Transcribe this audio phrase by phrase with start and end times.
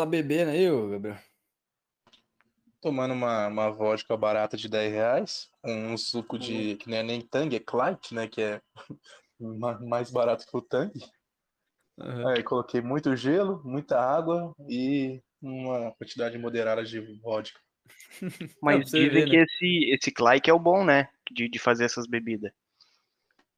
[0.00, 1.18] tá bebendo aí, ô Gabriel?
[2.80, 6.76] Tomando uma, uma vodka barata de 10 reais, um suco de.
[6.76, 8.26] que não é nem Tang, é Clyde, né?
[8.26, 8.62] Que é
[9.38, 10.90] ma- mais barato que o Tang.
[11.98, 12.28] Aham.
[12.28, 17.60] Aí coloquei muito gelo, muita água e uma quantidade moderada de vodka.
[18.62, 19.44] Mas dizem ver, que né?
[19.44, 21.08] esse, esse Clyde é o bom, né?
[21.30, 22.52] De, de fazer essas bebidas.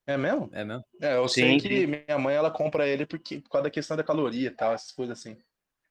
[0.06, 0.50] É mesmo?
[0.52, 0.84] É mesmo?
[1.00, 3.96] É, eu Sim, sei que minha mãe ela compra ele porque, por causa da questão
[3.96, 5.36] da caloria e tal, essas coisas assim.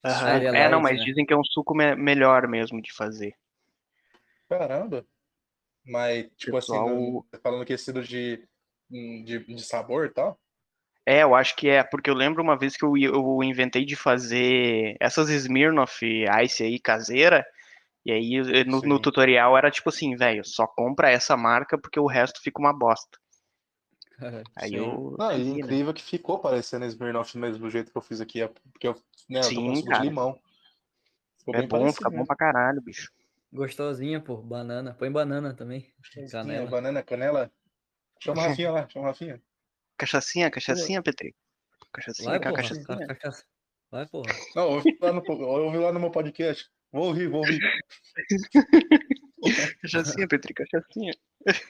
[0.03, 1.05] Ele é É, não, mas né?
[1.05, 3.35] dizem que é um suco me- melhor mesmo de fazer.
[4.49, 5.05] Caramba!
[5.85, 8.47] Mas, tipo Pessoal- assim, no- falando questão de,
[8.89, 10.39] de, de sabor e tal.
[11.05, 13.95] É, eu acho que é, porque eu lembro uma vez que eu, eu inventei de
[13.95, 16.05] fazer essas Smirnoff
[16.43, 17.43] Ice aí caseira,
[18.05, 21.99] e aí eh, no, no tutorial era tipo assim, velho, só compra essa marca porque
[21.99, 23.17] o resto fica uma bosta.
[24.55, 24.77] Aí Sim.
[24.77, 25.59] eu Não, e né?
[25.59, 28.95] incrível que ficou parecendo Smirnoff do mesmo jeito que eu fiz aqui, é porque eu,
[29.31, 29.99] né, eu tô Sim, cara.
[30.01, 30.39] de limão.
[31.39, 33.11] Ficou É bem bom, parecido fica bom pra caralho, bicho.
[33.51, 34.37] Gostosinha, pô.
[34.37, 34.93] Banana.
[34.93, 35.91] Põe banana também.
[36.13, 36.69] Sim, Canela.
[36.69, 37.51] banana, canela.
[38.19, 39.41] Chama a Rafinha lá, chama a Rafinha.
[39.97, 41.35] Cachaçinha, cachaçinha, Petri.
[41.91, 42.53] Cachaçinha, Vai, porra.
[42.55, 43.45] cachaça.
[43.91, 44.33] Vai, porra.
[44.55, 46.69] Não, ouvi lá no, ouvi lá no meu podcast.
[46.91, 47.59] Vou ouvir, vou ouvir.
[49.81, 51.13] Cachaçinha, Petri, cachaçinha.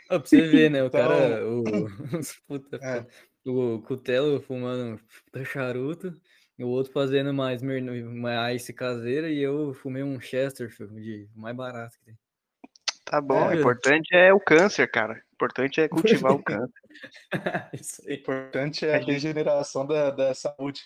[0.09, 0.83] Ó, pra você ver, né?
[0.83, 1.47] O Então- cara.
[1.47, 1.63] O,
[2.47, 3.05] puta, É.
[3.49, 4.99] o Cutelo fumando
[5.45, 6.19] charuto.
[6.63, 9.29] O outro fazendo mais uma ice caseira.
[9.29, 12.17] E eu fumei um Chester, filho, de mais barato que tem.
[13.05, 13.55] Tá bom, o É.
[13.55, 15.13] importante é o câncer, cara.
[15.15, 16.73] O importante é cultivar o câncer.
[17.73, 18.15] Isso O aí.
[18.15, 20.81] importante é a regeneração da, da saúde.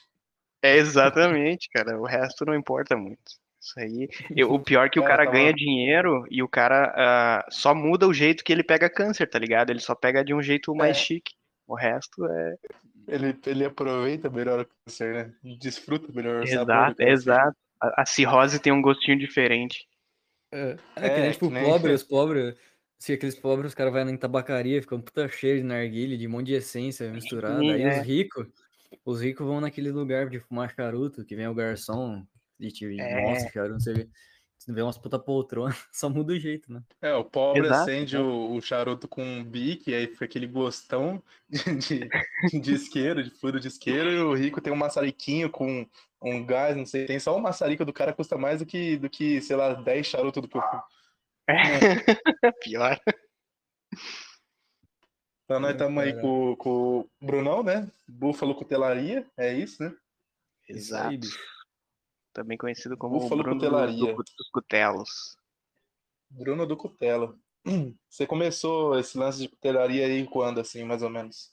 [0.62, 2.00] É exatamente, cara.
[2.00, 3.34] O resto não importa muito.
[3.62, 4.08] Isso aí.
[4.36, 7.46] eu- o pior é que o Cara, cara tava- ganha dinheiro e o cara ah,
[7.52, 9.70] só muda o jeito que ele pega câncer, tá ligado?
[9.72, 11.00] Ele só pega de um jeito mais É.
[11.00, 11.34] chique.
[11.68, 12.56] O resto é.
[13.08, 15.34] Ele, ele aproveita melhor o câncer, né?
[15.60, 17.58] Desfruta melhor o Exato, exato.
[17.82, 19.88] A, a cirrose tem um gostinho diferente.
[20.52, 22.56] É, é, É, que nem, tipo, que nem- pobre, os pobres,
[22.98, 26.32] se aqueles pobres, os caras vão em tabacaria, ficam puta cheio de narguilha, de um
[26.32, 27.60] monte de essência misturada.
[27.62, 28.00] Sim, Aí é.
[28.00, 28.48] os ricos,
[29.04, 32.26] os ricos vão naquele lugar de fumar charuto, que vem o garçom
[32.60, 33.22] e te É.
[33.22, 34.08] mostra charuto, você vê,
[34.58, 36.82] você vê umas puta poltrona, só muda o jeito, né?
[37.02, 41.22] É, o pobre Exato, acende o, o charuto com um bique, aí fica aquele gostão
[41.50, 42.10] de,
[42.50, 45.88] de, de isqueiro, de furo de isqueiro, e o rico tem um maçariquinho com
[46.22, 49.10] um gás, não sei, tem só o maçarico do cara custa mais do que, do
[49.10, 50.84] que sei lá, 10 charutos do eu fumo.
[52.64, 53.00] Pior.
[55.44, 56.22] Então nós É, estamos aí cara.
[56.22, 57.88] com, com o Brunão, né?
[58.08, 59.96] Búfalo Cutelaria, é isso, né?
[60.70, 61.28] Aí, Exato.
[62.36, 64.14] Também conhecido como Búfalo Bruno Cutelaria.
[64.14, 65.38] do- dos Cutelos.
[66.30, 67.40] Bruno do Cutelo.
[68.10, 71.50] Você começou esse lance de cutelaria aí quando, assim, mais ou menos?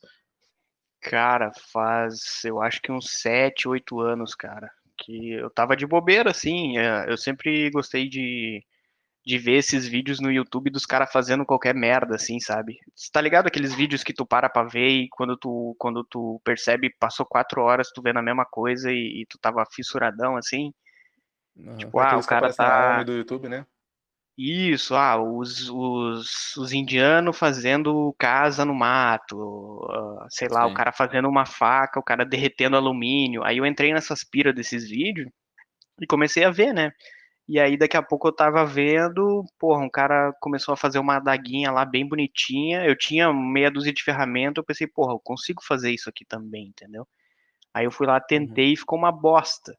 [1.00, 6.30] Cara, faz, eu acho que uns 7, 8 anos, cara, que eu tava de bobeira,
[6.32, 8.64] assim, é, eu sempre gostei de,
[9.24, 12.78] de ver esses vídeos no YouTube dos caras fazendo qualquer merda, assim, sabe?
[12.94, 16.40] Você tá ligado aqueles vídeos que tu para pra ver e quando tu, quando tu
[16.44, 20.72] percebe, passou 4 horas tu vendo a mesma coisa e, e tu tava fissuradão, assim?
[21.58, 21.76] Aham.
[21.76, 22.94] Tipo, ah, Aqueles o que cara tá...
[22.96, 23.64] home do YouTube, né?
[24.36, 30.72] Isso, ah, os, os, os indianos fazendo casa no mato, ah, sei lá, Sim.
[30.72, 33.44] o cara fazendo uma faca, o cara derretendo alumínio.
[33.44, 35.28] Aí eu entrei nessas piras desses vídeos
[36.00, 36.92] e comecei a ver, né?
[37.48, 41.16] E aí daqui a pouco eu tava vendo, porra, um cara começou a fazer uma
[41.16, 42.84] adaguinha lá bem bonitinha.
[42.84, 46.68] Eu tinha meia dúzia de ferramenta, eu pensei, porra, eu consigo fazer isso aqui também,
[46.68, 47.06] entendeu?
[47.74, 49.76] Aí eu fui lá, tentei e ficou uma bosta.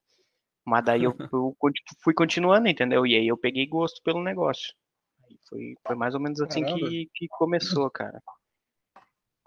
[0.66, 1.56] Mas daí eu, eu
[2.04, 3.06] fui continuando, entendeu?
[3.06, 4.74] E aí eu peguei gosto pelo negócio.
[5.50, 6.88] Foi, foi mais ou menos assim Caramba.
[6.88, 8.22] que, que começou, cara.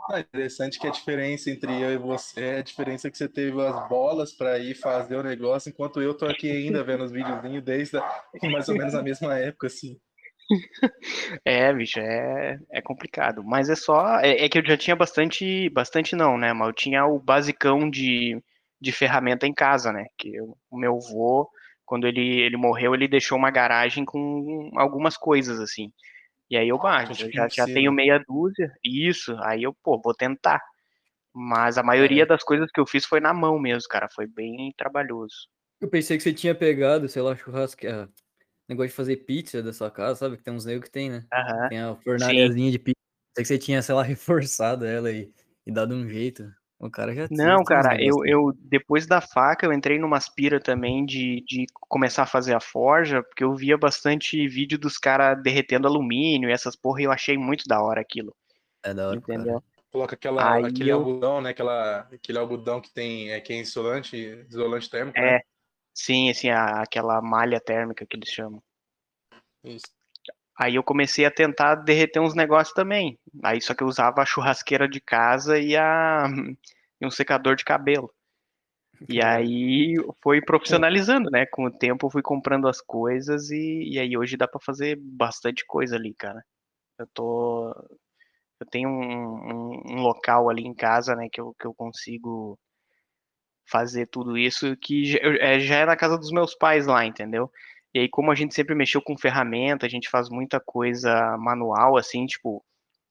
[0.09, 3.89] Interessante que a diferença entre eu e você é a diferença que você teve as
[3.89, 7.97] bolas para ir fazer o negócio, enquanto eu tô aqui ainda vendo os videozinhos desde
[7.99, 9.99] a- mais ou menos a mesma época, assim.
[11.45, 13.43] É, bicho, é, é complicado.
[13.45, 14.19] Mas é só.
[14.21, 15.69] É, é que eu já tinha bastante.
[15.71, 16.53] Bastante não, né?
[16.53, 18.41] Mas eu tinha o basicão de,
[18.81, 20.07] de ferramenta em casa, né?
[20.19, 21.49] Que eu- o meu avô,
[21.85, 25.93] quando ele, ele morreu, ele deixou uma garagem com algumas coisas, assim.
[26.51, 28.73] E aí eu, Então, eu já, já tenho meia dúzia.
[28.85, 30.61] Isso, aí eu, pô, vou tentar.
[31.35, 32.27] Mas a maioria É.
[32.27, 34.09] das coisas que eu fiz foi na mão mesmo, cara.
[34.15, 35.35] Foi bem trabalhoso.
[35.81, 38.09] Eu pensei que você tinha pegado, sei lá, churrasco, ah,
[38.69, 40.37] negócio de fazer pizza da sua casa, sabe?
[40.37, 41.27] Que tem uns negros que tem, né?
[41.33, 41.69] Aham.
[41.69, 42.97] Tem a fornalhazinha de pizza.
[43.35, 45.31] Pensei que você tinha, sei lá, reforçado ela e,
[45.67, 46.51] e dado um jeito.
[46.79, 48.31] O cara já Não, cara, eu, né?
[48.31, 52.61] eu depois da faca eu entrei numa aspira também de, de começar a fazer a
[52.61, 57.13] forja, porque eu via bastante vídeo dos caras derretendo alumínio e essas porra, e eu
[57.13, 58.35] achei muito da hora aquilo,
[58.83, 59.41] É da hora, pro cara.
[59.41, 59.63] entendeu?
[59.91, 61.51] Coloca aquela, Aí aquele eu- algodão, né?
[61.51, 64.17] Aquela, aquele algodão que tem, é, que é isolante,
[64.51, 65.41] isolante térmico, É, né?
[65.95, 68.63] Sim, assim, a, aquela malha térmica que eles chamam.
[69.65, 69.96] Isso.
[70.59, 73.19] Aí eu comecei a tentar derreter uns negócios também.
[73.43, 76.27] Aí só que eu usava a churrasqueira de casa e, a,
[77.01, 78.11] e um secador de cabelo.
[79.09, 81.45] E aí foi profissionalizando, né?
[81.47, 84.97] Com o tempo eu fui comprando as coisas e, e aí hoje dá para fazer
[84.99, 86.43] bastante coisa ali, cara.
[86.99, 87.75] Eu tô.
[88.59, 92.59] Eu tenho um, um, um, local ali em casa, né, que eu, que eu consigo
[93.69, 97.51] fazer tudo isso, que já, é, já é na casa dos meus pais lá, entendeu?
[97.97, 101.97] E aí, como a gente sempre mexeu com ferramenta, a gente faz muita coisa manual,
[101.97, 102.63] assim, tipo,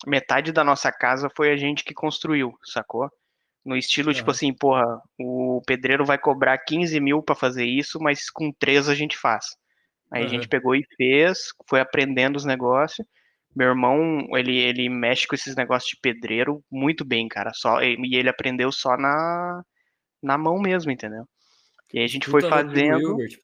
[0.06, 3.10] metade da nossa casa foi a gente que construiu, sacou?
[3.66, 4.14] No estilo, uhum.
[4.14, 4.86] tipo assim, porra,
[5.20, 9.48] o pedreiro vai cobrar 15 mil para fazer isso, mas com três a gente faz.
[10.12, 10.28] Aí uhum.
[10.28, 13.08] a gente pegou e fez, foi aprendendo os negócios.
[13.56, 17.52] Meu irmão, ele, ele mexe com esses negócios de pedreiro muito bem, cara.
[17.56, 19.64] Só, e ele aprendeu só na,
[20.22, 21.26] na mão mesmo, entendeu?
[21.92, 23.00] E aí a gente Puta foi fazendo.
[23.00, 23.40] Hilbert,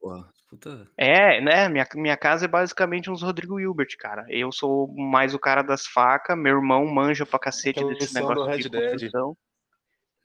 [0.51, 0.86] Puta...
[0.98, 1.69] É, né?
[1.69, 4.25] Minha, minha casa é basicamente uns Rodrigo Hilbert, cara.
[4.27, 8.69] Eu sou mais o cara das facas, meu irmão manja pra cacete desse negócio de
[8.69, 9.38] construção.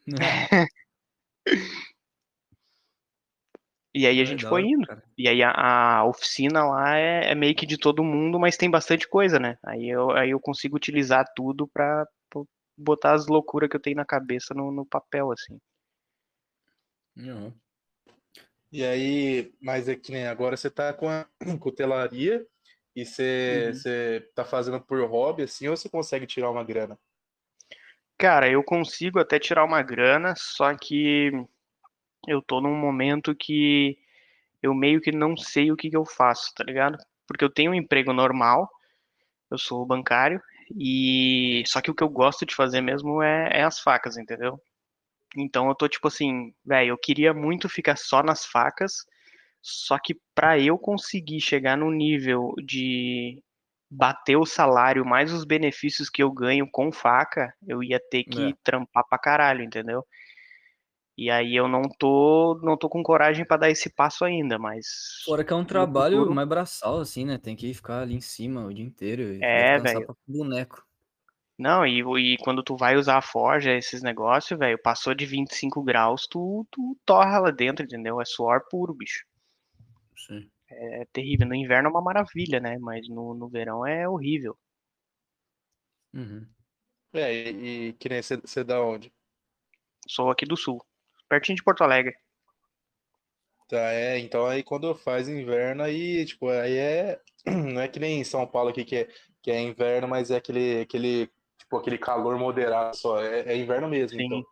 [3.94, 4.84] e aí a gente foi indo.
[5.16, 8.68] E aí a, a oficina lá é, é, meio que de todo mundo, mas tem
[8.68, 9.56] bastante coisa, né?
[9.64, 12.42] Aí eu, aí eu consigo utilizar tudo pra, pra
[12.76, 15.60] botar as loucuras que eu tenho na cabeça no, no papel, assim.
[17.14, 17.54] Não.
[18.72, 21.26] E aí, mas é que nem agora você tá com a
[21.60, 22.46] cutelaria
[22.94, 23.74] e você, uhum.
[23.74, 26.98] você tá fazendo por hobby, assim, ou você consegue tirar uma grana?
[28.18, 31.30] Cara, eu consigo até tirar uma grana, só que
[32.26, 33.98] eu tô num momento que
[34.62, 36.96] eu meio que não sei o que, que eu faço, tá ligado?
[37.26, 38.68] Porque eu tenho um emprego normal,
[39.50, 40.40] eu sou bancário,
[40.74, 44.60] e só que o que eu gosto de fazer mesmo é, é as facas, entendeu?
[45.36, 49.04] Então eu tô tipo assim, velho, eu queria muito ficar só nas facas,
[49.60, 53.42] só que para eu conseguir chegar no nível de
[53.90, 58.50] bater o salário mais os benefícios que eu ganho com faca, eu ia ter que
[58.50, 58.54] é.
[58.64, 60.04] trampar pra caralho, entendeu?
[61.18, 64.86] E aí eu não tô, não tô com coragem para dar esse passo ainda, mas.
[65.24, 66.34] Fora que é um trabalho futuro...
[66.34, 67.38] mais braçal, assim, né?
[67.38, 69.38] Tem que ficar ali em cima o dia inteiro.
[69.42, 70.14] é, velho.
[70.28, 70.85] Boneco.
[71.58, 75.82] Não, e, e quando tu vai usar a forja, esses negócios, velho, passou de 25
[75.82, 78.20] graus, tu, tu torra lá dentro, entendeu?
[78.20, 79.24] É suor puro, bicho.
[80.26, 80.50] Sim.
[80.68, 81.46] É terrível.
[81.46, 82.76] No inverno é uma maravilha, né?
[82.78, 84.56] Mas no, no verão é horrível.
[86.12, 86.46] Uhum.
[87.12, 89.12] É, e, e que nem você, você da onde?
[90.08, 90.84] Sou aqui do sul,
[91.28, 92.14] pertinho de Porto Alegre.
[93.68, 97.20] Tá, é, então aí quando faz inverno aí, tipo, aí é,
[97.74, 99.08] não é que nem em São Paulo aqui que é,
[99.42, 101.28] que é inverno, mas é aquele, aquele,
[101.66, 104.26] tipo, aquele calor moderado só, é, é inverno mesmo, Sim.
[104.26, 104.44] então.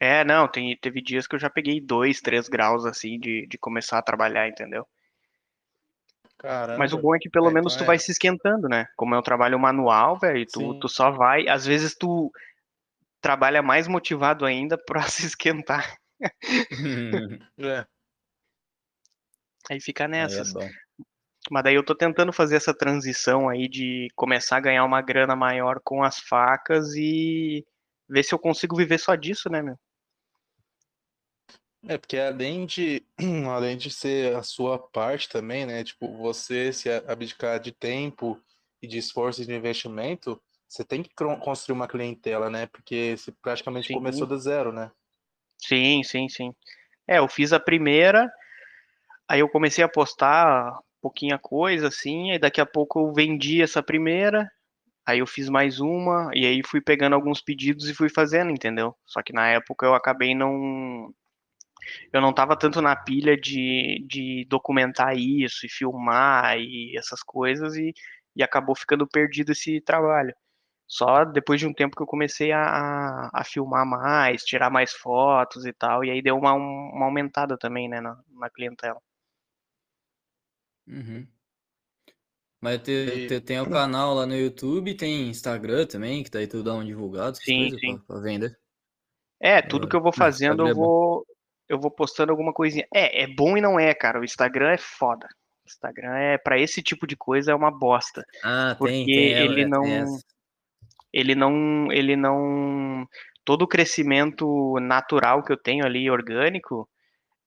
[0.00, 3.58] É, não, tem, teve dias que eu já peguei 2, 3 graus, assim, de, de
[3.58, 4.86] começar a trabalhar, entendeu?
[6.38, 6.78] Caramba.
[6.78, 7.86] Mas o bom é que pelo é, menos então tu é.
[7.88, 8.86] vai se esquentando, né?
[8.96, 11.48] Como é um trabalho manual, velho, tu, tu só vai.
[11.48, 12.30] Às vezes tu
[13.20, 15.98] trabalha mais motivado ainda pra se esquentar.
[17.58, 17.84] é.
[19.68, 20.54] Aí fica nessas.
[20.54, 20.70] Aí é
[21.50, 25.34] Mas daí eu tô tentando fazer essa transição aí de começar a ganhar uma grana
[25.34, 27.64] maior com as facas e
[28.08, 29.78] ver se eu consigo viver só disso, né, meu?
[31.86, 33.02] É, porque além de,
[33.54, 35.84] além de ser a sua parte também, né?
[35.84, 38.40] Tipo, você se abdicar de tempo
[38.82, 42.66] e de esforço e de investimento, você tem que construir uma clientela, né?
[42.66, 43.94] Porque você praticamente sim.
[43.94, 44.90] começou do zero, né?
[45.58, 46.54] Sim, sim, sim.
[47.06, 48.30] É, eu fiz a primeira,
[49.26, 53.82] aí eu comecei a postar pouquinha coisa, assim, aí daqui a pouco eu vendi essa
[53.82, 54.50] primeira,
[55.06, 58.96] aí eu fiz mais uma, e aí fui pegando alguns pedidos e fui fazendo, entendeu?
[59.06, 61.12] Só que na época eu acabei não
[62.12, 67.76] eu não estava tanto na pilha de, de documentar isso e filmar e essas coisas
[67.76, 67.94] e,
[68.36, 70.34] e acabou ficando perdido esse trabalho.
[70.86, 75.66] Só depois de um tempo que eu comecei a, a filmar mais, tirar mais fotos
[75.66, 79.00] e tal, e aí deu uma, uma aumentada também, né, na, na clientela.
[80.88, 81.26] Uhum.
[82.60, 86.62] Mas te, te, tem o canal lá no YouTube, tem Instagram também, que daí tu
[86.62, 87.98] dá um divulgado, sim, sim.
[87.98, 88.58] Pra, pra vender.
[89.40, 91.26] É, tudo que eu vou fazendo, eu é vou,
[91.68, 92.86] eu vou postando alguma coisinha.
[92.92, 94.20] É, é bom e não é, cara.
[94.20, 95.28] O Instagram é foda.
[95.64, 98.24] O Instagram é para esse tipo de coisa é uma bosta.
[98.42, 99.84] Ah, porque tem, tem ele não
[101.12, 103.06] ele não ele não
[103.44, 106.88] todo o crescimento natural que eu tenho ali orgânico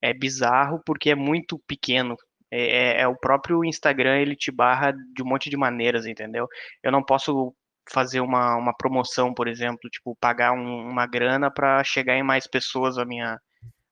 [0.01, 2.15] é bizarro porque é muito pequeno.
[2.51, 6.48] É, é, é o próprio Instagram ele te barra de um monte de maneiras, entendeu?
[6.84, 7.55] Eu não posso
[7.89, 12.48] fazer uma, uma promoção, por exemplo, tipo pagar um, uma grana para chegar em mais
[12.48, 13.39] pessoas a minha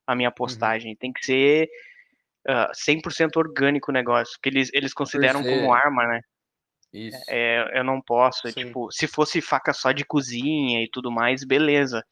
[0.06, 0.36] a minha uhum.
[0.36, 0.92] postagem.
[0.92, 0.98] Uhum.
[0.98, 1.70] Tem que ser
[2.48, 6.22] uh, 100% orgânico o negócio, que eles, eles consideram como arma, né?
[6.92, 7.24] Isso.
[7.30, 11.44] É, eu não posso, é, tipo, se fosse faca só de cozinha e tudo mais,
[11.44, 12.04] beleza.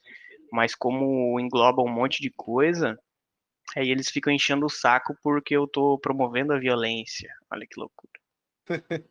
[0.52, 2.98] Mas como engloba um monte de coisa,
[3.76, 7.30] aí eles ficam enchendo o saco porque eu tô promovendo a violência.
[7.52, 8.14] Olha que loucura.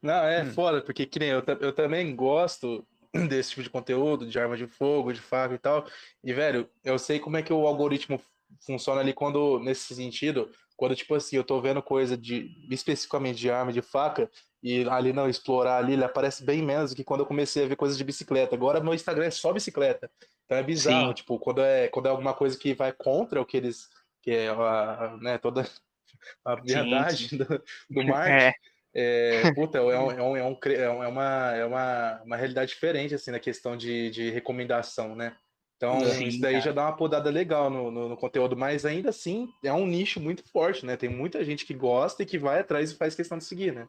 [0.00, 0.52] Não, é hum.
[0.52, 2.86] foda, porque que nem eu, eu também gosto
[3.28, 5.86] desse tipo de conteúdo, de arma de fogo, de faca e tal.
[6.24, 8.20] E, velho, eu sei como é que o algoritmo
[8.64, 13.50] funciona ali quando, nesse sentido, quando, tipo assim, eu tô vendo coisa de, especificamente de
[13.50, 14.30] arma, de faca,
[14.62, 17.68] e ali não explorar ali, ele aparece bem menos do que quando eu comecei a
[17.68, 18.54] ver coisas de bicicleta.
[18.54, 20.10] Agora meu Instagram é só bicicleta.
[20.46, 21.12] Então é bizarro, Sim.
[21.12, 23.90] tipo, quando é, quando é alguma coisa que vai contra o que eles,
[24.22, 25.68] que é a, né, toda
[26.46, 28.46] a verdade do, do marketing.
[28.46, 28.54] É.
[28.92, 33.14] É, puta, é, um, é, um, é, um, é, uma, é uma, uma realidade diferente,
[33.14, 35.36] assim, na questão de, de recomendação, né?
[35.80, 36.64] Então, Sim, isso daí cara.
[36.66, 40.20] já dá uma podada legal no, no, no, conteúdo, mas ainda assim é um nicho
[40.20, 40.94] muito forte, né?
[40.94, 43.88] Tem muita gente que gosta e que vai atrás e faz questão de seguir, né?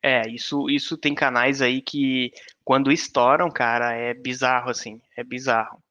[0.00, 2.30] É, isso, isso tem canais aí que
[2.64, 5.82] quando estouram, cara, é bizarro, assim, é bizarro.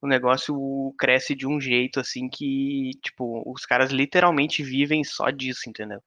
[0.00, 0.56] O negócio
[0.98, 6.00] cresce de um jeito, assim, que, tipo, os caras literalmente vivem só disso, entendeu?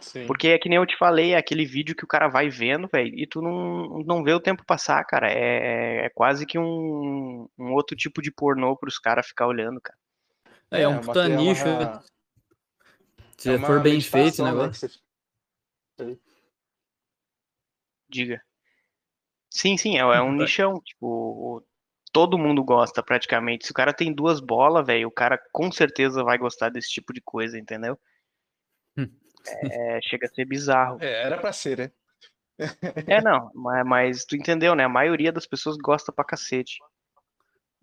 [0.00, 0.26] Sim.
[0.26, 2.88] Porque é que nem eu te falei, é aquele vídeo que o cara vai vendo,
[2.92, 5.30] velho, e tu não, não vê o tempo passar, cara.
[5.30, 9.98] É, é quase que um, um outro tipo de pornô pros caras ficar olhando, cara.
[10.70, 11.66] É, é um é puta é nicho.
[11.66, 12.02] Uma...
[13.36, 14.90] Se é for bem feito o né, negócio.
[15.98, 16.16] Né,
[18.08, 18.42] Diga.
[19.50, 20.80] Sim, sim, é, é um nichão.
[20.80, 21.64] Tipo,
[22.12, 23.66] todo mundo gosta praticamente.
[23.66, 27.12] Se o cara tem duas bolas, velho, o cara com certeza vai gostar desse tipo
[27.12, 27.98] de coisa, entendeu?
[28.96, 29.08] Hum.
[29.70, 30.98] É, chega a ser bizarro.
[31.00, 31.90] É, era pra ser, né?
[33.06, 34.84] é, não, mas, mas, tu entendeu, né?
[34.84, 36.78] A maioria das pessoas gosta pra cacete.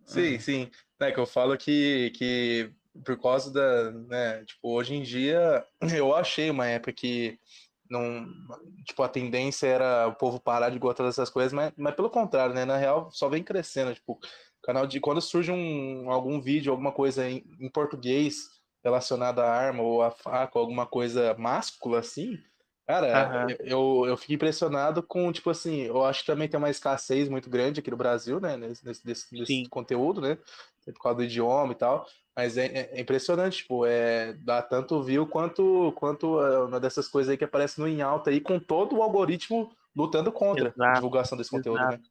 [0.06, 0.40] Sim, uhum.
[0.40, 0.72] sim.
[1.00, 2.72] É que eu falo que, que
[3.04, 7.40] por causa da, né, tipo, hoje em dia, eu achei uma época que
[7.90, 8.26] não,
[8.84, 12.56] tipo, a tendência era o povo parar de gostar dessas coisas, mas, mas pelo contrário,
[12.56, 12.66] né?
[12.66, 14.20] Na real, só vem crescendo, tipo,
[14.64, 18.55] canal de quando surge um, algum vídeo, alguma coisa em, em português
[18.86, 22.38] relacionada à arma ou à faca, alguma coisa máscula assim,
[22.88, 23.56] cara, uhum.
[23.62, 27.50] eu, eu fico impressionado com, tipo assim, eu acho que também tem uma escassez muito
[27.50, 30.38] grande aqui no Brasil, né, nesse, nesse, nesse conteúdo, né,
[30.86, 35.02] por causa do idioma e tal, mas é, é, é impressionante, tipo, é, dá tanto
[35.02, 38.60] view quanto, quanto é, uma dessas coisas aí que aparece no em alta aí, com
[38.60, 40.84] todo o algoritmo lutando contra Exato.
[40.84, 41.98] a divulgação desse conteúdo, Exato.
[41.98, 42.04] né.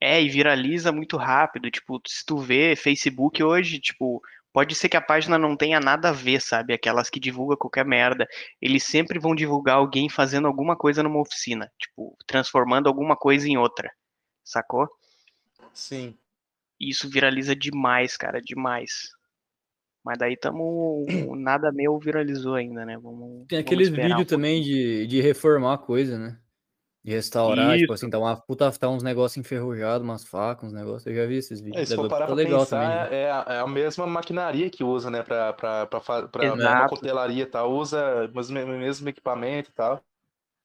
[0.00, 4.22] É, e viraliza muito rápido, tipo, se tu vê Facebook hoje, tipo,
[4.56, 6.72] Pode ser que a página não tenha nada a ver, sabe?
[6.72, 8.26] Aquelas que divulgam qualquer merda.
[8.58, 11.70] Eles sempre vão divulgar alguém fazendo alguma coisa numa oficina.
[11.78, 13.92] Tipo, transformando alguma coisa em outra.
[14.42, 14.88] Sacou?
[15.74, 16.16] Sim.
[16.80, 19.10] Isso viraliza demais, cara, demais.
[20.02, 21.04] Mas daí tamo.
[21.36, 22.96] Nada meu viralizou ainda, né?
[22.96, 26.40] Vamos, Tem aqueles vídeos um também de, de reformar a coisa, né?
[27.06, 27.80] De restaurar, tipo Isso.
[27.82, 31.06] tipo assim, tá, uma puta, tá uns negócios enferrujados, umas facas, uns negócios.
[31.06, 31.80] Eu já vi esses vídeos.
[31.80, 33.22] É, se for parar pra legal pensar, também, né?
[33.22, 35.22] é, a, é a mesma maquinaria que usa, né?
[35.22, 37.72] Pra, pra, pra, pra, pra uma cutelaria e tal.
[37.72, 40.02] Usa o mesmo equipamento e tal.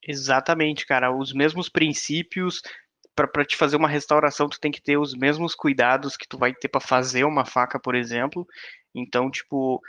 [0.03, 1.15] Exatamente, cara.
[1.15, 2.63] Os mesmos princípios.
[3.13, 6.55] Para te fazer uma restauração, tu tem que ter os mesmos cuidados que tu vai
[6.55, 8.47] ter para fazer uma faca, por exemplo.
[8.95, 9.79] Então, tipo,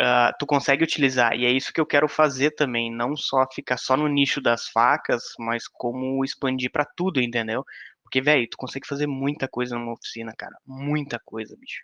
[0.00, 1.34] uh, tu consegue utilizar.
[1.34, 4.68] E é isso que eu quero fazer também, não só ficar só no nicho das
[4.68, 7.64] facas, mas como expandir para tudo, entendeu?
[8.02, 10.56] Porque, velho, tu consegue fazer muita coisa numa oficina, cara.
[10.66, 11.82] Muita coisa, bicho.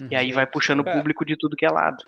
[0.00, 0.08] Uhum.
[0.10, 2.04] E aí vai puxando o público de tudo que é lado.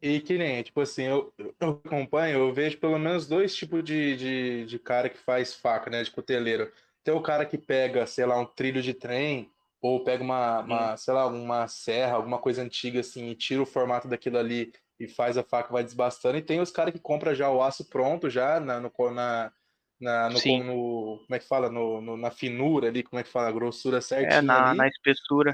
[0.00, 4.16] E que nem, tipo assim, eu, eu acompanho, eu vejo pelo menos dois tipos de,
[4.16, 6.02] de, de cara que faz faca, né?
[6.02, 6.70] De cuteleiro.
[7.02, 9.50] Tem o cara que pega, sei lá, um trilho de trem
[9.86, 13.66] ou pega uma, uma sei lá, uma serra, alguma coisa antiga assim, e tira o
[13.66, 16.38] formato daquilo ali e faz a faca vai desbastando.
[16.38, 19.52] E tem os caras que compram já o aço pronto, já na, no, na,
[20.00, 21.70] na, no, no, como é que fala?
[21.70, 23.48] No, no, na finura ali, como é que fala?
[23.48, 24.38] A grossura certinha.
[24.38, 24.78] É, na, ali.
[24.78, 25.52] na espessura.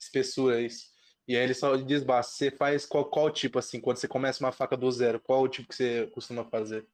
[0.00, 0.86] Espessura, isso.
[1.26, 2.32] E aí ele só desbasta.
[2.32, 5.48] Você faz qual, qual tipo, assim, quando você começa uma faca do zero, qual o
[5.48, 6.86] tipo que você costuma fazer?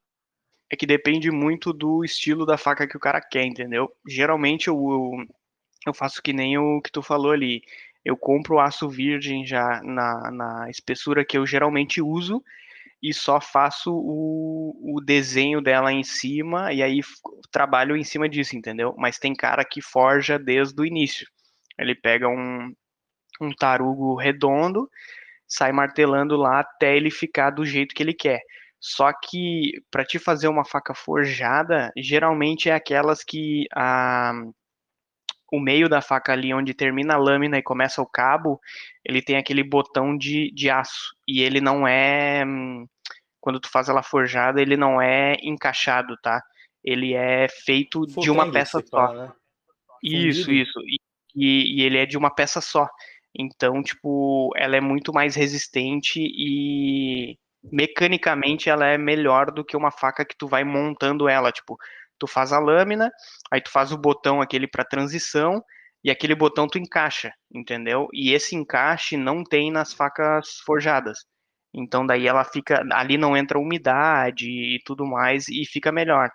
[0.69, 3.95] É que depende muito do estilo da faca que o cara quer, entendeu?
[4.07, 5.27] Geralmente eu, eu
[5.95, 7.63] faço que nem o que tu falou ali.
[8.05, 12.43] Eu compro aço virgem já na, na espessura que eu geralmente uso
[13.03, 17.01] e só faço o, o desenho dela em cima e aí
[17.51, 18.95] trabalho em cima disso, entendeu?
[18.97, 21.27] Mas tem cara que forja desde o início.
[21.79, 22.73] Ele pega um,
[23.41, 24.89] um tarugo redondo,
[25.47, 28.41] sai martelando lá até ele ficar do jeito que ele quer.
[28.81, 34.33] Só que para te fazer uma faca forjada, geralmente é aquelas que a
[35.53, 38.61] o meio da faca ali, onde termina a lâmina e começa o cabo,
[39.05, 41.15] ele tem aquele botão de, de aço.
[41.27, 42.45] E ele não é.
[43.41, 46.43] Quando tu faz ela forjada, ele não é encaixado, tá?
[46.83, 49.07] Ele é feito Full de uma peça só.
[49.07, 49.33] fala, né?
[50.03, 50.81] Isso, isso.
[50.85, 50.99] E,
[51.35, 52.89] e- e ele é de uma peça só.
[53.39, 57.37] Então, tipo, ela é muito mais resistente e
[57.71, 61.53] mecanicamente ela é melhor do que uma faca que tu vai montando ela.
[61.53, 61.77] Tipo,
[62.19, 63.11] tu faz a lâmina,
[63.51, 65.63] aí tu faz o botão aquele para transição
[66.05, 68.09] e aquele botão tu encaixa, entendeu?
[68.13, 71.19] E esse encaixe não tem nas facas forjadas.
[71.75, 76.31] Então daí ela fica, ali não entra umidade e tudo mais e fica melhor.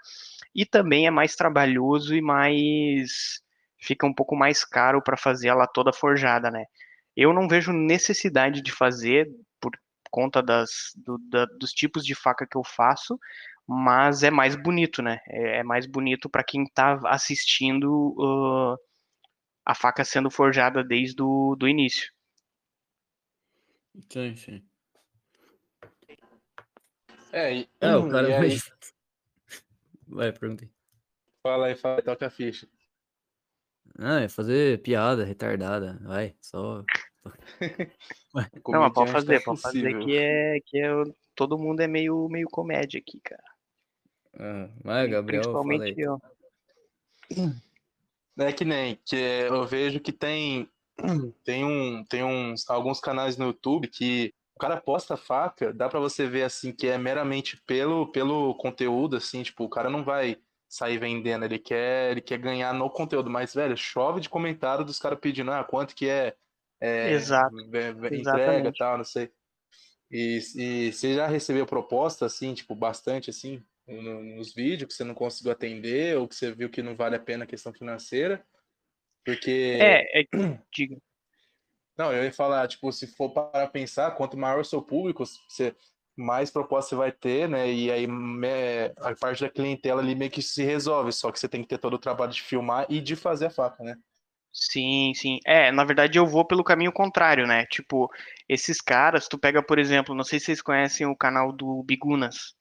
[0.53, 3.39] E também é mais trabalhoso e mais
[3.79, 6.65] fica um pouco mais caro para fazer ela toda forjada, né?
[7.15, 9.27] Eu não vejo necessidade de fazer
[9.59, 9.71] por
[10.11, 13.17] conta das, do- da- dos tipos de faca que eu faço,
[13.73, 15.21] mas é mais bonito, né?
[15.27, 18.77] É, é mais bonito para quem tá assistindo uh,
[19.65, 22.11] a faca sendo forjada desde o do início.
[24.09, 24.65] Sim, sim.
[27.31, 28.47] É, e, É, o cara e vai.
[28.47, 28.57] aí,
[30.05, 30.69] Vai, perguntei.
[31.41, 32.67] fala aí, fala aí, toca a ficha.
[33.97, 35.97] Ah, é fazer piada retardada.
[36.01, 36.83] Vai, só.
[38.67, 40.89] Não, mas pode Comediante fazer, tá pode fazer que é que é
[41.35, 43.50] todo mundo é meio meio comédia aqui, cara.
[44.37, 45.41] Ah, vai, Gabriel.
[45.41, 46.21] Principalmente eu.
[48.37, 50.69] É que nem, que eu vejo que tem
[51.43, 55.99] tem um tem uns alguns canais no YouTube que o cara posta faca, dá pra
[55.99, 60.37] você ver assim que é meramente pelo pelo conteúdo assim, tipo, o cara não vai
[60.69, 64.99] sair vendendo, ele quer ele quer ganhar no conteúdo, mas velho, chove de comentário dos
[64.99, 66.35] caras pedindo, ah, quanto que é,
[66.79, 68.77] é Exato, entrega, exatamente.
[68.77, 69.31] tal, não sei.
[70.09, 75.13] E, e você já recebeu proposta assim, tipo, bastante assim, nos vídeos que você não
[75.13, 78.43] conseguiu atender ou que você viu que não vale a pena a questão financeira?
[79.25, 80.25] Porque, É, é
[80.73, 80.97] diga.
[81.97, 85.75] não, eu ia falar, tipo, se for para pensar, quanto maior o seu público, você,
[86.15, 87.71] mais proposta você vai ter, né?
[87.71, 91.47] E aí me- a parte da clientela ali meio que se resolve, só que você
[91.49, 93.95] tem que ter todo o trabalho de filmar e de fazer a faca, né?
[94.53, 95.39] Sim, sim.
[95.45, 97.65] É, na verdade eu vou pelo caminho contrário, né?
[97.67, 98.09] Tipo,
[98.49, 102.53] esses caras, tu pega, por exemplo, não sei se vocês conhecem o canal do Bigunas.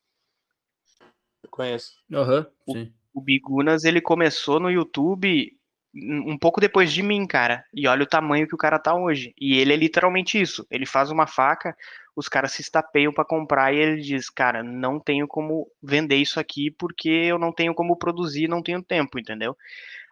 [1.48, 1.94] Conheço.
[2.12, 2.92] Aham, sim.
[3.12, 5.56] O Bigunas, ele começou no YouTube
[5.94, 7.64] um pouco depois de mim, cara.
[7.74, 9.34] E olha o tamanho que o cara tá hoje.
[9.38, 10.64] E ele é literalmente isso.
[10.70, 11.76] Ele faz uma faca,
[12.14, 16.38] os caras se estapeiam pra comprar e ele diz, cara, não tenho como vender isso
[16.38, 19.56] aqui porque eu não tenho como produzir, não tenho tempo, entendeu?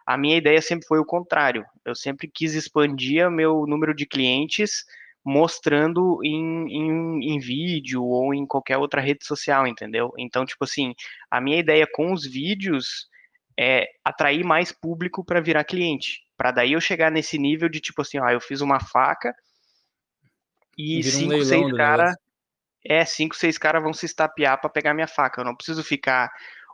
[0.05, 1.65] A minha ideia sempre foi o contrário.
[1.85, 4.85] Eu sempre quis expandir meu número de clientes
[5.29, 10.11] mostrando em, em, em vídeo ou em qualquer outra rede social, entendeu?
[10.17, 10.95] Então, tipo assim,
[11.29, 13.07] a minha ideia com os vídeos
[13.57, 16.21] é atrair mais público para virar cliente.
[16.35, 19.31] Para daí eu chegar nesse nível de tipo assim, ó, eu fiz uma faca
[20.75, 22.15] e Vira um cinco, leilão seis cara,
[22.83, 25.41] é, cinco, seis caras vão se estapear para pegar minha faca.
[25.41, 26.31] Eu não preciso ficar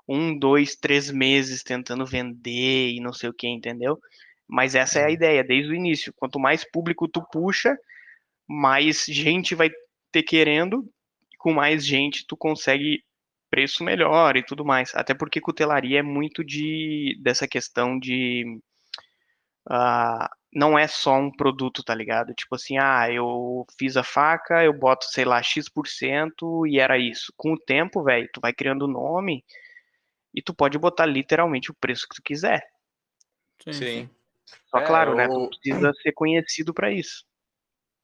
[0.07, 3.99] um, dois, três meses tentando vender e não sei o que, entendeu?
[4.47, 6.13] Mas essa é a ideia, desde o início.
[6.15, 7.75] Quanto mais público tu puxa,
[8.47, 9.69] mais gente vai
[10.11, 10.87] ter querendo,
[11.33, 13.03] e com mais gente tu consegue
[13.49, 14.93] preço melhor e tudo mais.
[14.95, 18.59] Até porque cutelaria é muito de dessa questão de
[19.69, 22.33] ah, não é só um produto, tá ligado?
[22.33, 27.33] Tipo assim, ah, eu fiz a faca, eu boto, sei lá, X% e era isso.
[27.35, 29.43] Com o tempo, velho, tu vai criando nome
[30.33, 32.61] e tu pode botar literalmente o preço que tu quiser.
[33.63, 34.09] Sim, Sim.
[34.67, 35.27] Só É, claro, né?
[35.27, 37.25] o- Tu precisa ser conhecido pra isso.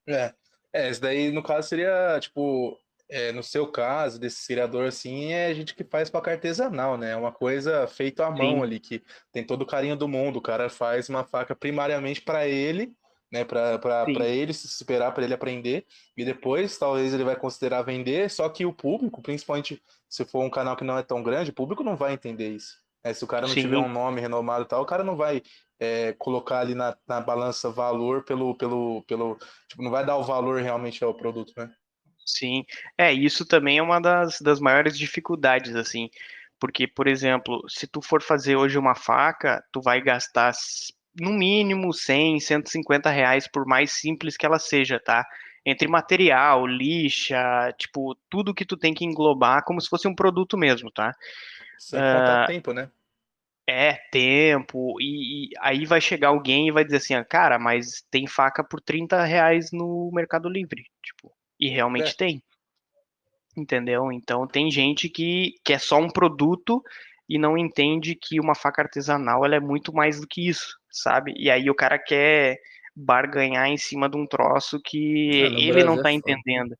[0.07, 0.33] É,
[0.73, 2.77] é, esse daí no caso seria, tipo,
[3.09, 7.11] é, no seu caso, desse criador assim, é gente que faz faca artesanal, né?
[7.11, 8.63] É uma coisa feita à mão Sim.
[8.63, 10.37] ali, que tem todo o carinho do mundo.
[10.37, 12.93] O cara faz uma faca primariamente para ele,
[13.31, 13.43] né?
[13.43, 15.85] Para para ele se esperar, para ele aprender,
[16.15, 20.49] e depois talvez ele vai considerar vender, só que o público, principalmente se for um
[20.49, 22.77] canal que não é tão grande, o público não vai entender isso.
[23.03, 23.13] né?
[23.13, 23.61] Se o cara não Sim.
[23.61, 25.41] tiver um nome renomado e tal, o cara não vai
[25.81, 29.35] é, colocar ali na, na balança valor pelo, pelo, pelo.
[29.67, 31.71] Tipo, não vai dar o valor realmente ao produto, né?
[32.23, 32.63] Sim,
[32.95, 36.07] é, isso também é uma das, das maiores dificuldades, assim,
[36.59, 40.53] porque, por exemplo, se tu for fazer hoje uma faca, tu vai gastar
[41.19, 45.25] no mínimo 100, 150 reais, por mais simples que ela seja, tá?
[45.65, 50.55] Entre material, lixa, tipo, tudo que tu tem que englobar como se fosse um produto
[50.55, 51.11] mesmo, tá?
[51.79, 52.91] Sem contar tempo, né?
[53.67, 58.03] É, tempo, e, e aí vai chegar alguém e vai dizer assim, ah, cara, mas
[58.09, 62.13] tem faca por 30 reais no Mercado Livre, tipo, e realmente É.
[62.13, 62.43] tem,
[63.55, 64.11] entendeu?
[64.11, 66.83] Então tem gente que quer só um produto
[67.29, 70.77] e não entende que uma faca artesanal ela é muito mais do que isso.
[70.91, 71.33] sabe?
[71.37, 72.59] E aí o cara quer
[72.93, 76.77] barganhar em cima de um troço que no ele não Brasil tá é entendendo.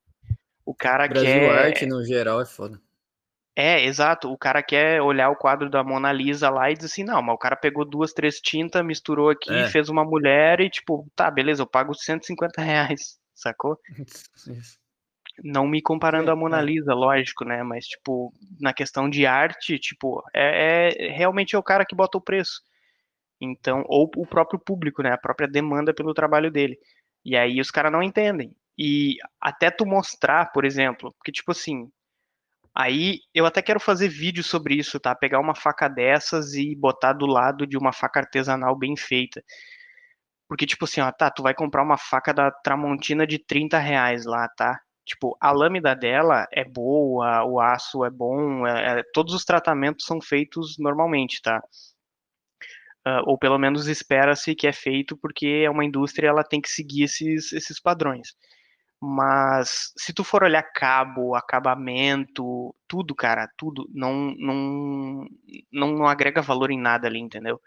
[0.66, 1.50] O cara Brasil quer.
[1.50, 2.80] arte no geral é foda.
[3.56, 4.32] É, exato.
[4.32, 7.36] O cara quer olhar o quadro da Mona Lisa lá e dizer assim, não, mas
[7.36, 9.68] o cara pegou duas, três tintas, misturou aqui, É.
[9.68, 13.78] fez uma mulher e tipo, tá, beleza, eu pago 150 reais, sacou?
[14.48, 14.80] Isso.
[15.44, 16.64] Não me comparando Sim, a Mona é.
[16.64, 17.64] Lisa, lógico, né?
[17.64, 22.18] Mas, tipo, na questão de arte, tipo, é, é- realmente é o cara que bota
[22.18, 22.62] o preço.
[23.40, 25.12] Então, ou o próprio público, né?
[25.12, 26.78] A própria demanda pelo trabalho dele.
[27.26, 28.56] E aí os caras não entendem.
[28.78, 31.90] E até tu mostrar, por exemplo, porque, tipo assim,
[32.76, 35.16] aí eu até quero fazer vídeo sobre isso, tá?
[35.16, 39.44] Pegar uma faca dessas e botar do lado de uma faca artesanal bem feita.
[40.48, 44.26] Porque, tipo assim, ó, tá, tu vai comprar uma faca da Tramontina de 30 reais
[44.26, 44.80] lá, tá?
[45.06, 50.06] Tipo, a lâmina dela é boa, o aço é bom, é- é- todos os tratamentos
[50.06, 51.62] são feitos normalmente, tá?
[53.04, 56.70] Ah, ou pelo menos espera-se que é feito porque é uma indústria, ela tem que
[56.70, 58.30] seguir esses, esses padrões.
[59.02, 65.26] Mas se tu for olhar cabo, acabamento, tudo, cara, tudo, não, não,
[65.72, 67.60] não, não agrega valor em nada ali, entendeu?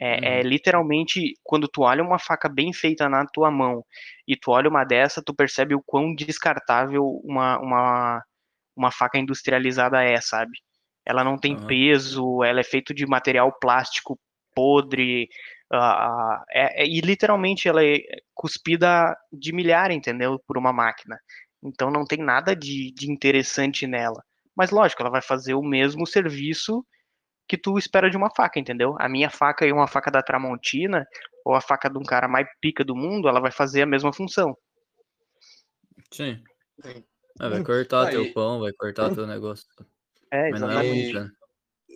[0.00, 0.44] É, é Uhum.
[0.44, 3.84] literalmente quando tu olha uma faca bem feita na tua mão
[4.28, 8.24] e tu olha uma dessa, tu percebe o quão descartável uma, uma,
[8.76, 10.52] uma faca industrializada é, sabe?
[11.06, 11.66] Ela não tem Aham.
[11.66, 14.18] peso, ela é feita de material plástico
[14.54, 15.28] podre,
[15.72, 17.98] ah, é- é- e literalmente ela é
[18.34, 20.38] cuspida de milhar, entendeu?
[20.46, 21.18] Por uma máquina.
[21.62, 24.22] Então não tem nada de, de interessante nela.
[24.56, 26.84] Mas lógico, ela vai fazer o mesmo serviço
[27.48, 28.94] que tu espera de uma faca, entendeu?
[28.98, 31.06] A minha faca e uma faca da Tramontina,
[31.44, 34.12] ou a faca de um cara mais pica do mundo, ela vai fazer a mesma
[34.12, 34.56] função.
[36.12, 36.42] Sim.
[37.38, 39.66] Ah, vai cortar Aí- teu pão, vai cortar teu negócio.
[40.30, 41.39] É, Mas não é exatamente.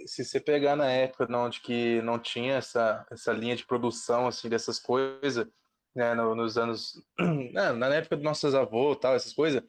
[0.07, 4.27] Se você pegar na época não, de que não tinha essa, essa linha de produção
[4.27, 5.47] assim dessas coisas,
[5.95, 6.95] né, no- nos anos
[7.53, 9.63] né, na época dos nossos avós, tal, essas coisas,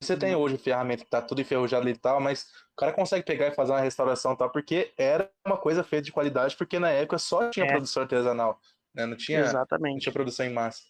[0.00, 2.42] você tem hoje ferramenta que tá tudo enferrujado e tal, mas
[2.72, 6.04] o cara consegue pegar e fazer uma restauração e tal, porque era uma coisa feita
[6.04, 7.68] de qualidade, porque na época só tinha É.
[7.68, 8.58] produção artesanal,
[8.94, 10.00] né, não tinha, não Exatamente.
[10.02, 10.82] tinha produção em massa.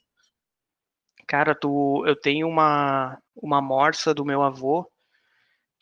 [1.27, 4.91] Cara, tu, eu tenho uma, uma morsa do meu avô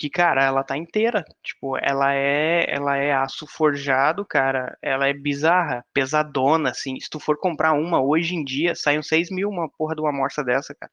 [0.01, 1.23] que, cara, ela tá inteira.
[1.43, 4.75] Tipo, ela é, ela é aço forjado, cara.
[4.81, 6.99] Ela é bizarra, pesadona, assim.
[6.99, 10.11] Se tu for comprar uma hoje em dia, uns 6 mil uma porra de uma
[10.11, 10.91] morsa dessa, cara.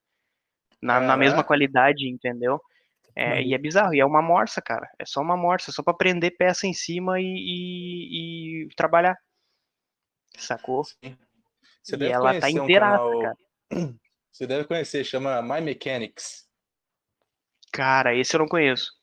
[0.82, 2.60] Na, na mesma qualidade, entendeu?
[3.16, 4.90] É, e é bizarro, e é uma morsa, cara.
[5.00, 9.18] É só uma morsa, só pra prender peça em cima e, e- e trabalhar.
[10.38, 10.84] Sacou?
[10.84, 13.38] Você e deve ela tá conhecer um canal, cara.
[14.32, 16.46] você deve conhecer, chama My Mechanics.
[17.72, 18.97] Cara, esse eu não conheço.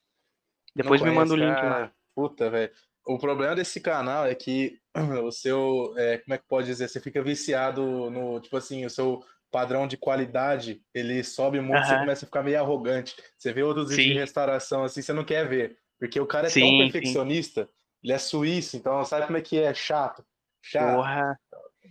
[0.75, 1.57] Depois me manda o link lá.
[1.57, 1.95] cara?
[2.15, 2.73] Puta, velho.
[3.07, 4.79] O problema desse canal é que
[5.25, 6.89] o seu, é, como é que pode dizer?
[6.89, 11.91] Você fica viciado no, tipo assim, o seu padrão de qualidade, ele sobe muito, você
[11.93, 12.01] Aham.
[12.01, 13.15] começa a ficar meio arrogante.
[13.39, 14.19] Você vê outros vídeos de Sim.
[14.19, 16.79] restauração assim, você não quer ver, porque o cara é Sim, tão sim.
[16.79, 17.69] perfeccionista,
[18.03, 19.73] ele é suíço, então sabe como é que é?
[19.73, 20.27] Chato.
[20.61, 20.97] Chato.
[20.97, 21.39] Porra.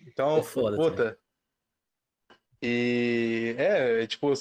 [0.08, 1.17] Então, É foda, puta.
[2.62, 4.32] E é, tipo,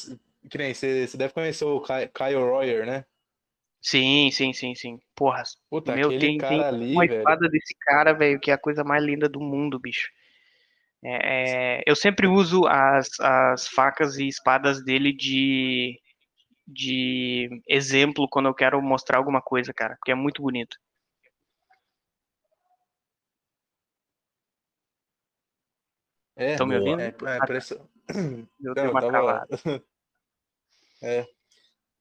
[0.51, 3.05] que nem você, você deve conhecer o Ky- Kyle Royer, né?
[3.83, 5.01] Sim, sim, sim, sim.
[5.15, 7.19] Porra, Puta, meu, tem, cara tem ali, uma velho.
[7.19, 10.09] espada desse cara, velho, que é a coisa mais linda do mundo, bicho.
[11.05, 16.01] É, é, eu sempre uso as, as facas e espadas dele de,
[16.65, 20.77] de exemplo quando eu quero mostrar alguma coisa, cara, porque é muito bonito.
[26.37, 27.01] É, Estão me ouvindo?
[27.01, 27.75] é, é parece...
[27.75, 27.83] Eu
[28.63, 29.47] Não, dei eu uma tava...
[31.03, 31.27] É.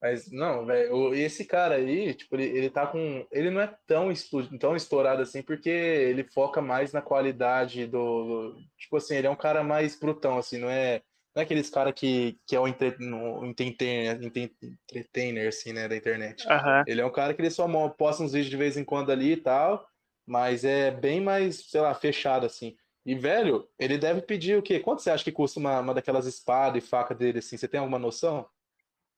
[0.02, 3.26] Mas, não, velho, esse cara aí, tipo, ele, ele tá com.
[3.32, 4.12] Ele não é tão,
[4.60, 8.24] tão estourado assim, porque ele foca mais na qualidade do.
[8.54, 11.02] do- Tipo assim, ele é um cara mais brutão, assim, não é.
[11.34, 14.54] Não é aqueles cara que, que é o entertainer, ente-
[14.92, 16.46] entertainer, assim, né, da internet.
[16.50, 16.84] Aham.
[16.86, 19.34] Ele é um cara que ele só posta uns vídeos de vez em quando ali
[19.34, 19.88] e tal,
[20.26, 22.76] mas é bem mais, sei lá, fechado, assim.
[23.06, 24.80] E, velho, ele deve pedir o quê?
[24.80, 27.56] Quanto você acha que custa uma, uma daquelas espadas e faca dele, assim?
[27.56, 28.46] Você tem alguma noção?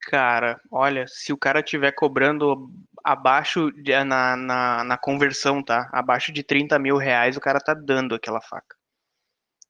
[0.05, 2.69] Cara, olha, se o cara tiver cobrando
[3.03, 5.89] abaixo de- na, na, na conversão, tá?
[5.93, 8.75] Abaixo de 30 mil reais, o cara tá dando aquela faca.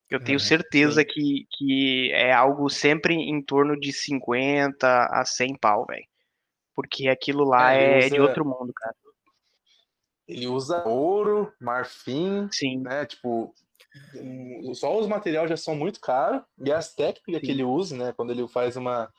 [0.09, 1.07] Eu tenho Caraca, certeza sim.
[1.07, 6.05] que, que é algo sempre em torno de 50 a 100 pau, velho.
[6.75, 8.95] Porque aquilo lá É, é de usa- outro mundo, cara.
[10.27, 13.05] Ele usa ouro, marfim, Sim, né?
[13.05, 13.53] Tipo,
[14.73, 17.51] só os materiais já são muito caros e as técnicas que Sim.
[17.51, 18.13] ele usa, né?
[18.15, 19.11] Quando ele faz uma,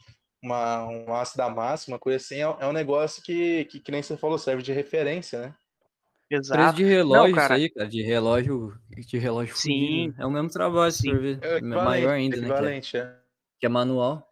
[0.45, 3.91] uma um aço da massa, uma coisa assim, é, é um negócio que, que, que
[3.91, 5.55] nem você falou, serve de referência, né?
[6.29, 6.77] Preço Exato.
[6.77, 7.55] de relógio, cara.
[7.57, 10.07] isso aí, cara, de relógio, de relógio Sim.
[10.07, 10.23] fudido.
[10.23, 11.11] É o mesmo trabalho, Sim.
[11.11, 11.39] for ver.
[11.43, 12.81] É o Maior ainda, né?
[12.81, 13.17] Que é, é.
[13.61, 14.27] que é manual.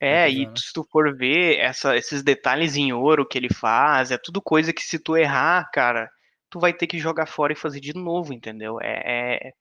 [0.00, 4.18] É, e se tu for ver essa, esses detalhes em ouro que ele faz, é
[4.18, 6.10] tudo coisa que se tu errar, cara,
[6.50, 8.80] tu vai ter que jogar fora e fazer de novo, entendeu?
[8.80, 9.52] É, é,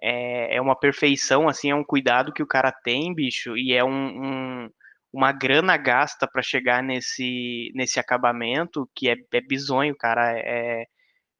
[0.00, 3.82] é, é uma perfeição, assim, é um cuidado que o cara tem, bicho, e é
[3.82, 4.70] um, um-
[5.14, 10.84] uma grana gasta pra chegar nesse, nesse acabamento que é, é bizonho, cara, é,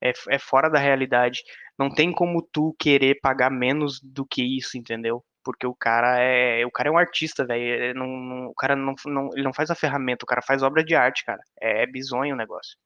[0.02, 1.42] é, é fora da realidade.
[1.78, 5.24] Não tem como tu querer pagar menos do que isso, entendeu?
[5.44, 7.62] Porque o cara é, o cara é um artista, velho.
[7.64, 10.62] Ele não- não- O cara não, não- ele não faz a ferramenta, o cara faz
[10.62, 11.42] obra de arte, cara.
[11.60, 12.76] É, é bizonho o negócio.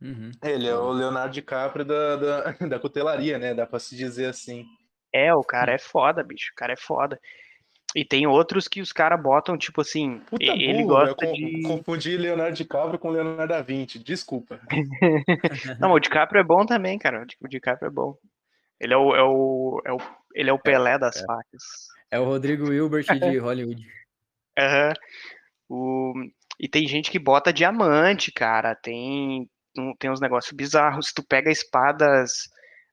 [0.00, 0.30] Uhum.
[0.42, 3.54] Ele é o Leonardo DiCaprio da, da, da cutelaria, né?
[3.54, 4.64] Dá pra se dizer assim.
[5.12, 6.50] É, o cara é foda, bicho.
[6.52, 7.20] O cara é foda.
[7.94, 11.26] E tem outros que os caras botam, tipo assim, Puta e- ele burro, eu gosta
[11.26, 11.62] con- de.
[11.62, 13.98] confundi Leonardo DiCaprio com Leonardo da Vinci.
[13.98, 14.60] Desculpa.
[15.80, 17.26] Não, o DiCaprio é bom também, cara.
[17.40, 18.16] O DiCaprio é bom.
[18.78, 19.98] Ele é o, é o, é o,
[20.34, 21.26] ele é o Pelé das é.
[21.26, 21.62] facas.
[22.10, 23.84] É o Rodrigo Hilbert de Hollywood.
[24.58, 24.92] Aham.
[25.68, 26.14] O...
[26.58, 28.74] E tem gente que bota diamante, cara.
[28.74, 29.48] Tem,
[29.98, 31.08] tem uns negócios bizarros.
[31.08, 32.48] Se tu pega espadas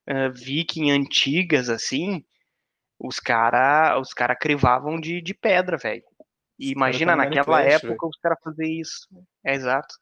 [0.07, 2.23] ah, viking antigas, assim,
[2.99, 6.03] os cara, os cara crivavam de, de pedra, velho.
[6.60, 9.07] E imagina, naquela Minecraft, época, os caras faziam isso.
[9.43, 9.95] É exato.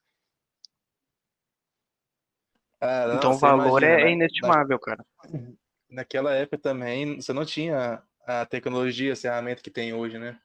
[2.80, 4.12] Ah, não, então o valor imagina, é, né?
[4.12, 5.06] inestimável, cara.
[5.90, 10.40] Naquela época também, você não tinha a tecnologia, a ferramenta que tem hoje, né?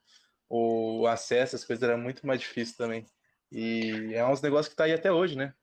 [0.49, 3.07] O acesso às coisas era muito mais difícil também.
[3.51, 5.55] E é uns negócios que tá aí até hoje, né?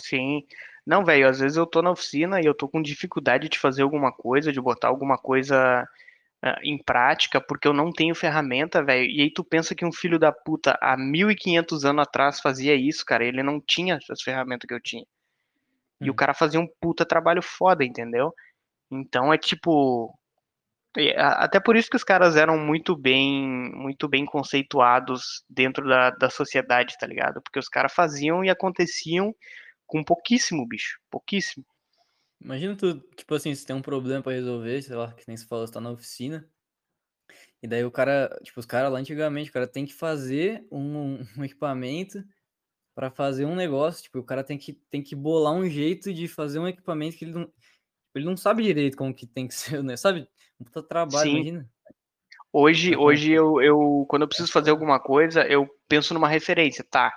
[0.00, 0.46] Sim.
[0.86, 3.82] Não, velho, às vezes eu tô na oficina e eu tô com dificuldade de fazer
[3.82, 5.86] alguma coisa, de botar alguma coisa
[6.44, 9.10] ah, em prática, porque eu não tenho ferramenta, velho.
[9.10, 13.04] E aí tu pensa que um filho da puta há 1500 anos atrás fazia isso,
[13.06, 13.24] cara.
[13.24, 15.04] Ele não tinha as ferramentas que eu tinha.
[16.00, 16.16] E o Hum.
[16.16, 18.32] cara fazia um puta trabalho foda, entendeu?
[18.90, 20.14] Então é tipo.
[21.16, 26.30] Até por isso que os caras eram muito bem, muito bem conceituados dentro da, da
[26.30, 27.42] sociedade, tá ligado?
[27.42, 29.34] Porque os caras faziam e aconteciam
[29.86, 30.98] com pouquíssimo, bicho.
[31.10, 31.64] Pouquíssimo.
[32.40, 35.46] Imagina tu, tipo assim, se tem um problema pra resolver, sei lá, que nem você
[35.46, 36.48] falou, você tá na oficina.
[37.62, 41.18] E daí o cara, tipo, os caras lá antigamente, o cara tem que fazer um,
[41.38, 42.22] um equipamento
[42.94, 44.04] pra fazer um negócio.
[44.04, 47.26] Tipo, o cara tem que, tem que bolar um jeito de fazer um equipamento que
[47.26, 47.52] ele não.
[48.14, 49.96] Ele não sabe direito como que tem que ser, né?
[49.96, 50.28] Sabe?
[50.60, 51.32] Um puta trabalho, Sim.
[51.32, 51.70] imagina.
[52.52, 56.84] Hoje, com- hoje eu, eu, quando eu preciso fazer alguma coisa, eu penso numa referência,
[56.88, 57.12] tá?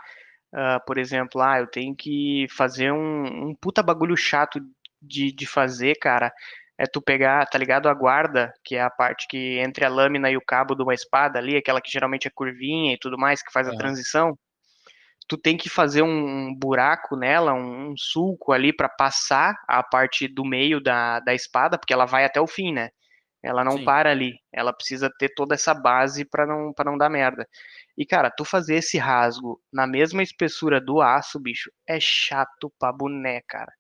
[0.53, 4.60] Ah, por exemplo, ah, eu tenho que fazer um, um puta bagulho chato
[5.01, 6.31] de, de fazer, cara.
[6.77, 7.89] É tu pegar, tá ligado?
[7.89, 10.93] A guarda, que é a parte que entre a lâmina e o cabo de uma
[10.93, 13.79] espada ali, aquela que geralmente é curvinha e tudo mais, que faz a Aham.
[13.79, 14.38] transição.
[15.27, 20.27] Tu tem que fazer um buraco nela, um, um sulco ali pra passar a parte
[20.27, 22.91] do meio da, da espada, porque ela vai até o fim, né?
[23.43, 23.86] Ela não Sim.
[23.86, 24.36] para ali.
[24.51, 27.47] Ela precisa ter toda essa base pra não, pra não dar merda.
[27.97, 32.91] E, cara, tu fazer esse rasgo na mesma espessura do aço, bicho, é chato pra
[32.91, 33.73] boné, cara.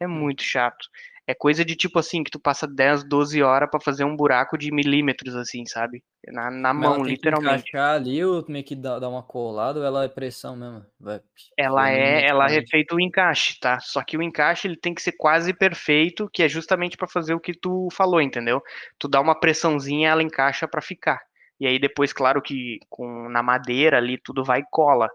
[0.00, 0.88] É muito chato.
[1.28, 4.56] É coisa de tipo assim, que tu passa 10, 12 horas pra fazer um buraco
[4.56, 6.02] de milímetros, assim, sabe?
[6.28, 7.64] Na, na Mas mão, tem literalmente.
[7.64, 10.84] que encaixar ali ou meio que dá, dá uma colada ou ela é pressão mesmo?
[11.00, 11.20] Vai,
[11.56, 13.80] Ela é, ela é feito o encaixe, tá?
[13.80, 17.34] Só que o encaixe ele tem que ser quase perfeito, que é justamente pra fazer
[17.34, 18.62] o que tu falou, entendeu?
[18.96, 21.20] Tu dá uma pressãozinha, ela encaixa pra ficar.
[21.58, 25.08] E aí depois, claro que com na madeira ali tudo vai e cola.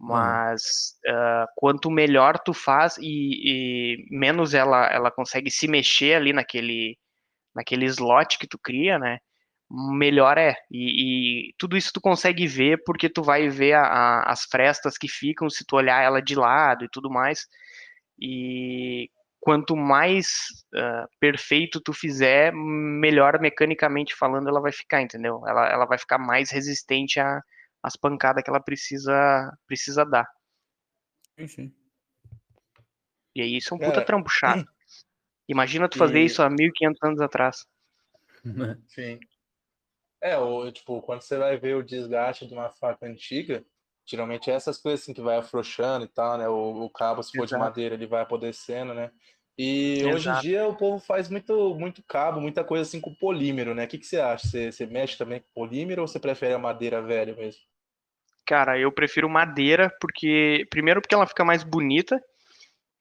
[0.00, 3.04] Mas ah, quanto melhor tu faz e,
[4.02, 6.98] e menos ela ela consegue se mexer ali naquele
[7.54, 9.18] naquele slot que tu cria, né?
[9.70, 10.56] Melhor é.
[10.70, 14.98] E, e tudo isso tu consegue ver porque tu vai ver a- a- as frestas
[14.98, 17.46] que ficam se tu olhar ela de lado e tudo mais.
[18.20, 20.28] E quanto mais
[20.74, 25.42] ah, perfeito tu fizer, melhor mecanicamente falando ela vai ficar, entendeu?
[25.46, 27.42] Ela, ela vai ficar mais resistente a-
[27.82, 30.28] às pancadas que ela precisa, precisa dar.
[31.38, 31.74] Sim, sim.
[33.34, 34.64] E aí isso é um puta Cara, trampo chato.
[35.48, 37.66] Imagina tu fazer e- isso há 1500 anos atrás.
[38.88, 39.18] Sim.
[40.20, 43.64] É, o, tipo, quando você vai ver o desgaste de uma faca antiga,
[44.06, 46.48] geralmente é essas coisas assim que vai afrouxando e tal, né?
[46.48, 47.64] O, o cabo, se for de Exato.
[47.64, 49.10] madeira, ele vai apodrecendo, né?
[49.58, 50.42] E hoje em Exato.
[50.42, 53.84] dia o povo faz muito, muito cabo, muita coisa assim com polímero, né?
[53.84, 54.46] O que, que você acha?
[54.46, 57.60] Você, você mexe também com polímero ou você prefere a madeira velha mesmo?
[58.46, 62.20] Cara, eu prefiro madeira porque primeiro porque ela fica mais bonita,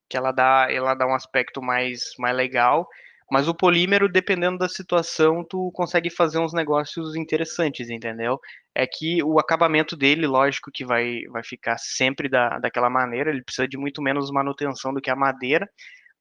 [0.10, 2.88] que ela dá, ela dá um aspecto mais mais legal,
[3.32, 8.39] Mas o polímero, dependendo da situação, tu consegue fazer uns negócios interessantes, entendeu?
[8.75, 13.43] É que o acabamento dele, lógico que vai, vai ficar sempre da, daquela maneira, ele
[13.43, 15.69] precisa de muito menos manutenção do que a madeira,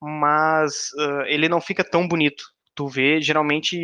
[0.01, 2.45] mas uh, ele não fica tão bonito.
[2.77, 3.77] Tu vê, geralmente,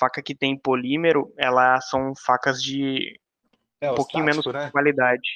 [0.00, 3.18] faca que tem polímero, elas são facas de
[3.80, 4.70] É, um pouquinho menos táticos, né?
[4.70, 5.28] qualidade.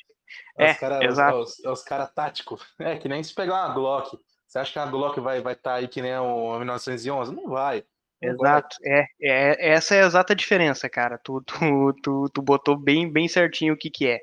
[0.58, 1.38] É, É, os cara, exato.
[1.38, 2.62] Os, os, os cara táticos.
[2.78, 4.18] É, que nem se pegar uma Glock.
[4.46, 7.34] Você acha que a Glock vai estar vai tá aí que nem o 1911?
[7.34, 7.84] Não vai.
[8.22, 11.18] Exato, é, é, essa é a exata diferença, cara.
[11.22, 14.18] Tu, tu, tu, tu botou bem, bem certinho o que que é.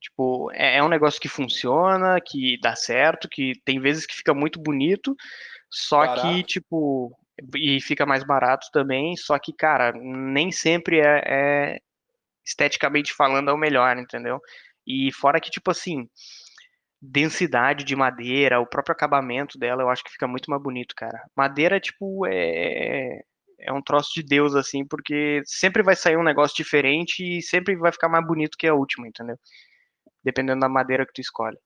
[0.00, 4.34] Tipo, é, é um negócio que funciona, que dá certo, que tem vezes que fica
[4.34, 5.14] muito bonito,
[5.70, 6.42] só que, Barato.
[6.44, 7.12] tipo,
[7.56, 11.78] e fica mais barato também, só que, cara, nem sempre é, é
[12.46, 14.40] esteticamente falando é o melhor, entendeu?
[14.86, 16.08] E fora que, tipo assim,
[17.00, 21.20] densidade de madeira, o próprio acabamento dela, eu acho que fica muito mais bonito, cara.
[21.36, 23.20] Madeira, tipo, é,
[23.58, 27.76] é um troço de Deus, assim, porque sempre vai sair um negócio diferente e sempre
[27.76, 29.38] vai ficar mais bonito que a última, entendeu?
[30.22, 31.58] Dependendo da madeira que tu escolhe.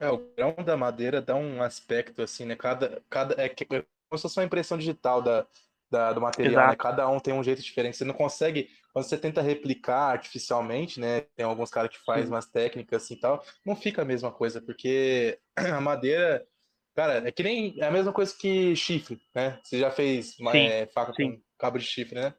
[0.00, 2.54] É, o grão da madeira dá um aspecto assim, né?
[2.54, 5.46] Cada, cada, é é como se fosse uma impressão digital da,
[5.90, 6.76] da- do material, né?
[6.76, 7.96] Cada um tem um jeito diferente.
[7.96, 11.22] Você não consegue, quando você tenta replicar artificialmente, né?
[11.36, 14.60] Tem alguns caras que fazem umas técnicas assim e tal, não fica a mesma coisa,
[14.60, 16.46] porque a madeira,
[16.94, 19.60] cara, é que nem é a mesma coisa que chifre, né?
[19.64, 21.36] Você já fez uma, Sim, é, faca sim.
[21.36, 22.34] com cabo de chifre, né?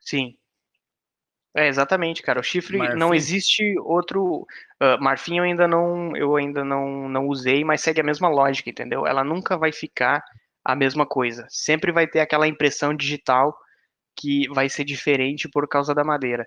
[0.00, 0.36] Sim.
[1.56, 2.40] É, exatamente, cara.
[2.40, 3.14] O chifre não Marfim?
[3.14, 4.46] existe outro.
[4.80, 8.70] ah, marfim eu ainda não, eu ainda não, não usei, mas segue a mesma lógica,
[8.70, 9.06] entendeu?
[9.06, 10.22] Ela nunca vai ficar
[10.64, 11.46] a mesma coisa.
[11.48, 13.56] Sempre vai ter aquela impressão digital
[14.16, 16.46] que vai ser diferente por causa da madeira.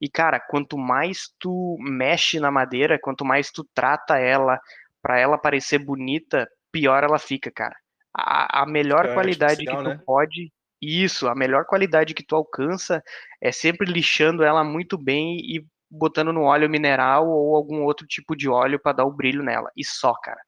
[0.00, 4.58] E, cara, quanto mais tu mexe na madeira, quanto mais tu trata ela
[5.00, 7.76] pra ela parecer bonita, pior ela fica, cara.
[8.14, 10.00] A, a melhor Fica qualidade que tu né?
[10.04, 10.52] pode.
[10.80, 13.00] Isso, a melhor qualidade que tu alcança
[13.40, 18.34] é sempre lixando ela muito bem e botando no óleo mineral ou algum outro tipo
[18.34, 19.70] de óleo para dar o brilho nela.
[19.76, 20.40] E só, cara.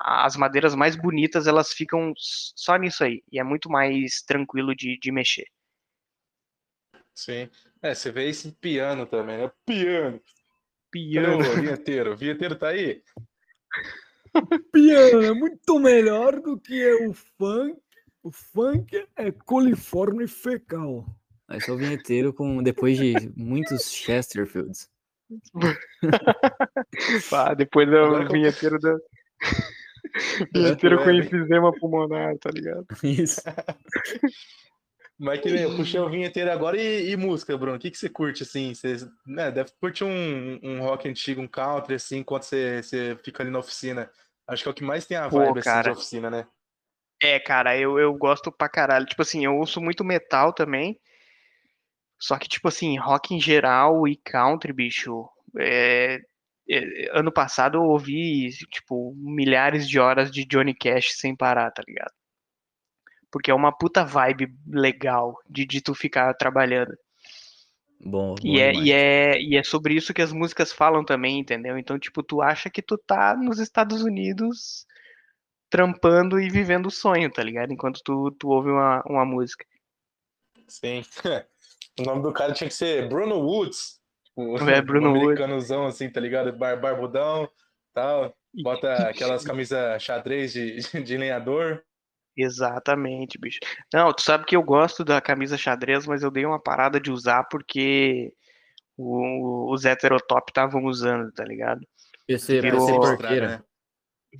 [0.00, 3.22] As madeiras mais bonitas, elas ficam só nisso aí.
[3.30, 5.46] E é muito mais tranquilo de, de mexer.
[7.14, 7.48] Sim.
[7.82, 9.52] É, você vê isso em piano também, né?
[9.66, 10.20] Piano.
[10.90, 11.38] Piano.
[11.38, 12.12] o vinheteiro?
[12.12, 13.02] O vinheteiro tá aí?
[14.72, 17.78] Piano é muito melhor do que o funk.
[18.22, 21.06] O funk é coliforme fecal.
[21.46, 24.88] Aí sou o vinheteiro com, depois de muitos Chesterfields.
[27.28, 28.96] Pá, depois é Agora o que eu- vinheteiro da.
[30.14, 32.86] com É, bem- enfisema pulmonar, tá ligado?
[33.02, 33.42] Isso.
[35.18, 37.76] Mas que nem eu puxei o vinheteiro agora e, e música, Bruno.
[37.76, 38.74] O que, que você curte, assim?
[38.74, 43.42] Você né, deve curtir um, um rock antigo, um country, assim, enquanto você, você fica
[43.42, 44.10] ali na oficina.
[44.46, 45.92] Acho que é o que mais tem a Pô, vibe, assim, de cara.
[45.92, 46.46] oficina, né?
[47.22, 49.06] É, cara, eu, eu gosto pra caralho.
[49.06, 51.00] Tipo assim, eu ouço muito metal também.
[52.18, 55.28] Só que, tipo assim, rock em geral e country, bicho.
[55.58, 56.20] é-
[57.12, 62.12] ano passado eu ouvi, tipo, milhares de horas de Johnny Cash sem parar, tá ligado?
[63.30, 66.96] Porque é uma puta vibe legal de, de tu ficar trabalhando.
[68.00, 68.86] Bom, bom E é, demais.
[68.86, 71.78] e, é, e é sobre isso que as músicas falam também, entendeu?
[71.78, 74.86] Então, tipo, tu acha que tu tá nos Estados Unidos
[75.70, 77.72] trampando e vivendo o sonho, tá ligado?
[77.72, 79.66] Enquanto tu, tu ouve uma, uma música.
[80.68, 81.02] Sim.
[81.96, 84.00] O nome do cara tinha que ser Bruno Woods.
[84.34, 86.52] Tipo, É, Bruno um americanozão, assim, tá ligado?
[86.52, 87.48] Bar, barbudão,
[87.92, 88.34] tal.
[88.62, 91.82] Bota aquelas camisas xadrez de, de lenhador.
[92.36, 93.58] Exatamente, bicho.
[93.92, 97.10] Não, tu sabe que eu gosto da camisa xadrez, mas eu dei uma parada de
[97.10, 98.32] usar porque
[98.96, 101.80] o- os heterotop estavam usando, tá ligado?
[102.26, 103.48] PC, virou- PC porqueira.
[103.48, 103.62] né?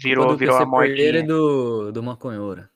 [0.00, 1.26] Virou, virou a PC porqueira é modinha.
[1.36, 2.68] do, do maconheiro.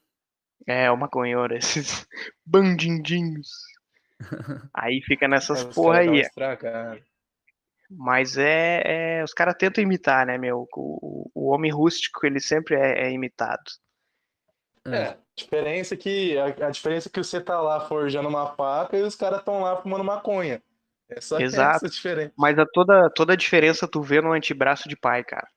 [0.66, 2.07] É, o maconheiro, esses
[2.46, 3.48] bandindinhos.
[4.74, 6.20] Aí fica nessas É, porra aí.
[6.20, 7.00] estraga.
[7.90, 8.83] Mas é,
[9.20, 10.68] é- os caras tentam imitar, né, meu?
[10.74, 13.62] O, o homem rústico, ele sempre é, é imitado.
[14.87, 18.55] É, a diferença é que a, a diferença é que você tá lá forjando uma
[18.55, 20.62] faca e os caras estão lá fumando maconha.
[21.09, 21.77] É só Exato.
[21.77, 22.33] essa diferença.
[22.37, 25.48] Mas a toda, toda a diferença tu vê no antebraço de pai, cara.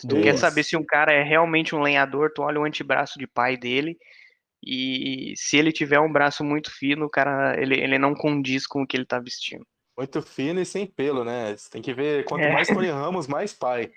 [0.00, 0.36] Tu quer Boa.
[0.36, 3.98] saber se um cara é realmente um lenhador, tu olha o antebraço de pai dele
[4.62, 8.82] e se ele tiver um braço muito fino, o cara, ele, ele não condiz com
[8.82, 9.66] o que ele tá vestindo.
[10.00, 11.54] Muito fino e sem pelo, né?
[11.54, 12.52] Você tem que ver quanto É.
[12.52, 13.92] mais Tony Ramos, mais pai.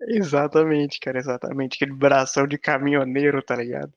[0.00, 1.74] Exatamente, cara, exatamente.
[1.76, 3.92] Aquele bração de caminhoneiro, tá ligado?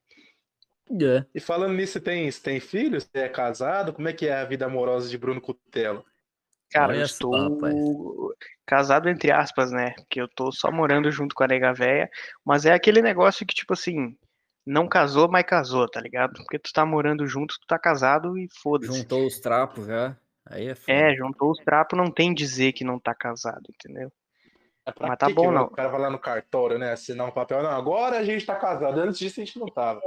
[1.00, 1.26] É.
[1.34, 3.04] E falando nisso, você tem, você tem filhos?
[3.04, 3.94] Você é casado?
[3.94, 6.04] Como é que é a vida amorosa de Bruno Cutelo?
[6.72, 8.34] Cara, Olha eu estou
[8.66, 9.92] casado entre aspas, né?
[9.98, 12.10] Porque eu tô só morando junto com a nega véia,
[12.46, 14.18] mas é aquele negócio que, tipo assim,
[14.66, 16.34] Não casou, mas casou, tá ligado?
[16.36, 18.94] Porque tu tá morando junto, tu tá casado e foda-se.
[18.94, 20.18] Juntou os trapos já.
[20.46, 20.98] Aí é foda.
[20.98, 24.12] É, juntou os trapos, não tem dizer que não tá casado, entendeu?
[24.86, 25.64] É Mas tá que bom, que não.
[25.64, 26.92] O cara vai lá no cartório, né?
[26.92, 27.62] Assinar um papel.
[27.62, 29.00] Não, agora a gente tá casado.
[29.00, 30.02] Antes disso a gente não tava.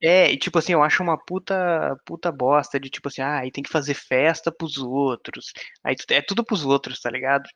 [0.00, 3.50] É, e tipo assim, eu acho uma puta, puta bosta de tipo assim, ah, aí
[3.50, 5.52] tem que fazer festa pros outros.
[5.82, 7.48] Aí tu- é tudo pros outros, tá ligado?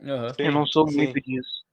[0.00, 0.32] Aham.
[0.38, 0.96] eu não sou sim.
[0.96, 1.64] muito disso.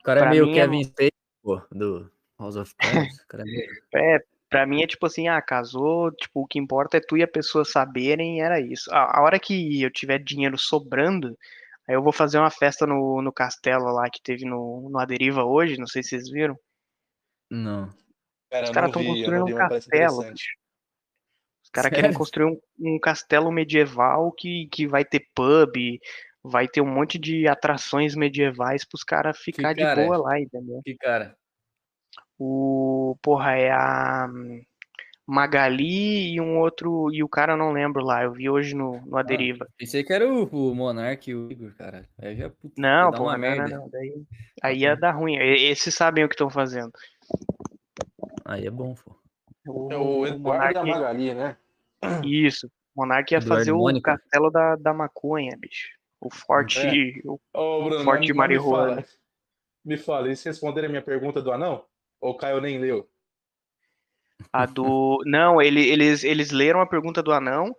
[0.00, 3.18] O cara é Pra meio mim é Kevin Spacey, pô, do House of Cards.
[3.34, 3.66] É meio...
[3.94, 7.22] É, pra mim é tipo assim, ah, casou, tipo, o que importa é tu e
[7.22, 8.90] a pessoa saberem, era isso.
[8.92, 11.36] A, a hora que eu tiver dinheiro sobrando,
[11.88, 15.44] aí eu vou fazer uma festa no, no castelo lá que teve no, no Aderiva
[15.44, 16.58] hoje, não sei se vocês viram.
[17.50, 17.90] Não.
[18.50, 20.20] Cara, Os caras estão construindo um castelo.
[21.62, 25.98] Os caras querem construir um, um castelo medieval que, que vai ter pub,
[26.42, 30.04] vai ter um monte de atrações medievais pros caras ficar de cara é?
[30.06, 30.80] boa lá, entendeu?
[30.84, 31.36] Que cara.
[32.38, 34.62] O, porra, é a hum,
[35.26, 39.00] Magali e um outro, e o cara eu não lembro lá, eu vi hoje no,
[39.06, 39.66] no Aderiva.
[39.76, 42.08] Pensei que era o, o Monark e o Igor, cara.
[42.18, 43.68] Aí já puta, Não, pô, uma não, não, merda.
[43.78, 44.22] não, daí,
[44.62, 45.36] aí ia dar ruim.
[45.36, 46.92] E- Esses sabem o que estão fazendo.
[48.44, 49.16] Aí é bom, pô.
[49.66, 51.56] O, É o o Eduardo da Monark- Magali, né?
[52.22, 52.68] isso.
[52.94, 54.16] O Monark ia Eduardo fazer o Mônica.
[54.16, 55.88] castelo da, da maconha, bicho.
[56.20, 57.28] O forte, É.
[57.28, 59.02] o Ô, Bruno, Forte mas me marihuana.
[59.02, 59.04] fala,
[59.84, 61.84] me fala, eles responderam a minha pergunta do anão?
[62.20, 63.08] Ou o Caio nem leu?
[64.52, 65.22] A do.
[65.26, 67.74] Não, ele- eles, eles leram a pergunta do anão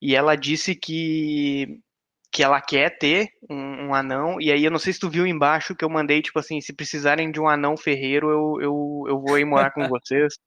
[0.00, 1.80] e ela disse que,
[2.32, 4.40] que ela quer ter um, um anão.
[4.40, 6.72] E aí eu não sei se tu viu embaixo que eu mandei, tipo assim, se
[6.72, 10.38] precisarem de um anão ferreiro, eu, eu, eu vou ir morar com vocês.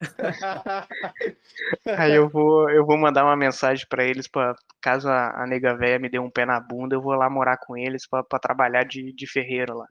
[1.96, 5.76] Aí eu vou, eu vou mandar uma mensagem pra eles, pra, caso a, a nega
[5.76, 8.38] véia me dê um pé na bunda, eu vou lá morar com eles pra, pra
[8.38, 9.86] trabalhar de, de ferreiro lá.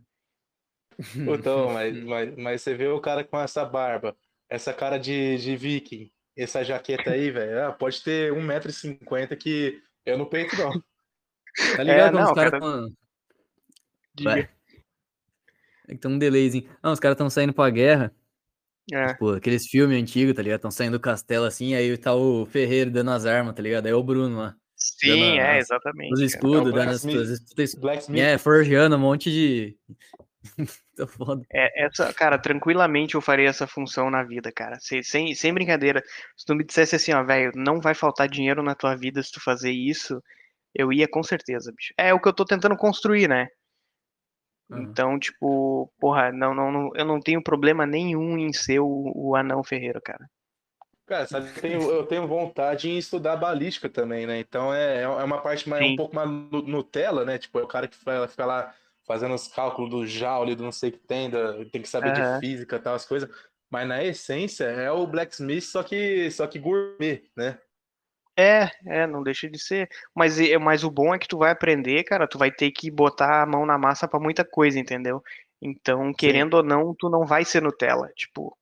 [1.15, 4.15] Então, mas, mas, mas você vê o cara com essa barba,
[4.49, 10.17] essa cara de, de viking, essa jaqueta aí, velho, ah, pode ter 1,50m que eu
[10.17, 10.71] não peito, não.
[11.75, 12.87] Tá ligado quando não, os caras cara.
[14.15, 14.29] Diga.
[14.31, 14.49] Vai.
[15.87, 16.69] É que tem um delayzinho.
[16.81, 18.11] Não, os caras tão saindo pra guerra.
[18.91, 19.13] É.
[19.13, 20.61] Pô, aqueles filmes antigos, tá ligado?
[20.61, 23.85] Tão saindo do castelo assim, aí tá o Ferreiro dando as armas, tá ligado?
[23.85, 24.55] Aí é o Bruno lá.
[24.75, 26.13] Sim, é, as- exatamente.
[26.13, 27.17] Os escudos, É dando as, Blacksmith.
[27.21, 29.77] as disputas- Blacksmith, É, forjando um monte de.
[30.95, 31.45] tá foda.
[31.51, 34.77] É, essa, cara, tranquilamente eu faria essa função na vida, cara.
[34.79, 36.03] Se- Sem, sem brincadeira.
[36.35, 39.31] Se tu me dissesse assim, ó, velho, não vai faltar dinheiro na tua vida se
[39.31, 40.21] tu fazer isso,
[40.73, 41.93] eu ia com certeza, bicho.
[41.97, 43.47] É o que eu tô tentando construir, né?
[44.71, 44.81] Aham.
[44.83, 49.35] Então, tipo, porra, não, não, não- eu não tenho problema nenhum em ser o, o
[49.35, 50.29] anão ferreiro, cara.
[51.05, 54.39] Cara, sabe, eu tenho, eu tenho vontade em estudar balística também, né?
[54.39, 55.93] Então é, é uma parte mais, Sim.
[55.93, 57.37] um pouco mais nu- Nutella, né?
[57.37, 58.73] Tipo, é o cara que vai- fica lá
[59.05, 62.11] fazendo os cálculos do Joule, do não sei o que tem, da- tem que saber
[62.11, 62.39] Aham.
[62.39, 63.29] de física e tal, as coisas.
[63.69, 67.59] Mas na essência é o Blacksmith, só que, só que gourmet, né?
[68.35, 69.87] É, é, não deixa de ser.
[70.15, 72.89] Mas, é- mas o bom é que tu vai aprender, cara, tu vai ter que
[72.89, 75.21] botar a mão na massa pra muita coisa, entendeu?
[75.61, 78.09] Então, querendo ou não, tu não vai ser Nutella.
[78.15, 78.57] Tipo,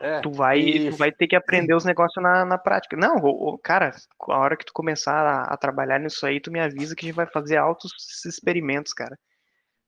[0.00, 2.96] É, tu vai, e- tu vai ter que aprender os negócios na, na prática.
[2.96, 3.16] Não,
[3.62, 3.92] cara,
[4.28, 7.08] a hora que tu começar a, a trabalhar nisso aí, tu me avisa que a
[7.08, 7.92] gente vai fazer altos
[8.26, 9.16] experimentos, cara.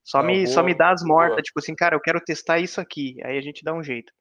[0.05, 1.43] Só Não, me, só boa, me dá as mortas, boa.
[1.43, 3.17] tipo assim, cara, eu quero testar isso aqui.
[3.25, 4.13] Aí a gente dá um jeito.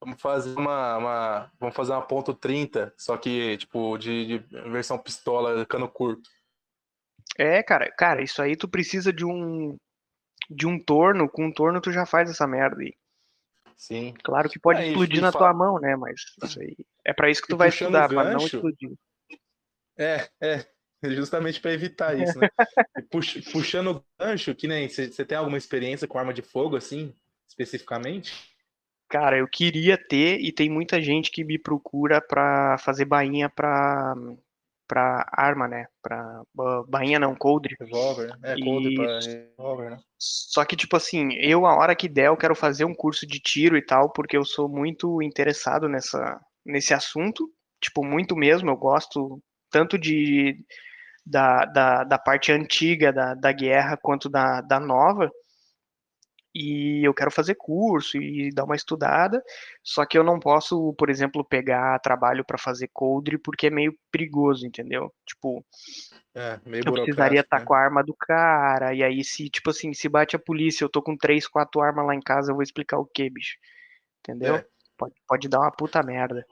[0.00, 4.38] Vamos fazer uma, uma- vamos fazer uma ponto 30, só que, tipo, de, de
[4.70, 6.30] versão pistola, cano curto.
[7.36, 9.76] É, cara, cara, isso aí tu precisa de um
[10.50, 12.94] de um torno, com um torno tu já faz essa merda aí.
[13.78, 14.12] Sim.
[14.22, 15.96] Claro que pode É, e- explodir e na fa- tua mão, né?
[15.96, 16.76] Mas isso aí
[17.06, 18.90] é pra isso que E tu vai puxando estudar, o pra não explodir.
[19.96, 20.66] É, é,
[21.14, 22.48] justamente para evitar isso, né?
[22.96, 26.76] E pux- puxando o gancho, que nem você tem alguma experiência com arma de fogo,
[26.76, 27.14] assim,
[27.48, 28.32] especificamente?
[29.08, 34.14] Cara, eu queria ter e tem muita gente que me procura pra fazer bainha pra
[34.88, 35.86] para arma, né?
[36.02, 37.76] Pra ba- bainha não, coldre.
[37.78, 38.54] Revólver, né?
[38.54, 39.28] É, coldre para Isso.
[39.28, 39.98] revólver, né?
[40.18, 43.38] Só que, tipo assim, eu, a hora que der, eu quero fazer um curso de
[43.38, 47.48] tiro e tal, porque eu sou muito interessado nessa, nesse assunto.
[47.80, 48.70] Tipo, muito mesmo.
[48.70, 50.56] Eu gosto tanto de
[51.24, 55.30] da, da, da parte antiga da, da guerra quanto da, da nova.
[56.60, 59.40] E eu quero fazer curso e dar uma estudada.
[59.80, 63.96] Só que eu não posso, por exemplo, pegar trabalho para fazer coldre porque é meio
[64.10, 65.14] perigoso, entendeu?
[65.24, 65.64] Tipo,
[66.34, 67.64] É, meio eu precisaria estar né?
[67.64, 70.88] com a arma do cara, e aí se, tipo assim, se bate a polícia, eu
[70.88, 73.56] tô com três, quatro armas lá em casa, eu vou explicar o que, bicho?
[74.20, 74.56] Entendeu?
[74.56, 74.66] É.
[74.96, 76.44] Pode, pode dar uma puta merda.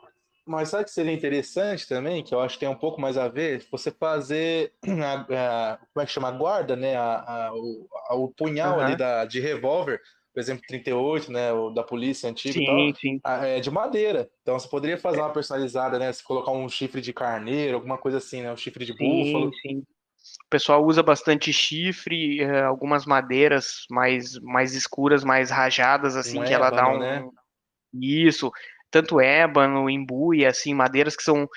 [0.47, 3.29] Mas sabe que seria interessante também, que eu acho que tem um pouco mais a
[3.29, 4.73] ver, você fazer
[5.03, 6.29] a, a- como é que chama?
[6.29, 6.97] A guarda, né?
[6.97, 8.87] A, a- o, o punhal Aham.
[8.87, 10.01] ali da, de revólver
[10.33, 11.51] por exemplo, 38, né?
[11.51, 12.77] O da polícia antigo e tal.
[12.77, 13.21] Sim, sim.
[13.25, 14.29] É de madeira.
[14.43, 16.13] Então você poderia fazer uma personalizada, né?
[16.13, 18.53] Se colocar um chifre de carneiro, alguma coisa assim, né?
[18.53, 19.49] Um chifre de búfalo.
[19.49, 19.79] Sim, sim.
[19.79, 26.45] O pessoal usa bastante chifre, eh, algumas madeiras mais, mais escuras, mais rajadas, assim, Um
[26.45, 26.99] que ela dá ébano, um.
[26.99, 27.25] né?
[27.95, 28.53] Isso.
[29.03, 31.49] Tanto ébano, embuie, assim, madeiras que são.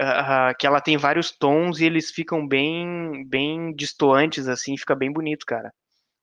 [0.00, 5.12] ah, que ela tem vários tons e eles ficam bem, bem distoantes, assim, fica bem
[5.12, 5.72] bonito, cara.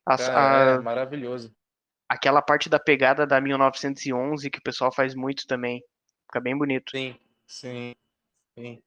[0.05, 1.55] As- Cara, é a- maravilhoso.
[2.07, 5.84] aquela parte da pegada da 1911 que o pessoal faz muito também.
[6.28, 6.93] Fica bem bonito.
[6.93, 7.15] Sim,
[7.47, 7.95] sim,
[8.57, 8.84] sim.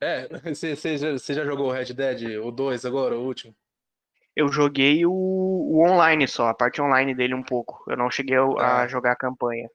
[0.00, 3.54] É, você, você já, você já jogou o Red Dead, o 2 agora, o último?
[4.34, 7.84] Eu joguei o, o online só, a parte online dele um pouco.
[7.90, 8.88] Eu não cheguei a, a Ah.
[8.88, 9.68] jogar a campanha.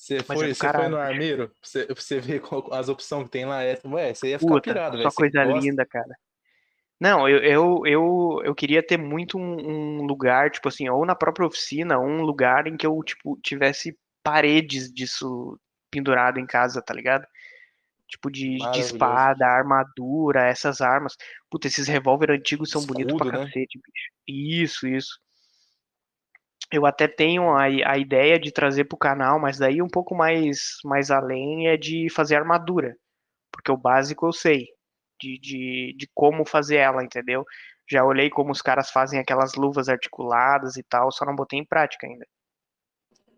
[0.00, 1.48] Você é foi, foi no Armeiro?
[1.48, 3.62] pra Você, pra você ver qual- as opções que tem lá.
[3.62, 5.10] É, ué, você ia ficar Puta, pirado, velho.
[5.10, 5.60] só coisa gosta?
[5.60, 6.16] linda, cara.
[6.98, 11.14] Não, eu, eu, eu, eu queria ter muito um, um lugar, tipo assim, ou na
[11.14, 15.58] própria oficina, um lugar em que eu, tipo, tivesse paredes disso
[15.90, 17.26] pendurado em casa, tá ligado?
[18.08, 21.14] Tipo de, de espada, armadura, essas armas.
[21.50, 23.46] Puta, esses revólver antigos são bonitos pra Escudo, né?
[23.46, 24.10] cacete, bicho.
[24.26, 25.20] Isso, isso.
[26.72, 30.76] Eu até tenho a, a ideia de trazer pro canal, mas daí um pouco mais,
[30.84, 32.96] mais além é de fazer armadura.
[33.50, 34.68] Porque o básico eu sei
[35.20, 37.44] de, de, de como fazer ela, entendeu?
[37.88, 41.64] Já olhei como os caras fazem aquelas luvas articuladas e tal, só não botei em
[41.64, 42.26] prática ainda.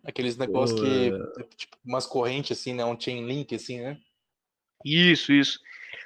[0.05, 1.57] Aqueles negócios Pô, que.
[1.57, 2.85] Tipo, umas correntes assim, né?
[2.85, 3.99] Um chain link, assim, né?
[4.85, 5.61] Isso, isso.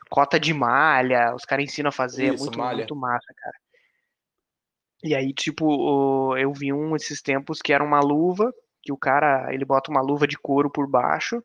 [0.08, 2.76] Cota de malha, os caras ensinam a fazer, é Isso, muito, malha.
[2.76, 3.56] muito massa, cara.
[5.02, 9.52] E aí, tipo, eu vi um esses tempos que era uma luva, que o cara,
[9.52, 11.42] ele bota uma luva de couro por baixo,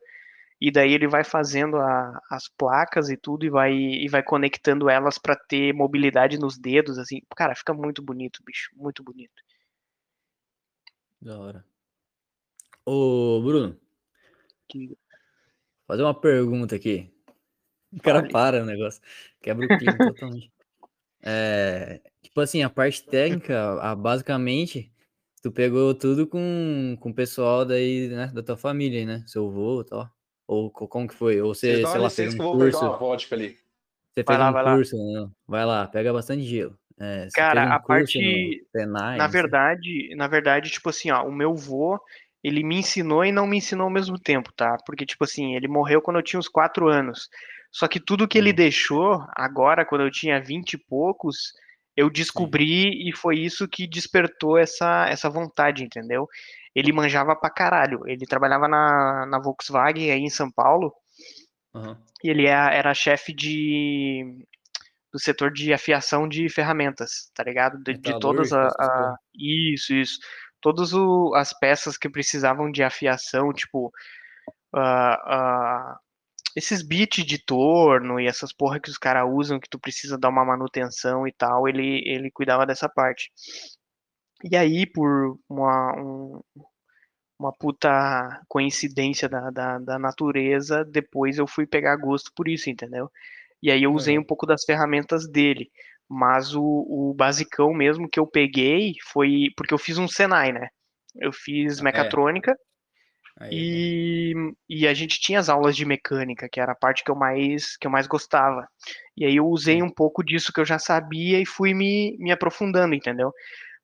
[0.59, 4.89] e daí ele vai fazendo a- as placas e tudo, e vai, e vai conectando
[4.89, 7.21] elas pra ter mobilidade nos dedos, assim.
[7.35, 9.33] Cara, fica muito bonito, bicho, muito bonito.
[11.19, 11.65] Da hora.
[12.85, 13.77] Ô, Bruno,
[14.67, 14.97] Que-
[15.87, 17.11] fazer uma pergunta aqui.
[17.91, 19.01] O cara para o negócio.
[19.41, 20.51] Quebra o clima totalmente.
[21.23, 24.91] É, tipo assim, a parte técnica, a, basicamente,
[25.41, 29.23] tu pegou tudo com, com o pessoal daí, né, da tua família, né?
[29.27, 30.09] Seu avô e tal.
[30.47, 31.41] Ou co- como que foi?
[31.41, 33.49] Ou você, sei uma lá, fez um que eu vou pegar curso, uma vodka ali.
[34.13, 34.75] você Vai fez lá, um vai lá.
[34.75, 35.31] curso, não?
[35.47, 36.77] Vai lá, pega bastante gelo.
[36.99, 41.55] É, Cara, um a parte- Senai, Na verdade, na verdade, tipo assim, ó, o meu
[41.55, 41.99] vô,
[42.43, 44.77] ele me ensinou e não me ensinou ao mesmo tempo, tá?
[44.85, 47.29] Porque, tipo assim, ele morreu quando eu tinha uns quatro anos.
[47.71, 48.55] Só que tudo que ele Uhum.
[48.55, 51.53] deixou, agora, quando eu tinha vinte e poucos,
[51.95, 56.27] eu descobri e foi isso que despertou essa, essa vontade, entendeu?
[56.75, 58.01] Ele manjava pra caralho.
[58.07, 60.93] Ele trabalhava na, na Volkswagen aí em São Paulo
[61.73, 61.97] Aham.
[62.23, 64.45] e ele é- era chefe de
[65.13, 67.77] do setor de afiação de ferramentas, tá ligado?
[67.83, 70.19] De, de todas a, essas a- isso, isso,
[70.61, 73.91] todas o- as peças que precisavam de afiação, tipo
[74.73, 75.99] ah, ah,
[76.55, 80.29] esses bits de torno e essas porra que os caras usam que tu precisa dar
[80.29, 83.31] uma manutenção e tal, ele ele cuidava dessa parte.
[84.43, 86.41] E aí, por uma, um-
[87.39, 93.09] uma puta coincidência da, da, da natureza, depois eu fui pegar gosto por isso, entendeu?
[93.63, 94.19] E aí eu usei Aham.
[94.19, 95.71] um pouco das ferramentas dele.
[96.09, 99.47] Mas o, o basicão mesmo que eu peguei foi.
[99.57, 100.69] Porque eu fiz um Senai, né?
[101.15, 101.81] Eu fiz É.
[101.81, 102.70] mecatrônica Aí,
[103.49, 104.33] e,
[104.69, 107.77] e a gente tinha as aulas de mecânica, que era a parte que eu mais,
[107.77, 108.67] que eu mais gostava.
[109.17, 112.31] E aí eu usei um pouco disso que eu já sabia e fui me, me
[112.31, 113.33] aprofundando, entendeu?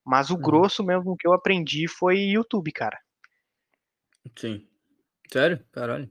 [0.06, 0.42] Mas o Uhum.
[0.42, 2.98] grosso mesmo que eu aprendi foi YouTube, cara.
[4.38, 4.68] Sim.
[5.32, 5.66] Sério?
[5.72, 6.10] Caralho.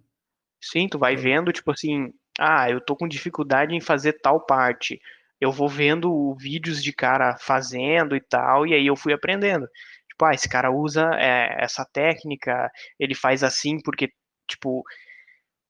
[0.60, 1.16] Sim, tu vai Show.
[1.16, 5.00] vendo, tipo assim, ah, eu tô com dificuldade em fazer tal parte.
[5.40, 9.68] Eu vou vendo vídeos de cara fazendo e tal, e aí eu fui aprendendo.
[10.16, 14.08] Tipo, ah, esse cara usa é, essa técnica, ele faz assim porque,
[14.48, 14.82] tipo,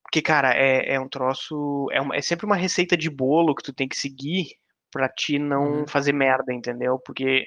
[0.04, 3.62] porque, cara, é, é um troço, é, uma- é sempre uma receita de bolo que
[3.62, 4.46] tu tem que seguir
[4.92, 5.86] pra ti não Uhum.
[5.88, 6.98] fazer merda, entendeu?
[7.04, 7.46] Porque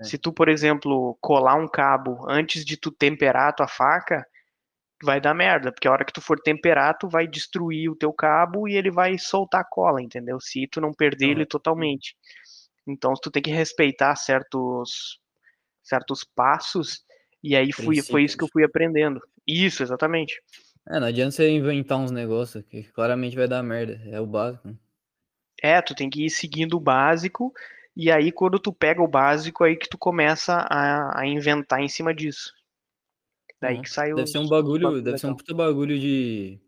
[0.00, 0.04] É.
[0.04, 4.24] se tu, por exemplo, colar um cabo antes de tu temperar a tua faca,
[5.02, 8.12] vai dar merda, porque a hora que tu for temperar, tu vai destruir o teu
[8.12, 10.40] cabo e ele vai soltar a cola, entendeu?
[10.40, 11.46] Se tu não perder ele Aham.
[11.46, 12.16] totalmente.
[12.86, 15.18] Então, tu tem que respeitar certos
[15.86, 17.04] certos passos,
[17.42, 19.20] e aí fui, foi isso que eu fui aprendendo.
[19.46, 20.42] Isso, exatamente.
[20.88, 24.00] É, não adianta você inventar uns negócios que claramente vai dar merda.
[24.06, 24.68] É o básico.
[24.68, 24.74] né?
[25.62, 27.52] É, tu tem que ir seguindo o básico,
[27.96, 31.88] e aí quando tu pega o básico, aí que tu começa a, a inventar em
[31.88, 32.52] cima disso.
[33.60, 33.82] Daí Uhum.
[33.82, 35.38] que sai Deve ser um bagulho, bagulho deve ser um legal.
[35.38, 36.60] puta bagulho de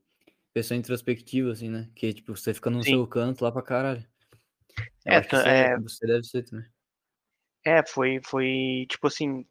[0.55, 1.89] pessoa introspectiva, assim, né?
[1.95, 2.91] Que, tipo, você fica no Sim.
[2.91, 4.05] seu canto lá pra caralho.
[5.05, 6.67] Eu É, você, é, você deve ser também.
[7.69, 9.45] É, foi, foi tipo assim,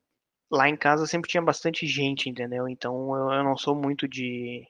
[0.52, 2.68] lá em casa sempre tinha bastante gente, entendeu?
[2.70, 4.68] Então eu, eu não sou muito de,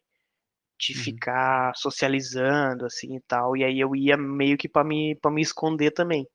[0.80, 1.04] de Uhum.
[1.04, 3.58] ficar socializando assim e tal.
[3.58, 6.28] E aí eu ia meio que pra me, pra me esconder também.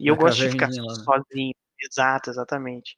[0.00, 1.06] E eu Na gosto de ficar lá, né?
[1.06, 1.54] sozinho.
[1.80, 2.96] Exato, exatamente.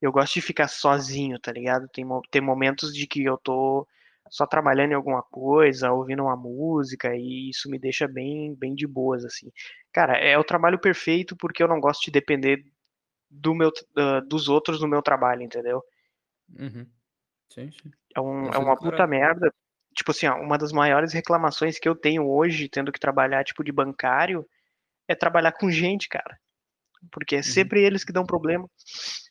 [0.00, 1.88] Eu gosto de ficar sozinho, tá ligado?
[1.92, 3.86] Tem, tem momentos de que eu tô
[4.30, 8.86] só trabalhando em alguma coisa, ouvindo uma música, e isso me deixa bem, bem de
[8.86, 9.50] boas, assim.
[9.92, 12.62] Cara, é o trabalho perfeito porque eu não gosto de depender
[13.30, 15.82] do meu, da- dos outros no meu trabalho, entendeu?
[16.58, 16.86] Uhum.
[17.48, 17.90] Sim, sim.
[18.14, 19.10] É, um, é uma puta caralho.
[19.10, 19.54] merda.
[19.94, 23.62] Tipo assim, ó, uma das maiores reclamações que eu tenho hoje, tendo que trabalhar, tipo,
[23.64, 24.46] de bancário,
[25.08, 26.38] é trabalhar com gente, cara.
[27.10, 27.40] Porque Uhum.
[27.40, 28.68] é sempre eles que dão problema.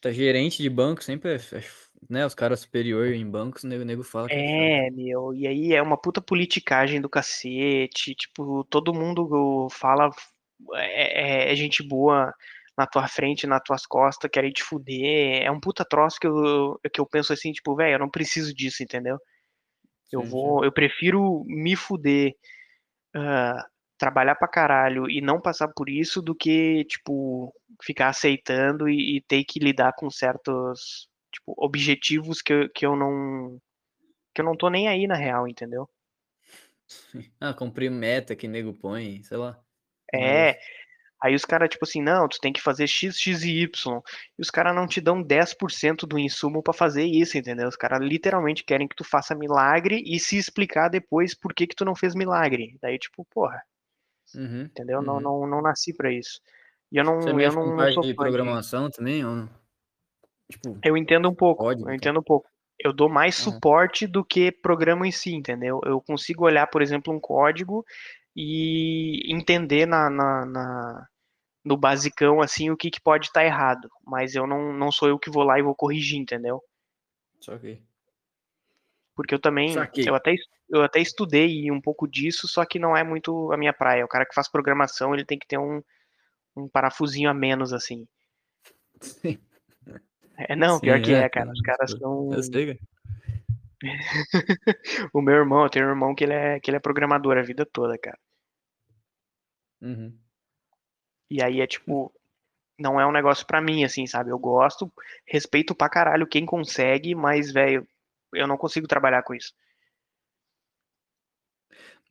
[0.02, 1.64] Tá gerente de banco sempre é, é
[2.10, 4.88] né, os caras superiores em bancos, o nego, fala que é.
[4.88, 10.10] É, meu, e aí é uma puta politicagem do cacete, tipo, todo mundo fala,
[10.76, 12.34] é, é- é gente boa
[12.80, 16.80] na tua frente, nas tuas costas, querem te fuder, é um puta troço que eu,
[16.94, 19.18] que eu penso assim, tipo, velho, eu não preciso disso, entendeu?
[20.12, 20.32] Eu Sim, sim.
[20.32, 22.34] vou, eu prefiro me fuder,
[23.16, 23.66] ah,
[23.98, 27.54] trabalhar pra caralho e não passar por isso do que, tipo,
[27.84, 32.96] ficar aceitando e, e ter que lidar com certos, tipo, objetivos que, eu- que eu
[32.96, 33.60] não
[34.36, 35.90] que eu não tô nem aí na real, entendeu?
[37.40, 39.60] Ah, cumprir meta que nego põe, sei lá.
[40.14, 40.60] É.
[41.22, 44.02] aí os caras, tipo assim, não, tu tem que fazer X, X e Y.
[44.38, 47.68] E os caras não te dão 10% do insumo pra fazer isso, entendeu?
[47.68, 51.76] Os caras literalmente querem que tu faça milagre e se explicar depois por que que
[51.76, 52.78] tu não fez milagre.
[52.82, 53.62] Daí, tipo, porra,
[54.36, 55.02] Uhum, entendeu?
[55.02, 55.22] Não, uhum.
[55.22, 56.40] não, não nasci pra isso.
[56.92, 59.50] E eu Você não, eu com não, não sou de programação também, ou não?
[60.50, 62.50] Tipo, Eu entendo um pouco, código eu entendo um pouco.
[62.80, 63.44] Eu dou mais Aham.
[63.52, 65.82] suporte do que programa em si, entendeu?
[65.84, 67.86] Eu consigo olhar, por exemplo, um código
[68.42, 71.08] e entender na, na, na-
[71.62, 73.90] no basicão, assim, o que, que pode estar errado.
[74.06, 76.64] Mas eu não, não sou eu que vou lá e vou corrigir, entendeu?
[77.42, 77.82] Só que.
[79.14, 80.36] Porque eu também, eu até,
[80.70, 84.06] eu até estudei um pouco disso, só que não é muito a minha praia.
[84.06, 85.84] O cara que faz programação, ele tem que ter um,
[86.56, 88.08] um parafusinho a menos, assim.
[89.02, 89.38] Sim,
[90.38, 91.52] É, não, pior sim, que é, é, cara.
[91.52, 92.32] Os caras são...
[92.32, 92.80] Eu sei, cara.
[95.14, 97.42] O meu irmão, eu tenho um irmão que ele é, que ele é programador a
[97.42, 98.18] vida toda, cara.
[99.82, 100.20] Uhum.
[101.30, 102.12] E aí é tipo,
[102.80, 104.32] não é um negócio pra mim, assim, sabe?
[104.32, 104.92] Eu gosto,
[105.28, 107.88] respeito pra caralho quem consegue, mas, velho,
[108.34, 109.54] eu não consigo trabalhar com isso.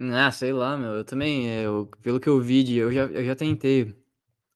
[0.01, 0.95] Ah, sei lá, meu.
[0.95, 3.95] Eu também, eu, pelo que eu vi, de, eu já, eu já tentei.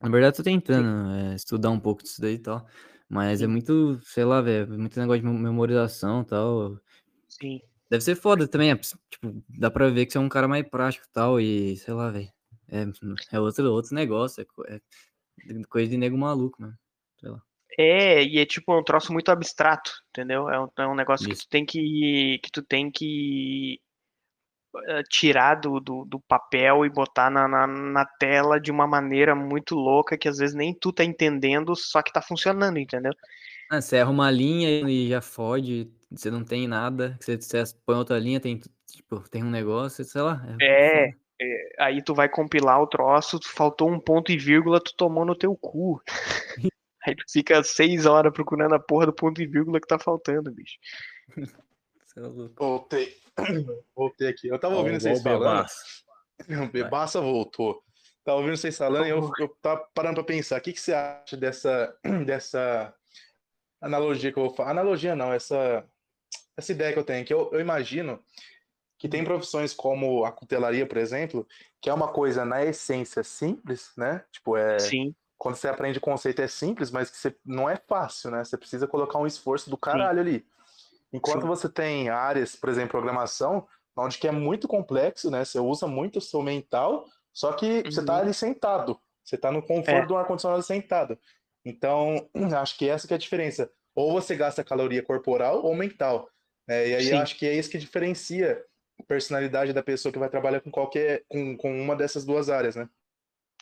[0.02, 2.66] Na verdade, tô tentando é, estudar um pouco disso daí e tal.
[3.08, 6.78] Mas é muito, sei lá, velho, muito negócio de mem- memorização e tal.
[7.28, 7.60] Sim.
[7.90, 10.68] Deve ser foda também, é, tipo, dá pra ver que você é um cara mais
[10.68, 12.32] prático e tal, e sei lá, velho.
[12.72, 14.80] É, é outro, outro negócio, é, é
[15.68, 16.74] coisa de nego maluco, mano.
[17.20, 17.42] Sei lá.
[17.78, 20.48] É, e é tipo um troço muito abstrato, entendeu?
[20.48, 21.46] É um, é um negócio que Isso.
[21.46, 23.78] tu tem que, que tu tem que
[24.88, 29.34] eh, tirar do, do, do papel e botar na, na, na tela de uma maneira
[29.34, 33.12] muito louca que às vezes nem tu tá entendendo, só que tá funcionando, entendeu?
[33.70, 37.96] Ah, você erra uma linha e já fode, você não tem nada, você, você põe
[37.96, 41.22] outra linha, tem, tipo, tem um negócio, sei lá, é É.
[41.42, 45.34] é, aí tu vai compilar o troço, faltou um ponto e vírgula, tu tomou no
[45.34, 46.00] teu cu.
[47.04, 50.52] Aí tu fica seis horas procurando a porra do ponto e vírgula que tá faltando,
[50.52, 50.76] bicho.
[51.36, 52.20] É.
[52.56, 53.16] Voltei.
[53.96, 54.46] Voltei aqui.
[54.46, 55.40] Eu tava Ó, ouvindo vocês o falando.
[55.40, 56.04] bebaço.
[56.48, 57.82] O Bebaça voltou.
[58.24, 60.58] Tava ouvindo vocês falando e eu, eu tava parando pra pensar.
[60.58, 62.94] O que, que você acha dessa, dessa
[63.80, 64.70] analogia que eu vou falar?
[64.70, 65.84] Analogia não, essa,
[66.56, 67.24] essa ideia que eu tenho.
[67.24, 68.22] Que eu, eu imagino
[69.02, 71.44] que tem profissões como a cutelaria, por exemplo,
[71.80, 74.24] que é uma coisa na essência simples, né?
[74.30, 74.78] Tipo, é.
[74.78, 78.44] Sim, Quando você aprende o conceito é simples, mas que você, não é fácil, né?
[78.44, 80.46] Você precisa colocar um esforço do caralho ali.
[81.12, 81.48] Enquanto Sim.
[81.48, 85.44] você tem áreas, por exemplo, programação, onde que é muito complexo, né?
[85.44, 88.20] Você usa muito o seu mental, só que você tá Uhum.
[88.20, 89.00] ali sentado.
[89.24, 90.06] Você tá no conforto É.
[90.06, 91.18] do ar-condicionado sentado.
[91.64, 92.30] Então,
[92.62, 93.68] acho que essa que é a diferença.
[93.96, 96.28] Ou você gasta caloria corporal ou mental.
[96.68, 97.14] É, e aí Sim.
[97.16, 98.64] acho que é isso que diferencia
[99.06, 102.88] personalidade da pessoa que vai trabalhar com qualquer, com, com uma dessas duas áreas, né?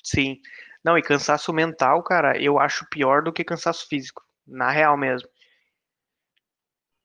[0.02, 0.40] sim.
[0.82, 4.24] Não, e cansaço mental, cara, eu acho pior do que cansaço físico.
[4.46, 5.28] Na real mesmo.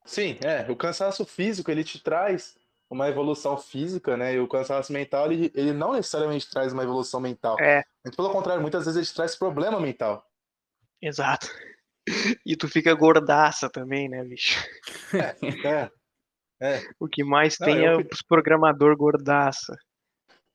[0.05, 0.69] Sim, é.
[0.71, 2.57] O cansaço físico, ele te traz
[2.89, 4.36] uma evolução física, né?
[4.36, 7.59] E o cansaço mental, ele, ele não necessariamente traz uma evolução mental.
[7.59, 10.25] É, Muito pelo contrário, muitas vezes ele te traz problema mental.
[11.01, 11.47] exato.
[12.45, 14.63] E tu fica gordaça também, né, bicho?
[15.11, 15.91] É, é.
[16.99, 19.76] O que mais Não, tem eu é os programador gordaça.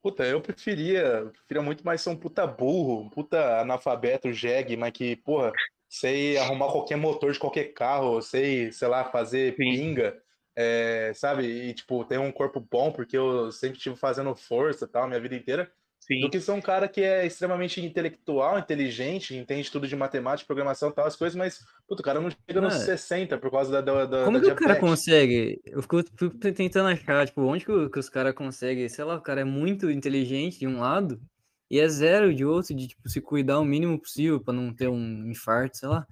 [0.02, 4.76] Puta, eu preferia, eu preferia muito mais ser um puta burro, um puta analfabeto, jegue,
[4.76, 5.52] mas que, porra,
[5.88, 9.56] sei arrumar qualquer motor de qualquer carro, sei, sei lá, fazer Sim.
[9.56, 10.18] pinga,
[10.56, 11.44] é, sabe?
[11.44, 15.20] E, tipo, ter um corpo bom, porque eu sempre estive fazendo força e tal, minha
[15.20, 15.70] vida inteira.
[16.10, 16.20] Sim.
[16.22, 20.88] Do que ser um cara que é extremamente intelectual, inteligente, entende tudo de matemática, programação
[20.88, 22.78] e tal, as coisas, mas, puto, o cara não chega nos Ah.
[22.78, 25.60] 60 por causa da, da, da, Como da que o cara consegue?
[25.64, 29.20] Eu fico, fico tentando achar, tipo, onde que, que os caras conseguem, sei lá, o
[29.22, 31.20] cara é muito inteligente de um lado
[31.70, 34.88] e é zero de outro, de, tipo, se cuidar o mínimo possível pra não ter
[34.88, 36.04] um infarto, sei lá.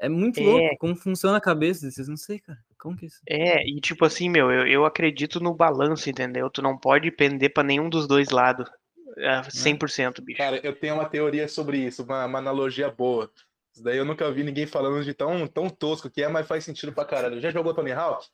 [0.00, 0.42] É muito É.
[0.42, 2.58] louco como funciona a cabeça desses, não sei, cara.
[2.78, 3.20] Como que é isso?
[3.28, 6.48] É, e tipo assim, meu, eu, eu acredito no balanço, entendeu?
[6.50, 8.68] Tu não pode pender pra nenhum dos dois lados.
[9.16, 10.38] É, 100%, bicho.
[10.38, 13.30] Cara, eu tenho uma teoria sobre isso, uma, uma analogia boa.
[13.72, 16.64] Isso daí eu nunca vi ninguém falando de tão, tão tosco que é, mas faz
[16.64, 17.40] sentido pra caralho.
[17.40, 18.26] Já jogou Tony Hawk?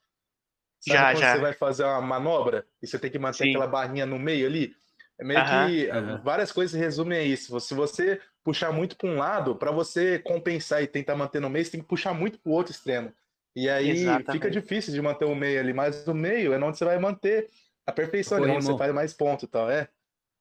[0.81, 1.33] Sabe Já, quando já.
[1.33, 3.51] você vai fazer uma manobra e você tem que manter Sim.
[3.51, 4.75] aquela barrinha no meio ali?
[5.19, 5.67] É meio Aham.
[5.69, 6.21] que Aham.
[6.23, 7.59] várias coisas se resumem a isso.
[7.61, 11.65] Se você puxar muito para um lado, para você compensar e tentar manter no meio,
[11.65, 13.13] você tem que puxar muito para o outro extremo.
[13.55, 14.33] E aí Exatamente.
[14.33, 17.51] fica difícil de manter o meio ali, mas o meio é onde você vai manter
[17.87, 19.69] a perfeição, ali, onde você faz mais ponto e tal.
[19.71, 19.89] É.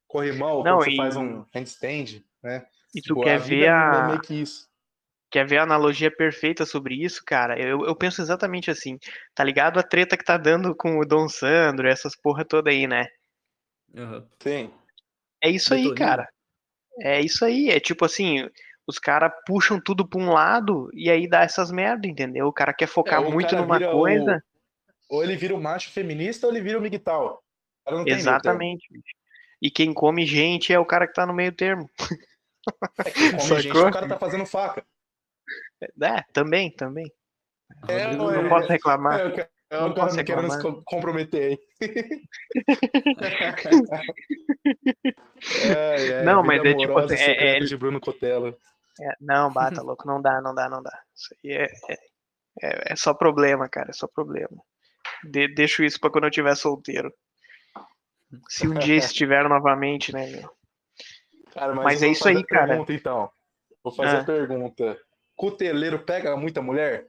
[0.09, 2.65] Corrimão, Não, quando você e- faz um handstand, né?
[2.95, 4.67] E tu Tipo, quer ver é a, meio que isso.
[5.29, 7.57] quer ver a analogia perfeita sobre isso, cara?
[7.61, 8.97] Eu, eu penso exatamente assim.
[9.35, 12.87] Tá ligado a treta que tá dando com o Dom Sandro, essas porra toda aí,
[12.87, 13.05] né?
[13.95, 14.27] Aham.
[14.39, 14.73] Sim.
[15.43, 16.27] É isso aí, cara.
[17.01, 17.69] É isso aí.
[17.69, 18.49] É tipo assim,
[18.87, 22.47] os caras puxam tudo pra um lado e aí dá essas merda, entendeu?
[22.47, 24.43] O cara quer focar É, muito numa vira o- coisa.
[25.07, 27.43] Ou ele vira o macho feminista ou ele vira o migtal.
[27.81, 28.87] O cara não tem meio Exatamente.
[28.91, 29.18] bicho.
[29.61, 31.89] E quem come gente é o cara que tá no meio termo.
[33.05, 34.85] É, quem come gente, o cara tá fazendo faca.
[36.01, 37.11] É, também, também.
[37.87, 38.49] É, Não ué.
[38.49, 39.19] posso reclamar.
[39.19, 40.75] É, o cara, é, Não posso não querendo se reclamar.
[40.77, 41.59] co- comprometer aí.
[45.63, 48.57] Ai, Não, mas é tipo assim, é- é- de Bruno Cotelo.
[49.01, 51.01] É, não, bata, louco, não dá, não dá, não dá.
[51.15, 51.93] Isso aí é, é,
[52.61, 54.57] é- é só problema, cara, é só problema.
[55.23, 57.13] De- deixo isso pra quando eu estiver solteiro.
[58.47, 60.51] Se um dia estiver novamente, né, meu?
[61.53, 62.67] Cara, mas, Mas é isso aí, a cara.
[62.67, 63.31] Pergunta, então.
[63.83, 64.21] Vou fazer Ah.
[64.21, 64.99] a pergunta.
[65.35, 67.07] Cuteleiro pega muita mulher?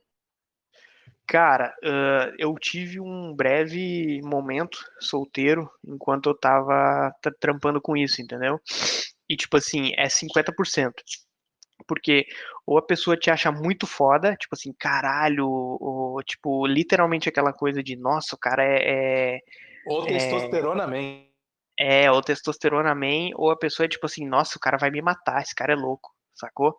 [1.26, 8.20] Cara, ah, eu tive um breve momento solteiro enquanto eu tava tra- trampando com isso,
[8.22, 8.60] entendeu?
[9.28, 10.92] E tipo assim, é 50%.
[11.86, 12.26] Porque
[12.66, 17.82] ou a pessoa te acha muito foda, tipo assim, caralho, ou, tipo, literalmente aquela coisa
[17.82, 19.38] de, nossa, o cara é, é,
[19.86, 21.30] Ou testosterona man?
[21.80, 25.00] é, ou testosterona man, ou a pessoa é tipo assim, nossa, o cara vai me
[25.00, 26.76] matar, esse cara é louco, sacou?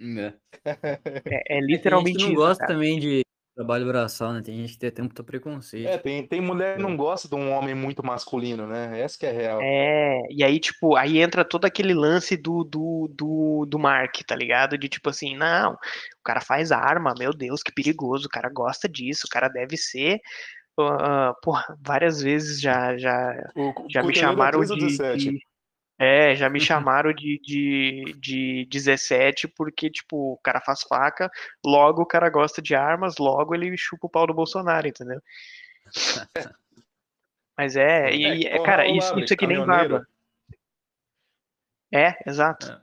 [0.00, 0.34] É.
[0.64, 2.74] É, é Tem gente literalmente que não isso, gosta cara.
[2.74, 3.22] também de
[3.56, 4.40] trabalho braçal, né?
[4.40, 5.88] Tem gente que tem até muito preconceito.
[5.88, 9.00] É, tem, tem mulher que não gosta de um homem muito masculino, né?
[9.00, 9.60] Essa que é real.
[9.60, 14.36] É, e aí, tipo, aí entra todo aquele lance do, do, do, do Mark, tá
[14.36, 14.78] ligado?
[14.78, 18.88] De tipo assim, não, o cara faz arma, meu Deus, que perigoso, o cara gosta
[18.88, 20.20] disso, o cara deve ser.
[20.82, 25.30] Ah, porra, várias vezes já, já, O, já me é chamaram 15 ou de, 17?
[25.32, 25.40] de-
[25.98, 31.30] É, já me chamaram de, de, de 17 porque, tipo, o cara faz faca,
[31.64, 35.20] logo o cara gosta de armas, logo ele chupa o pau do Bolsonaro, entendeu?
[37.58, 40.06] Mas é, e, É, é, cara, Paulo isso, isso é que nem barba.
[41.92, 42.70] É, exato.
[42.70, 42.80] É.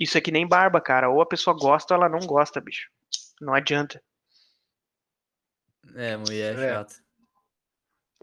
[0.00, 1.08] Isso é que nem barba, cara.
[1.08, 2.90] Ou a pessoa gosta ou ela não gosta, bicho.
[3.40, 4.02] Não adianta.
[5.96, 6.68] É, mulher É.
[6.74, 6.94] chata.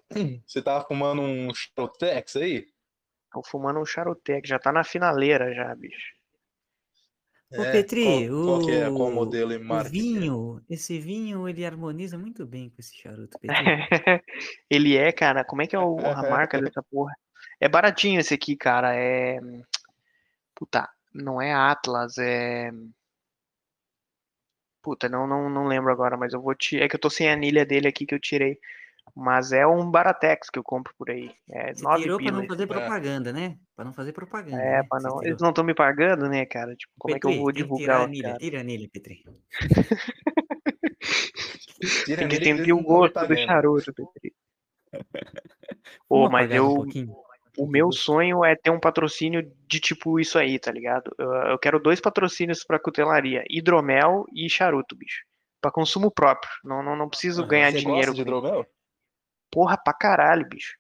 [0.48, 2.68] Você tava fumando um Charotex aí?
[3.32, 6.14] Tô fumando um charutec, já tá na finaleira já, bicho.
[7.52, 8.84] Ô, É, Petri, qual, qual que é?
[8.92, 9.88] Qual o- modelo e O marca?
[9.88, 9.92] é?
[9.92, 13.56] vinho, esse vinho, ele harmoniza muito bem com esse charuto, Petri.
[14.70, 15.44] Ele é, cara.
[15.44, 17.12] Como é que é o- a marca dessa porra?
[17.60, 18.96] É baratinho esse aqui, cara.
[18.96, 19.40] É.
[20.54, 22.72] Puta, não é Atlas, é.
[24.84, 26.80] Puta, não, não, não lembro agora, mas eu vou te.
[26.80, 28.60] É que eu tô sem a anilha dele aqui que eu tirei.
[29.16, 31.32] Mas é um Baratex que eu compro por aí.
[31.50, 32.68] É Você 9 tirou pra não fazer É.
[32.68, 33.58] propaganda, né?
[33.76, 34.88] Pra não fazer propaganda, É, né?
[34.90, 35.24] pra não.
[35.24, 36.76] Eles não estão me pagando, né, cara?
[36.76, 39.24] Tipo, como é que eu Petri, vou divulgar a os anilha, tira a anilha, Petri.
[42.06, 44.34] Tira Tem que ele o gosto tá do charuto, Petri.
[46.10, 46.76] Pô, Vamos mas um eu.
[46.76, 47.16] pouquinho?
[47.58, 51.14] O meu sonho é ter um patrocínio de tipo isso aí, tá ligado?
[51.20, 55.24] Eu, eu quero dois patrocínios pra cutelaria: hidromel e charuto, bicho.
[55.62, 56.52] Pra consumo próprio.
[56.64, 58.08] Não, não, não preciso ganhar Você dinheiro.
[58.08, 58.66] gosta de hidromel?
[59.52, 60.76] Porra, pra caralho, bicho.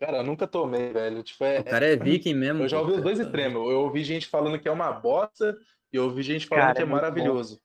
[0.00, 1.22] Cara, eu nunca tomei, velho.
[1.22, 2.64] Tipo, é, O cara é viking mesmo.
[2.64, 3.70] eu já ouvi os dois extremos.
[3.70, 5.56] Eu ouvi gente falando que é uma bosta
[5.92, 7.02] e eu ouvi gente falando Cara, que é, é muito bom.
[7.06, 7.60] maravilhoso.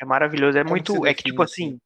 [0.00, 0.58] É maravilhoso.
[0.58, 1.06] É Como muito.
[1.06, 1.80] É que, tipo define, assim.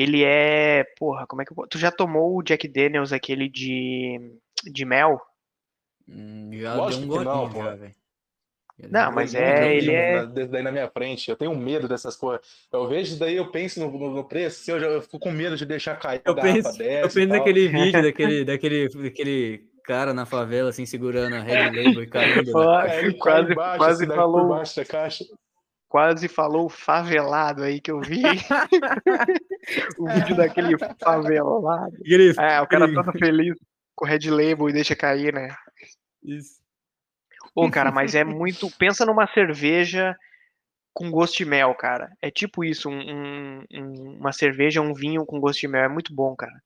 [0.00, 0.84] Ele é.
[0.98, 1.66] Porra, como é que eu.
[1.68, 4.18] Tu já tomou o Jack Daniels, aquele de.
[4.64, 5.20] de mel?
[6.08, 7.64] Hum, já Lógico deu um que não, golinho pô.
[7.64, 7.94] já, velho.
[8.90, 10.26] Não, mas é, não ele é.
[10.46, 11.28] daí na minha frente.
[11.28, 12.40] Eu tenho medo dessas coisas.
[12.72, 15.18] Eu vejo isso daí, eu penso no, no- no preço, assim, eu, já, eu fico
[15.18, 16.82] com medo de deixar cair a Eu penso, dessa.
[16.82, 22.02] eu penso naquele vídeo daquele, daquele, daquele cara na favela, assim, segurando a Red Label
[22.02, 22.54] e caindo.
[22.54, 22.66] né?
[22.78, 25.24] Aí ele cai quase, embaixo, quase assim, falou, por baixo da caixa.
[25.90, 28.22] Quase falou favelado aí que eu vi.
[29.98, 31.96] o vídeo daquele favelado.
[31.96, 33.56] Aquele, É, o cara todo feliz
[33.96, 35.54] com o Red Label e deixa cair, né?
[36.22, 36.60] Isso.
[37.52, 38.70] Pô, cara, mas é muito.
[38.78, 40.16] Pensa numa cerveja
[40.94, 42.12] com gosto de mel, cara.
[42.22, 45.82] É tipo isso, um- um- um- uma cerveja, um vinho com gosto de mel.
[45.82, 46.62] É muito bom, cara.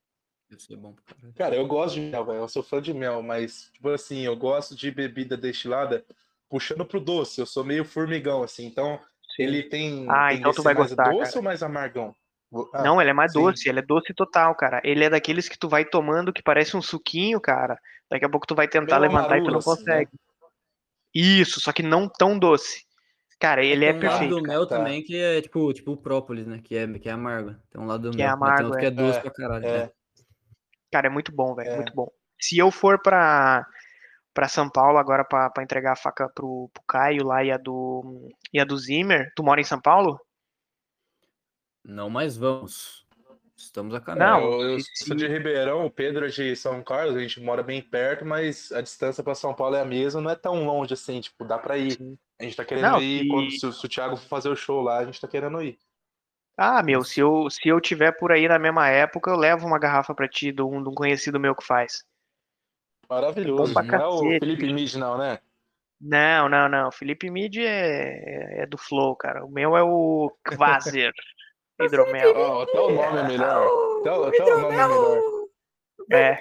[0.77, 0.95] Bom.
[1.35, 2.37] Cara, eu gosto de mel, velho.
[2.37, 6.05] Eu sou fã de mel, mas, tipo assim, eu gosto de bebida destilada
[6.47, 7.41] puxando pro doce.
[7.41, 8.65] Eu sou meio formigão, assim.
[8.67, 8.99] Então,
[9.41, 10.05] ele tem.
[10.09, 11.37] Ah, tem então tu vai mais gostar, doce cara.
[11.37, 12.15] ou mais amargão?
[12.73, 13.39] Ah, Não, ele é mais sim.
[13.41, 14.79] doce, ele é doce total, cara.
[14.83, 17.77] Ele é daqueles que tu vai tomando que parece um suquinho, cara.
[18.09, 20.11] Daqui a pouco tu vai tentar levantar e tu não assim, consegue.
[21.13, 22.83] Isso, só que não tão doce.
[23.39, 24.35] Cara, ele é tem um lado perfeito.
[24.37, 24.57] do cara.
[24.59, 24.77] mel Tá.
[24.77, 26.59] também que é tipo, tipo o própolis, né?
[26.63, 27.55] Que é, que é amargo.
[27.71, 28.35] Tem um lado do Que é mel.
[28.37, 28.87] tem amargo, outro que é.
[28.87, 29.65] é doce É, pra caralho.
[29.65, 29.77] é.
[29.83, 29.89] né?
[30.91, 31.75] Cara, é muito bom, velho, É.
[31.75, 32.09] muito bom.
[32.39, 33.65] Se eu for pra,
[34.35, 37.57] pra São Paulo agora pra, pra entregar a faca pro, pro Caio lá e a
[37.57, 40.19] do e a do Zimmer, tu mora em São Paulo?
[41.83, 43.05] Não, mas vamos.
[43.57, 44.25] Estamos a caminho.
[44.25, 47.63] Não, eu, eu sou de Ribeirão, o Pedro é de São Carlos, a gente mora
[47.63, 50.93] bem perto, mas a distância para São Paulo é a mesma, não é tão longe
[50.93, 51.97] assim, tipo, dá pra ir.
[52.37, 54.49] A gente tá querendo Não, ir, se- quando, se, o- se o Thiago for fazer
[54.49, 55.79] o show lá, a gente tá querendo ir.
[56.57, 59.79] Ah, meu, se eu se eu tiver por aí na mesma época, eu levo uma
[59.79, 62.03] garrafa pra ti de um, de um conhecido meu que faz.
[63.09, 63.73] Maravilhoso.
[63.73, 64.73] Não é o Felipe.
[64.73, 65.39] Mid, não, né?
[66.01, 66.91] Não, não, não.
[66.91, 69.45] Felipe Mid é, é do Flow, cara.
[69.45, 70.93] O meu é o Quasar
[71.81, 72.33] Hidromel.
[72.35, 73.99] Ó, até o nome é melhor.
[74.01, 75.21] Até, o- até o nome é melhor.
[76.11, 76.37] É.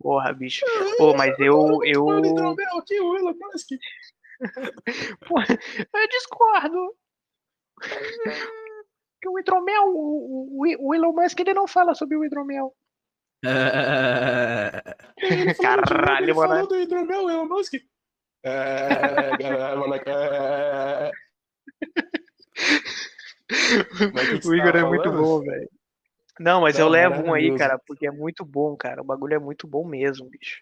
[0.00, 0.64] Porra, bicho.
[0.98, 1.80] Pô, mas eu.
[1.84, 2.04] eu...
[2.06, 3.68] Mano, hidromel aqui, o Elon Musk.
[5.26, 6.94] Pô, eu discordo.
[9.20, 12.74] Que o hidromel, o, o, o Elon Musk ele não fala sobre o hidromel.
[13.42, 13.50] De
[15.54, 16.48] Caralho, mano.
[16.48, 17.74] falou do hidromel, Elon Musk.
[18.42, 21.10] É, é, moleque, é.
[24.06, 25.68] O você Igor é muito bom, velho.
[26.38, 29.00] Não, mas eu levo um aí, cara, porque é muito bom, cara.
[29.00, 30.60] O bagulho é muito bom mesmo, bicho.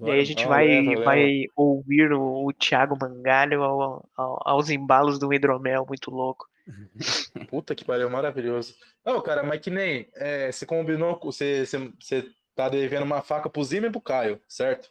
[0.00, 0.66] E aí a gente vai,
[1.04, 6.46] vai ouvir o, o Thiago Mangalho ao- ao- aos embalos do hidromel, muito louco.
[7.48, 8.76] Puta que pariu, maravilhoso.
[9.04, 10.08] Não, cara, mas que nem.
[10.14, 14.00] é, você combinou, com- você, você, você tá devendo uma faca pro Zima e pro
[14.00, 14.90] Caio, certo?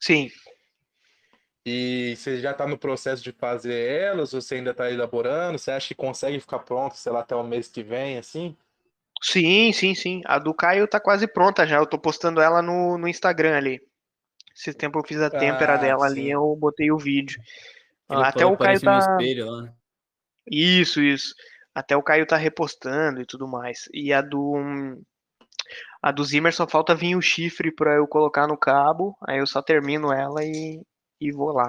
[0.00, 0.30] Sim,
[1.64, 5.58] E você já tá no processo de fazer elas, ou você ainda tá elaborando?
[5.58, 8.56] Você acha que consegue ficar pronto, sei lá, até o mês que vem, assim?
[9.22, 10.22] sim, sim, sim.
[10.24, 11.76] A do Caio tá quase pronta já.
[11.76, 13.80] Eu tô postando ela no, no Instagram ali.
[14.56, 16.12] Esse tempo eu fiz a têmpera Ah, dela sim.
[16.12, 17.40] ali, eu botei o vídeo.
[18.08, 18.98] Aquele Até o Caio parece um tá.
[18.98, 19.74] espelho lá, né?
[20.50, 21.34] Isso, isso.
[21.74, 23.88] Até o Caio tá repostando e tudo mais.
[23.92, 24.54] E a do.
[26.02, 29.16] A do Zimmer só falta vir o chifre pra eu colocar no cabo.
[29.26, 30.82] Aí eu só termino ela e,
[31.20, 31.68] e vou lá.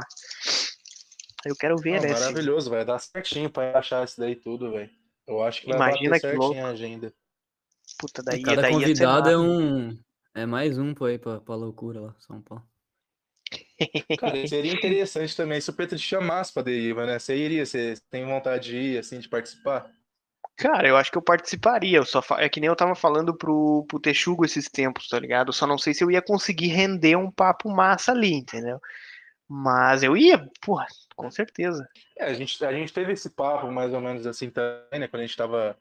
[1.45, 2.07] Eu quero ver, Ah, né?
[2.09, 4.89] se- maravilhoso, vai dar certinho pra achar isso daí tudo, velho.
[5.27, 6.67] Eu acho que vai Imagina bater que certinho louco.
[6.67, 7.13] a agenda.
[7.99, 9.97] Puta, daí, Cada daí convidado é um.
[10.33, 12.63] É mais um pô, aí pra, pra loucura lá, São Paulo.
[14.17, 17.17] Cara, seria interessante também se o Pedro te chamasse pra deriva, né?
[17.19, 19.91] Você iria, você tem vontade de ir, assim, de participar?
[20.55, 21.97] Cara, eu acho que eu participaria.
[21.97, 25.19] Eu só fa- É que nem eu tava falando pro, pro Texugo esses tempos, tá
[25.19, 25.49] ligado?
[25.49, 28.79] Eu só não sei se eu ia conseguir render um papo massa ali, entendeu?
[29.47, 31.87] Mas eu ia, porra, com certeza.
[32.17, 35.07] É, a gente, a gente teve esse papo mais ou menos assim também, né?
[35.07, 35.75] Quando a gente tava, a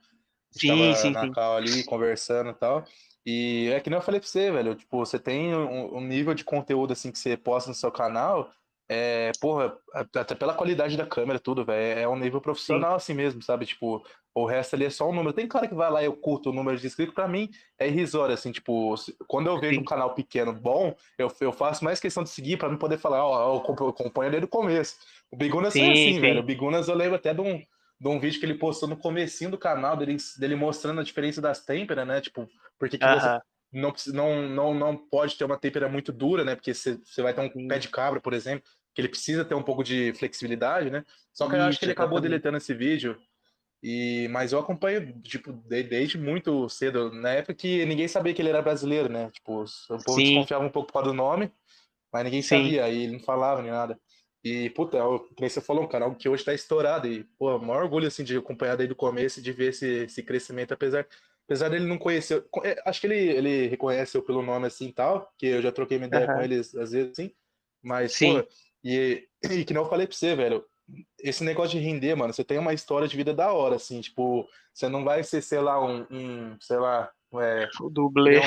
[0.55, 1.31] gente Sim, tava sim, na sim.
[1.31, 2.85] cal ali, conversando e tal.
[3.27, 4.75] E é que nem eu falei pra você, velho.
[4.75, 8.51] Tipo, você tem um, um nível de conteúdo assim que você posta no seu canal.
[8.93, 12.01] É, porra, até pela qualidade da câmera, tudo, velho.
[12.01, 13.65] É um nível profissional assim mesmo, sabe?
[13.65, 14.03] Tipo,
[14.35, 15.33] o resto ali é só um número.
[15.33, 17.49] Tem cara que vai lá e eu curto o número de inscritos, pra mim
[17.79, 18.95] é irrisório, assim, tipo,
[19.29, 19.83] quando eu vejo Sim.
[19.83, 23.25] um canal pequeno bom, eu, eu faço mais questão de seguir pra não poder falar,
[23.25, 24.97] ó, eu acompanho- eu acompanho desde o começo.
[25.31, 26.21] O Bigunas Sim, assim, sim.
[26.21, 26.41] velho.
[26.41, 27.63] O Bigunas eu lembro até de um,
[28.01, 31.41] de um vídeo que ele postou no comecinho do canal, dele, dele mostrando a diferença
[31.41, 32.21] das têmperas, né?
[32.21, 32.49] Tipo,
[32.79, 33.41] porque que você Aham.
[33.73, 36.55] não, precisa- não, não, não pode ter uma têmpera muito dura, né?
[36.55, 37.69] Porque você, você vai ter um Sim.
[37.69, 41.05] pé de cabra, por exemplo, que ele precisa ter um pouco de flexibilidade, né?
[41.33, 42.31] Só que eu acho que ele acabou exatamente.
[42.41, 43.21] deletando esse vídeo.
[43.83, 48.43] E, mas eu acompanho, tipo, de- desde muito cedo, na época que ninguém sabia que
[48.43, 49.31] ele era brasileiro, né?
[49.31, 49.65] Tipo, o
[50.05, 50.25] povo Sim.
[50.25, 51.51] desconfiava um pouco por causa do nome,
[52.13, 52.65] mas ninguém Sim.
[52.65, 53.99] sabia, aí ele não falava nem nada.
[54.43, 57.07] E, puta, é o- que nem você falou, um canal que hoje tá estourado.
[57.07, 60.05] E, pô, o maior orgulho, assim, de acompanhar desde o começo e de ver esse,
[60.05, 61.07] esse crescimento, apesar,
[61.45, 62.43] apesar dele não conhecer.
[62.51, 65.61] co- é, Acho que ele, ele reconhece eu pelo nome assim e tal, que eu
[65.63, 66.45] já troquei uma ideia com Aham.
[66.45, 67.33] eles às vezes, assim.
[67.83, 68.41] Mas, Sim.
[68.43, 68.49] pô,
[68.83, 70.65] E, e que não falei pra você, velho,
[71.23, 74.49] esse negócio de render, mano, você tem uma história de vida da hora, assim, tipo,
[74.73, 78.39] você não vai ser, sei lá, um, um sei lá, é, O dublê.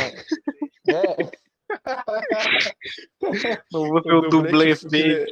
[0.88, 1.32] é,
[3.72, 5.26] Não vou ser o dublê feio.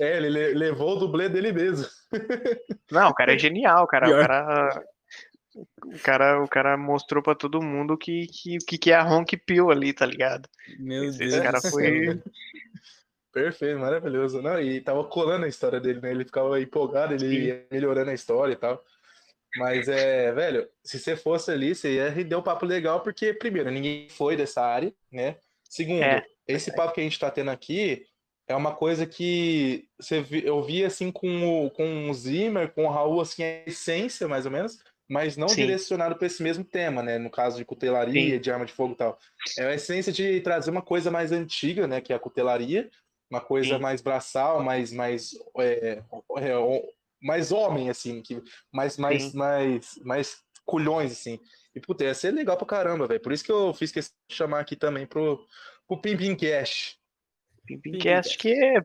[0.00, 1.86] É, ele le- levou o dublê dele mesmo.
[2.90, 4.08] Não, o cara é genial, cara.
[4.08, 4.84] O cara,
[5.86, 9.36] o cara, o cara mostrou pra todo mundo que que que, que é a Honk
[9.38, 10.48] Pill ali, tá ligado?
[10.78, 11.40] Meu Esse Deus.
[11.40, 12.20] cara do foi-.
[13.32, 14.40] Perfeito, maravilhoso.
[14.40, 16.10] Não, e tava colando a história dele, né?
[16.10, 18.82] Ele ficava empolgado, ele ia melhorando a história e tal.
[19.58, 23.70] Mas é, velho, se você fosse ali, você ia render um papo legal, porque, primeiro,
[23.70, 25.36] ninguém foi dessa área, né?
[25.68, 28.06] Segundo, É, esse papo que a gente tá tendo aqui
[28.48, 32.90] é uma coisa que você eu vi assim com o, com o Zimmer, com o
[32.90, 35.62] Raul, assim, a essência, mais ou menos, mas não Sim.
[35.62, 37.18] direcionado para esse mesmo tema, né?
[37.18, 39.18] No caso de cutelaria, de arma de fogo e tal.
[39.58, 42.00] É a essência de trazer uma coisa mais antiga, né?
[42.00, 42.88] Que é a cutelaria,
[43.30, 43.82] uma coisa Sim.
[43.82, 46.02] mais braçal, mais, mais, é,
[46.38, 46.82] é,
[47.20, 48.40] mais homem, assim, que,
[48.72, 49.36] mais, mais, Sim.
[49.36, 51.40] mais, mais culhões, assim.
[51.76, 53.20] E, puta, ia ser legal pra caramba, velho.
[53.20, 55.46] Por isso que eu fiz questão de chamar aqui também pro,
[55.86, 56.96] pro Pimpin Cash.
[57.66, 58.80] Pimpcast que é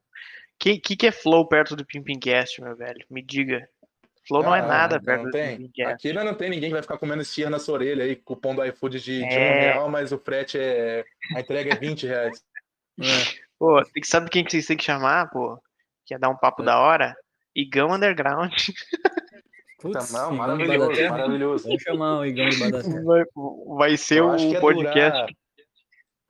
[0.60, 3.06] que, que que é Flow perto do Pimpcast, meu velho?
[3.10, 3.68] Me diga.
[4.28, 5.58] Flow não é Ah, nada não perto do tem.
[5.58, 5.94] Pimpcast.
[5.94, 8.54] Aqui nós não tem ninguém que vai ficar comendo esfirra na sua orelha aí, cupom
[8.54, 9.60] do iFood de, de um É.
[9.72, 11.06] real, mas o frete é.
[11.36, 12.44] A entrega é 20 reais.
[13.00, 13.04] É.
[13.58, 15.58] Pô, tem que sabe quem que vocês têm que chamar, pô?
[16.06, 16.66] Que ia dar um papo É.
[16.66, 17.16] da hora?
[17.56, 18.52] Igão Underground.
[19.82, 21.64] Putz, Não, maravilhoso, maravilhoso.
[21.68, 22.58] Vamos chamar o Igão de.
[23.04, 23.24] Vai,
[23.78, 25.12] vai ser Eu acho que o ia podcast.
[25.12, 25.30] durar-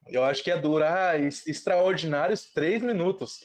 [0.08, 3.39] Eu acho que ia durar extraordinários três minutos.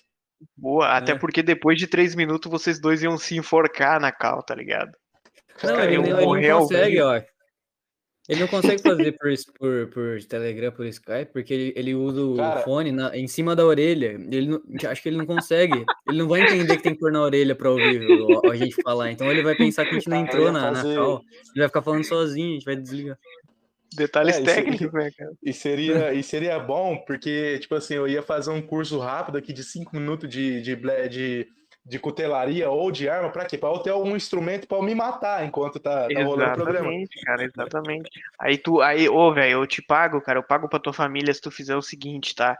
[0.57, 1.18] Boa, até É.
[1.18, 4.92] porque depois de três minutos vocês dois iam se enforcar na cal, tá ligado?
[5.62, 7.24] Não, ele, ele não consegue, vivo.
[8.29, 12.37] Ele não consegue fazer por, por, por Telegram, por Skype, porque ele, ele usa o
[12.37, 12.61] Cara.
[12.62, 14.18] fone na- em cima da orelha.
[14.31, 14.61] Ele não,
[14.91, 15.85] acho que ele não consegue.
[16.09, 18.83] Ele não vai entender que tem que pôr na orelha pra ouvir o- a gente
[18.83, 19.12] falar.
[19.12, 21.20] Então ele vai pensar que a gente não entrou na, na fazer- call.
[21.55, 23.16] Ele vai ficar falando sozinho, a gente vai desligar.
[23.95, 25.31] Detalhes É, técnicos, né, cara?
[25.43, 29.53] E seria, e seria bom, porque, tipo assim, eu ia fazer um curso rápido aqui
[29.53, 30.77] de cinco minutos de, de,
[31.09, 31.47] de,
[31.87, 33.57] de cutelaria ou de arma, pra quê?
[33.57, 36.89] Pra eu ter algum instrumento pra eu me matar enquanto tá, tá rolando o programa.
[36.89, 38.11] Exatamente, cara, exatamente.
[38.41, 41.41] Aí tu, aí, ô, velho, eu te pago, cara, eu pago pra tua família se
[41.41, 42.59] tu fizer o seguinte, tá?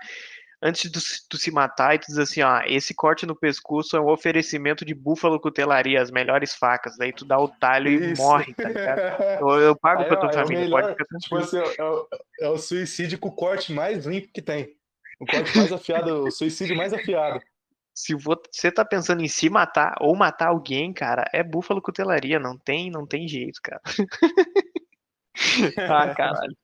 [0.63, 4.01] Antes de tu, se- matar, e tu diz assim, ó, esse corte no pescoço é
[4.01, 6.97] um oferecimento de búfalo cutelaria, as melhores facas.
[6.97, 8.23] Daí tu dá o talho e Isso.
[8.23, 9.01] morre, tá ligado?
[9.43, 11.59] Eu, eu pago Aí, pra ó, tua é o família, melhor, pode ficar Tipo assim,
[11.59, 12.09] é o,
[12.41, 14.75] é o suicídio com o corte mais limpo que tem.
[15.21, 17.43] O corte mais afiado, o suicídio mais afiado.
[17.99, 22.39] Se vo- você tá pensando em se matar ou matar alguém, cara, é búfalo cutelaria,
[22.39, 23.81] não tem, não tem jeito, cara.
[25.79, 26.57] ah, caralho.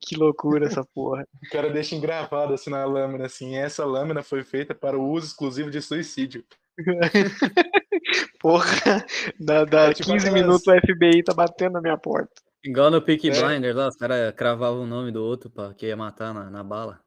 [0.00, 1.24] Que loucura essa porra.
[1.46, 3.56] O cara deixa engravado assim na lâmina, assim.
[3.56, 6.44] Essa lâmina foi feita para o uso exclusivo de suicídio.
[8.40, 9.06] Porra,
[9.38, 12.32] dá, dá É tipo 15 aquelas- minutos o FBI tá batendo na minha porta.
[12.64, 13.40] Igual no Peaky É.
[13.40, 16.62] Blinders lá, os caras cravavam o nome do outro pra que ia matar na, na
[16.64, 17.00] bala.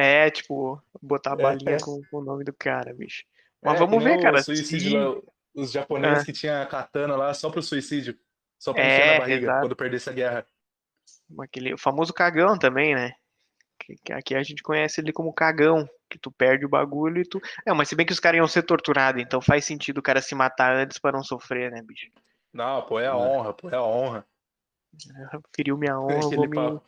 [0.00, 1.80] É, tipo, botar a É, balinha é.
[1.80, 3.24] com, com o nome do cara, bicho.
[3.62, 4.42] Mas É, vamos ver, cara.
[4.42, 5.14] suicídio se- lá,
[5.54, 6.24] os japoneses Ah.
[6.24, 8.18] que tinha katana lá só pro suicídio.
[8.58, 9.60] Só pra É, enfiar na barriga exato.
[9.60, 10.46] quando perdesse a guerra.
[11.40, 13.12] Aquele, o famoso cagão também, né?
[13.78, 17.24] Que, que aqui a gente conhece ele como cagão, que tu perde o bagulho e
[17.28, 17.40] tu.
[17.66, 20.20] É, mas se bem que os caras iam ser torturados, então faz sentido o cara
[20.20, 22.10] se matar antes pra não sofrer, né, bicho?
[22.52, 23.14] Não, pô, é a É.
[23.14, 24.26] honra, pô, é a honra.
[25.54, 26.80] Feriu minha honra, vou me.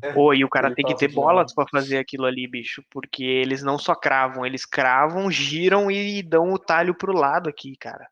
[0.00, 2.82] É, Pô, e o cara tem que ter de bolas pra fazer aquilo ali, bicho,
[2.90, 7.76] porque eles não só cravam, eles cravam, giram e dão o talho pro lado aqui,
[7.76, 8.08] cara.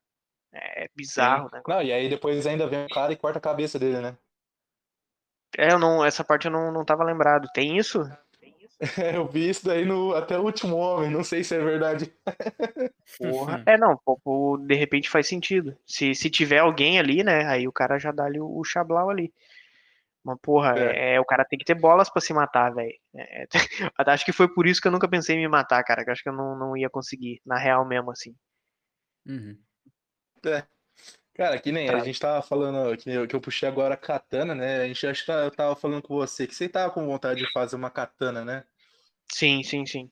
[0.53, 1.63] É bizarro, né?
[1.67, 4.17] Não, e aí depois ainda vem o cara e corta a cabeça dele, né?
[5.57, 7.49] É, eu não, essa parte eu não, não tava lembrado.
[7.53, 8.03] Tem isso?
[9.15, 12.11] Eu vi isso daí no Até o Último Homem, não sei se é verdade.
[13.19, 13.63] Porra.
[13.67, 15.77] É, não, pô, pô, de repente faz sentido.
[15.85, 19.11] Se, se tiver alguém ali, né, aí o cara já dá ali o, o chablau
[19.11, 19.33] ali.
[20.25, 21.15] Mas, porra, É.
[21.15, 22.93] é, o cara tem que ter bolas pra se matar, velho.
[23.17, 23.47] É,
[24.07, 26.23] acho que foi por isso que eu nunca pensei em me matar, cara, que acho
[26.23, 28.35] que eu não, não ia conseguir, na real mesmo, assim.
[29.27, 29.59] Uhum.
[31.35, 32.05] Cara, que nem a Tá.
[32.05, 34.83] gente tava falando, que eu, que eu puxei agora a katana, né?
[34.83, 37.41] A gente acho que tá- eu tava falando com você que você tava com vontade
[37.43, 38.65] de fazer uma katana, né?
[39.33, 40.11] Sim, sim, sim.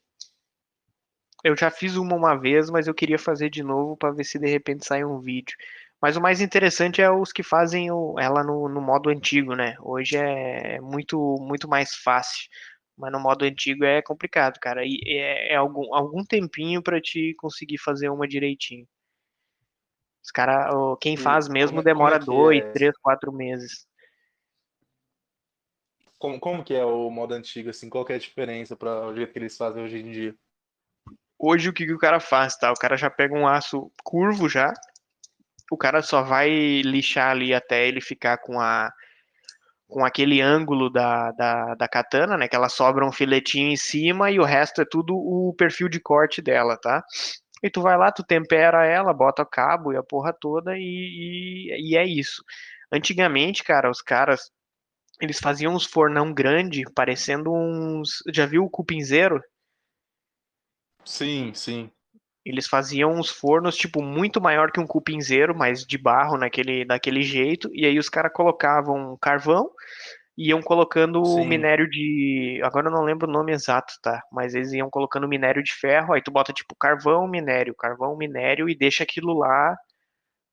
[1.44, 4.38] Eu já fiz uma uma vez, mas eu queria fazer de novo pra ver se
[4.38, 5.56] de repente sai um vídeo.
[6.01, 9.76] Mas o mais interessante é os que fazem o- ela no, no modo antigo, né?
[9.80, 12.49] Hoje é muito, muito mais fácil.
[12.96, 14.82] Mas no modo antigo é complicado, cara.
[14.84, 18.86] E é, é algum, algum tempinho pra te conseguir fazer uma direitinho.
[20.24, 20.68] Os cara,
[21.01, 22.72] quem faz mesmo é- é demora dois, é?
[22.72, 23.86] três, quatro meses.
[26.18, 27.88] Como, como que é o modo antigo, assim?
[27.88, 30.34] Qual que é a diferença para o jeito que eles fazem hoje em dia?
[31.38, 32.72] Hoje o que, que o cara faz, tá?
[32.72, 34.72] O cara já pega um aço curvo já,
[35.70, 36.50] o cara só vai
[36.82, 38.92] lixar ali até ele ficar com a
[39.88, 42.46] com aquele ângulo da, da, da katana, né?
[42.46, 45.98] Que ela sobra um filetinho em cima e o resto é tudo o perfil de
[45.98, 47.02] corte dela, tá?
[47.62, 51.92] E tu vai lá, tu tempera ela, bota cabo e a porra toda e, e,
[51.92, 52.44] e é isso.
[52.92, 54.50] Antigamente, cara, os caras
[55.20, 58.22] eles faziam uns fornão grande, parecendo uns.
[58.32, 59.42] Já viu o cupinzeiro?
[61.04, 61.90] Sim, sim.
[62.49, 67.22] Eles faziam uns fornos, tipo, muito maior que um cupinzeiro, mas de barro naquele, daquele
[67.22, 67.70] jeito.
[67.74, 69.70] E aí os caras colocavam carvão,
[70.36, 71.46] iam colocando Sim.
[71.46, 72.61] minério de.
[72.64, 74.22] Agora eu não lembro o nome exato, tá?
[74.32, 78.68] Mas eles iam colocando minério de ferro, aí tu bota tipo carvão, minério, carvão, minério
[78.68, 79.76] e deixa aquilo lá,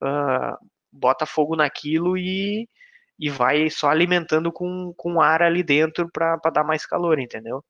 [0.03, 0.57] ah,
[0.91, 2.67] bota fogo naquilo e,
[3.19, 7.63] e vai só alimentando com, com ar ali dentro pra, pra dar mais calor, entendeu?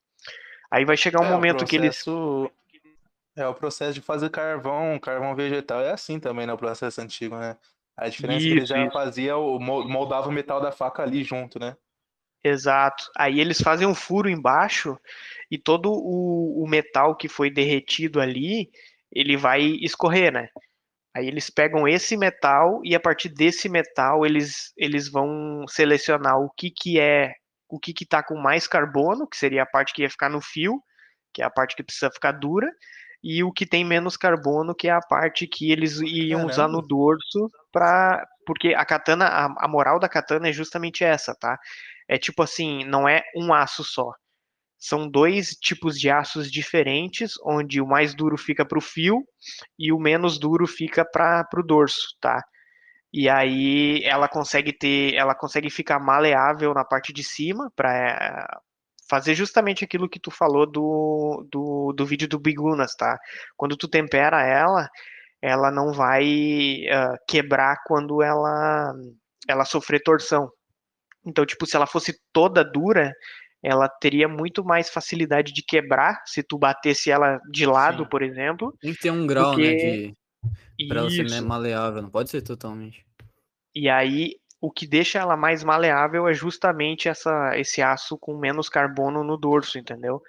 [0.72, 2.06] Aí vai chegar um É, momento que eles.
[3.36, 6.54] É, o processo de fazer carvão, carvão vegetal é assim também, né?
[6.54, 7.58] O processo antigo, né?
[7.98, 8.94] A diferença é que ele Isso, já isso.
[8.94, 11.76] fazia, moldava o metal da faca ali junto, né?
[12.44, 13.10] Exato.
[13.18, 14.98] Aí eles fazem um furo embaixo
[15.50, 18.70] e todo o, o metal que foi derretido ali,
[19.12, 20.50] ele vai escorrer, né?
[21.16, 26.50] Aí eles pegam esse metal e a partir desse metal eles, eles vão selecionar o
[26.52, 27.34] que que é,
[27.70, 30.42] o que que tá com mais carbono, que seria a parte que ia ficar no
[30.42, 30.82] fio,
[31.34, 32.70] que é a parte que precisa ficar dura,
[33.28, 36.74] e o que tem menos carbono, que é a parte que eles iam usar no
[36.74, 36.88] Caramba.
[36.88, 41.58] dorso para porque a katana, a, a moral da katana é justamente essa, tá?
[42.08, 44.12] É tipo assim, não é um aço só.
[44.78, 49.24] São dois tipos de aços diferentes, onde o mais duro fica para o fio
[49.80, 52.40] e o menos duro fica para o dorso, tá?
[53.12, 58.62] E aí ela consegue ter, ela consegue ficar maleável na parte de cima para
[59.10, 63.18] fazer justamente aquilo que tu falou do, do, do vídeo do Bigunas, tá?
[63.56, 64.90] Quando tu tempera ela,
[65.42, 68.94] ela não vai ah, quebrar quando ela
[69.48, 70.50] ela sofrer torção.
[71.24, 73.14] Então, tipo, se ela fosse toda dura,
[73.64, 78.10] ela teria muito mais facilidade de quebrar se tu batesse ela de lado, Sim.
[78.10, 78.76] por exemplo.
[78.80, 80.14] Tem que ter um grau, né, Porque-
[80.78, 80.88] de...
[80.88, 81.48] Pra ela ser Isso.
[81.48, 83.04] maleável, não pode ser totalmente.
[83.74, 84.36] E aí,
[84.66, 89.38] o que deixa ela mais maleável é justamente essa, esse aço com menos carbono no
[89.38, 90.22] dorso, entendeu?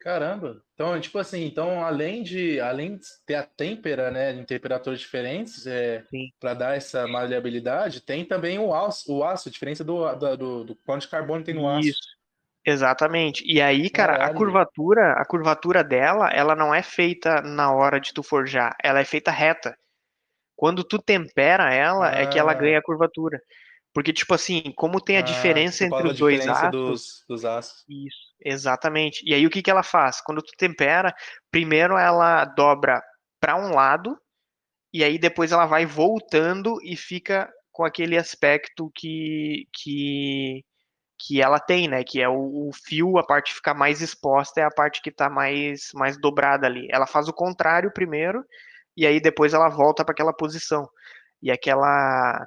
[0.00, 0.60] Caramba.
[0.74, 5.64] Então, tipo assim, então além de além de ter a têmpera, né, em temperaturas diferentes,
[5.66, 6.04] é,
[6.40, 10.64] para dar essa maleabilidade, tem também o aço, o aço, a diferença do, da- do,
[10.64, 11.88] do quanto de carbono tem no aço.
[11.88, 12.12] Isso.
[12.64, 13.44] Exatamente.
[13.46, 18.12] E aí, cara, a curvatura, a curvatura dela, ela não é feita na hora de
[18.14, 19.76] tu forjar, ela é feita reta.
[20.62, 22.54] Quando tu tempera ela, é que ela Ah.
[22.54, 23.40] ganha a curvatura.
[23.92, 27.44] Porque, tipo assim, como tem a Ah, diferença causa entre os dois diferença dos, dos
[27.44, 27.84] aços.
[27.88, 29.24] Isso, exatamente.
[29.26, 30.20] E aí o que que ela faz?
[30.20, 31.12] Quando tu tempera,
[31.50, 33.02] primeiro ela dobra
[33.40, 34.16] para um lado
[34.94, 40.62] e aí depois ela vai voltando e fica com aquele aspecto que que
[41.26, 42.04] que ela tem, né?
[42.04, 45.10] Que é o, o fio, a parte que fica mais exposta é a parte que
[45.10, 46.86] está mais mais dobrada ali.
[46.88, 48.44] Ela faz o contrário primeiro
[48.96, 50.88] e aí depois ela volta para aquela posição.
[51.42, 52.46] E aquela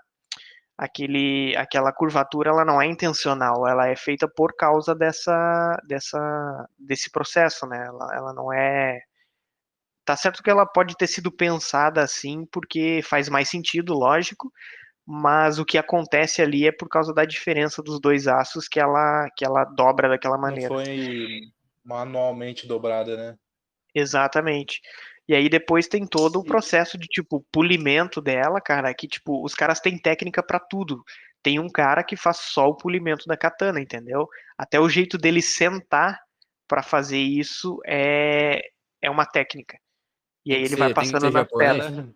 [0.78, 7.10] aquele, aquela curvatura ela não é intencional, ela é feita por causa dessa, dessa desse
[7.12, 7.86] processo, né?
[7.88, 9.00] Ela, ela não é
[10.06, 14.52] tá certo que ela pode ter sido pensada assim porque faz mais sentido, lógico,
[15.06, 19.30] mas o que acontece ali é por causa da diferença dos dois aços que ela
[19.36, 20.74] que ela dobra daquela Não maneira.
[20.74, 21.42] foi
[21.84, 23.38] manualmente dobrada, né?
[23.94, 24.82] Exatamente.
[25.28, 29.56] E aí depois tem todo o processo de tipo polimento dela, cara, que tipo os
[29.56, 31.04] caras têm técnica pra tudo.
[31.42, 34.28] Tem um cara que faz só o polimento da katana, entendeu?
[34.58, 36.20] Até o jeito dele sentar
[36.68, 38.62] pra fazer isso é
[39.02, 39.78] é uma técnica.
[40.46, 41.72] E aí ele ser- vai passando japonês?
[41.72, 42.16] pedras.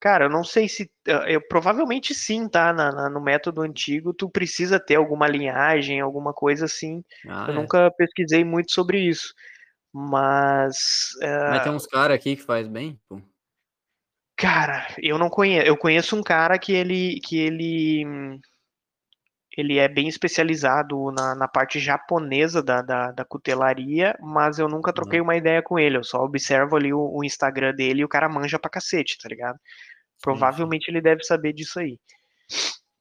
[0.00, 0.88] Cara, eu não sei se.
[1.26, 2.72] Eu, provavelmente sim, tá?
[2.72, 7.02] Na- na- no método antigo, tu precisa ter alguma linhagem, alguma coisa assim.
[7.26, 7.56] Ah, eu é.
[7.56, 9.34] nunca pesquisei muito sobre isso.
[9.92, 10.76] Mas.
[11.22, 13.20] é, Mas tem uns caras aqui que faz bem, pô.
[14.36, 15.66] Cara, eu não conheço.
[15.66, 17.20] Eu conheço um cara que ele.
[17.20, 18.06] que ele.
[18.06, 18.40] hum,
[19.56, 24.92] Ele é bem especializado na, na parte japonesa da, da, da cutelaria, mas eu nunca
[24.92, 25.96] troquei uma ideia com ele.
[25.96, 29.28] Eu só observo ali o, o Instagram dele e o cara manja pra cacete, tá
[29.28, 29.58] ligado?
[30.22, 31.98] Provavelmente ele deve saber disso aí.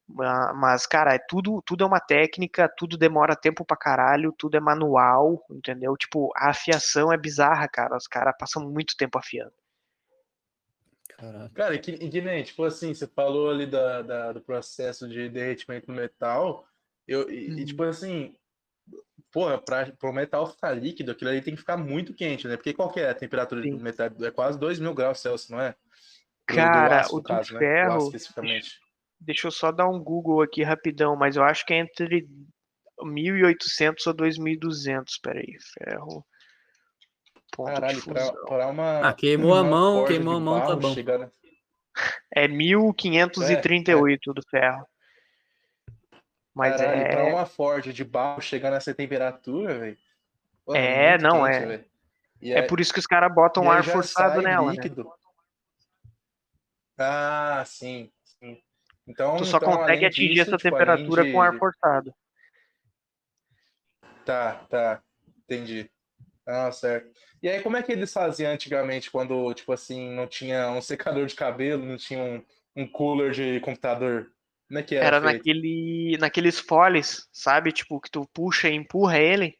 [0.08, 4.56] Ma- Mas, cara, é tudo, tudo é uma técnica, tudo demora tempo pra caralho, tudo
[4.56, 5.96] é manual, entendeu?
[5.98, 7.98] Tipo, a afiação é bizarra, cara.
[7.98, 9.54] Os caras passam muito tempo afiando.
[11.18, 11.50] Caralho.
[11.52, 15.28] Cara, e que, que nem, tipo assim, você falou ali da, da- do processo de
[15.30, 16.66] derretimento do metal,
[17.08, 17.66] eu, e, e, Uhum.
[17.66, 18.36] tipo assim,
[19.32, 22.56] porra, para o metal ficar líquido, aquilo ali tem que ficar muito quente, né?
[22.56, 23.72] Porque qual que é a temperatura Sim.
[23.76, 24.10] do metal?
[24.22, 25.72] É quase 2 mil graus Celsius, não é?
[25.72, 27.60] Do- do Cara, aço, o no do caso, né?
[27.60, 28.80] Do ferro- aço, especificamente.
[29.20, 32.28] Deixa eu só dar um Google aqui rapidão, mas eu acho que é entre
[33.00, 35.20] 1.800 ou 2.200.
[35.22, 36.26] Peraí, ferro.
[37.52, 39.10] Ponto Caralho, pra, pra uma.
[39.10, 40.94] Ah, queimou a uma mão, corda queimou a mão, tá bom.
[40.94, 41.30] chegar na-
[42.32, 44.86] É 1.538 do ferro.
[46.54, 47.10] Mas Caralho, é.
[47.10, 49.98] pra uma Ford de barro chegar nessa temperatura, velho.
[50.74, 51.86] É, muito não, quente, é.
[52.42, 54.82] E É por isso que os caras botam e ar forçado nela, né?
[56.98, 58.12] Ah, sim.
[59.08, 62.14] Então, Tu só então, consegue atingir disso, essa tipo, temperatura com ar de- forçado.
[64.26, 65.02] Tá, tá,
[65.44, 65.90] entendi.
[66.46, 67.10] Ah, certo.
[67.42, 71.26] E aí, como é que eles faziam antigamente, quando, tipo assim, não tinha um secador
[71.26, 72.44] de cabelo, não tinha um,
[72.76, 74.32] um cooler de computador?
[74.68, 75.38] Como é que era Era feito?
[75.38, 77.72] naquele, naqueles foles, sabe?
[77.72, 79.58] Tipo, que tu puxa e empurra ele.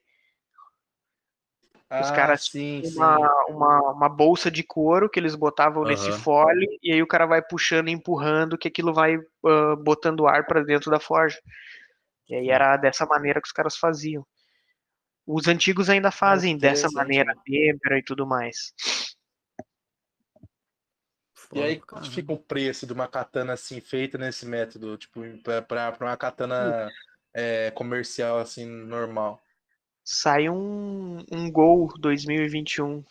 [1.90, 2.98] Os Ah, caras sim, sim.
[2.98, 6.20] Uma, uma, uma bolsa de couro que eles botavam nesse Aham.
[6.20, 6.80] fole.
[6.84, 10.64] E aí o cara vai puxando e empurrando, que aquilo vai ah, botando ar pra
[10.64, 11.40] dentro da forja.
[12.30, 14.26] E aí era dessa maneira que os caras faziam.
[15.26, 18.74] Os antigos ainda fazem dessa maneira, têmpera e tudo mais.
[21.54, 24.98] E aí, quanto fica o preço de uma katana assim, feita nesse método?
[24.98, 26.92] Tipo, pra, pra, pra uma katana
[27.34, 29.42] é, comercial, assim, normal.
[30.10, 33.04] Sai um, um Gol 2021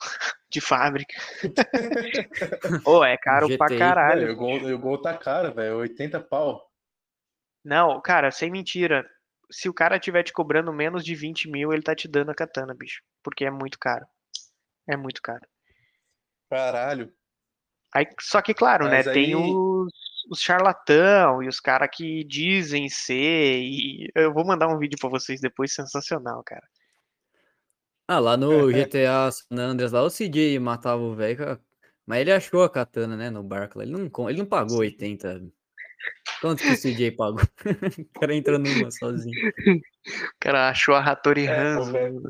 [0.50, 1.14] de fábrica.
[2.84, 4.32] Ô, é caro pra caralho.
[4.32, 5.78] O gol, o gol tá caro, velho.
[5.78, 6.70] 80 pau.
[7.64, 9.08] Não, cara, sem mentira.
[9.50, 12.34] Se o cara tiver te cobrando menos de 20 mil, ele tá te dando a
[12.34, 13.00] katana, bicho.
[13.22, 14.04] Porque é muito caro.
[14.86, 15.40] É muito caro.
[16.50, 17.10] Caralho.
[17.94, 18.96] Aí, só que, claro, né?
[18.98, 19.90] Mas Tem aí- os,
[20.30, 23.60] os charlatão e os caras que dizem ser.
[23.60, 26.66] E eu vou mandar um vídeo pra vocês depois, sensacional, cara.
[28.08, 31.58] Ah, lá no GTA San Andreas, lá o CJ matava o velho,
[32.06, 33.78] mas ele achou a katana, né, no barco.
[33.78, 33.84] lá.
[33.84, 35.42] Ele não, com- ele não pagou 80.
[36.40, 37.42] Quanto que o CJ pagou?
[38.14, 39.34] o cara entrou numa sozinho.
[39.66, 41.92] O cara achou a Hattori É, o Hanzo.
[41.92, 42.22] velho.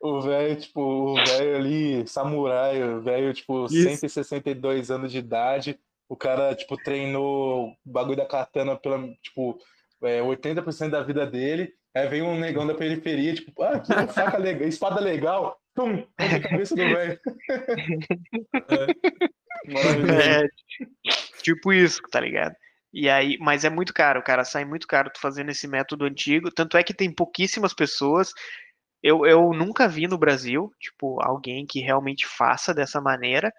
[0.00, 3.84] O velho, tipo, o velho ali, samurai, o velho, tipo, Isso.
[3.84, 5.78] 162 anos de idade.
[6.08, 9.58] O cara, tipo, treinou o bagulho da katana pela, tipo,
[10.02, 11.72] é, 80% da vida dele.
[11.94, 15.58] Aí vem um negão da periferia, tipo, ah, que faca legal, espada legal.
[15.74, 17.20] Tum, na cabeça do velho.
[18.68, 19.32] É.
[19.64, 20.48] É,
[21.40, 22.54] tipo isso, tá ligado?
[22.92, 26.50] E aí, mas é muito caro, cara, sai muito caro tu fazendo esse método antigo.
[26.50, 28.32] Tanto é que tem pouquíssimas pessoas.
[29.02, 33.52] Eu, eu nunca vi no Brasil, tipo, alguém que realmente faça dessa maneira.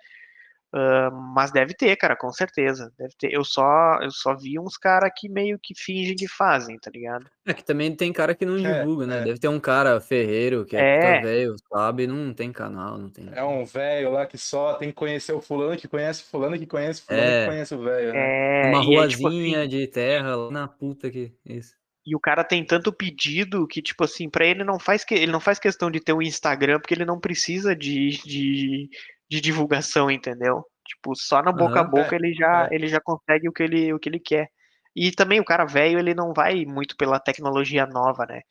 [0.73, 2.91] Ah, mas deve ter, cara, com certeza.
[2.97, 3.31] Deve ter.
[3.31, 7.25] Eu só, eu só vi uns caras que meio que fingem que fazem, tá ligado?
[7.45, 9.19] É que também tem cara que não É, divulga, né?
[9.19, 9.23] é.
[9.25, 11.21] Deve ter um cara ferreiro que é, É.
[11.21, 12.07] velho, sabe?
[12.07, 13.29] Não tem canal, não tem.
[13.33, 16.65] É um velho lá que só tem que conhecer o fulano que conhece fulano que
[16.65, 17.41] conhece fulano É.
[17.41, 18.65] que conhece o velho, né?
[18.65, 21.31] É, Uma e é, tipo, ruazinha assim, de terra lá na puta que.
[21.45, 21.75] Isso.
[22.05, 25.31] E o cara tem tanto pedido que, tipo assim, pra ele não faz que ele
[25.31, 28.89] não faz questão de ter um Instagram porque ele não precisa de, de,
[29.29, 30.63] de divulgação, entendeu?
[30.85, 31.91] Tipo, só na boca a Aham.
[31.91, 32.75] boca É, ele já é.
[32.75, 34.49] ele já consegue o que ele o que ele quer.
[34.95, 38.41] E também o cara velho, ele não vai muito pela tecnologia nova, né?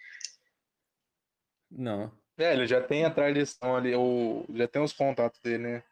[1.71, 2.11] Não.
[2.39, 5.83] É, ele já tem a tradição ali, o, já tem os contatos dele, né?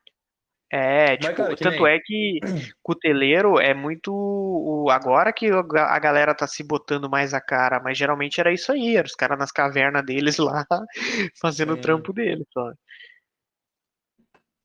[0.72, 2.38] É, Mas, tipo, cara, que tanto nem- é que
[2.82, 4.12] cuteleiro é muito.
[4.14, 8.40] o- Agora que a ga- a galera tá se botando mais a cara, mas geralmente
[8.40, 10.64] era isso aí, era os caras nas cavernas deles lá,
[11.40, 12.72] fazendo o trampo deles, só.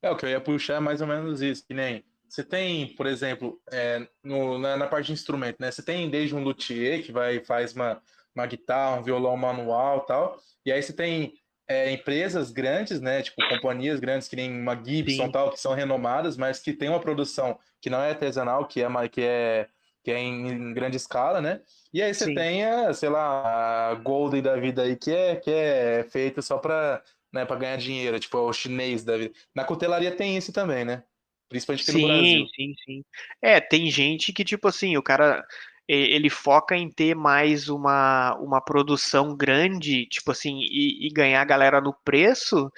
[0.06, 2.94] É, o que eu ia puxar é mais ou menos isso, que nem você tem,
[2.96, 5.72] por exemplo, é, no- na, na parte de instrumento, né?
[5.72, 8.00] Você tem desde um luthier que vai faz uma,
[8.36, 11.34] uma guitarra, um violão manual e tal, e aí você tem
[11.68, 13.24] é, empresas grandes, né?
[13.24, 15.32] Tipo, companhias grandes que nem uma Gibson Sim.
[15.32, 19.08] tal, que são renomadas, mas que tem uma produção que não é artesanal, que é,
[19.10, 19.68] que é,
[20.04, 21.62] que é em, em grande escala, né?
[21.92, 22.36] E aí você Sim.
[22.36, 26.60] tem, a, sei lá, a Golden da vida aí, que é, que é feita só
[26.60, 27.02] para
[27.36, 29.34] né, para ganhar dinheiro, tipo, é o chinês da vida.
[29.54, 31.04] Na cutelaria tem isso também, né?
[31.50, 32.46] Principalmente aqui no Brasil.
[32.46, 33.06] Sim, sim, sim.
[33.42, 35.46] É, tem gente que, tipo assim, o cara
[35.88, 41.46] ele foca em ter mais uma, uma produção grande, tipo assim, e, e ganhar a
[41.46, 42.72] galera no preço,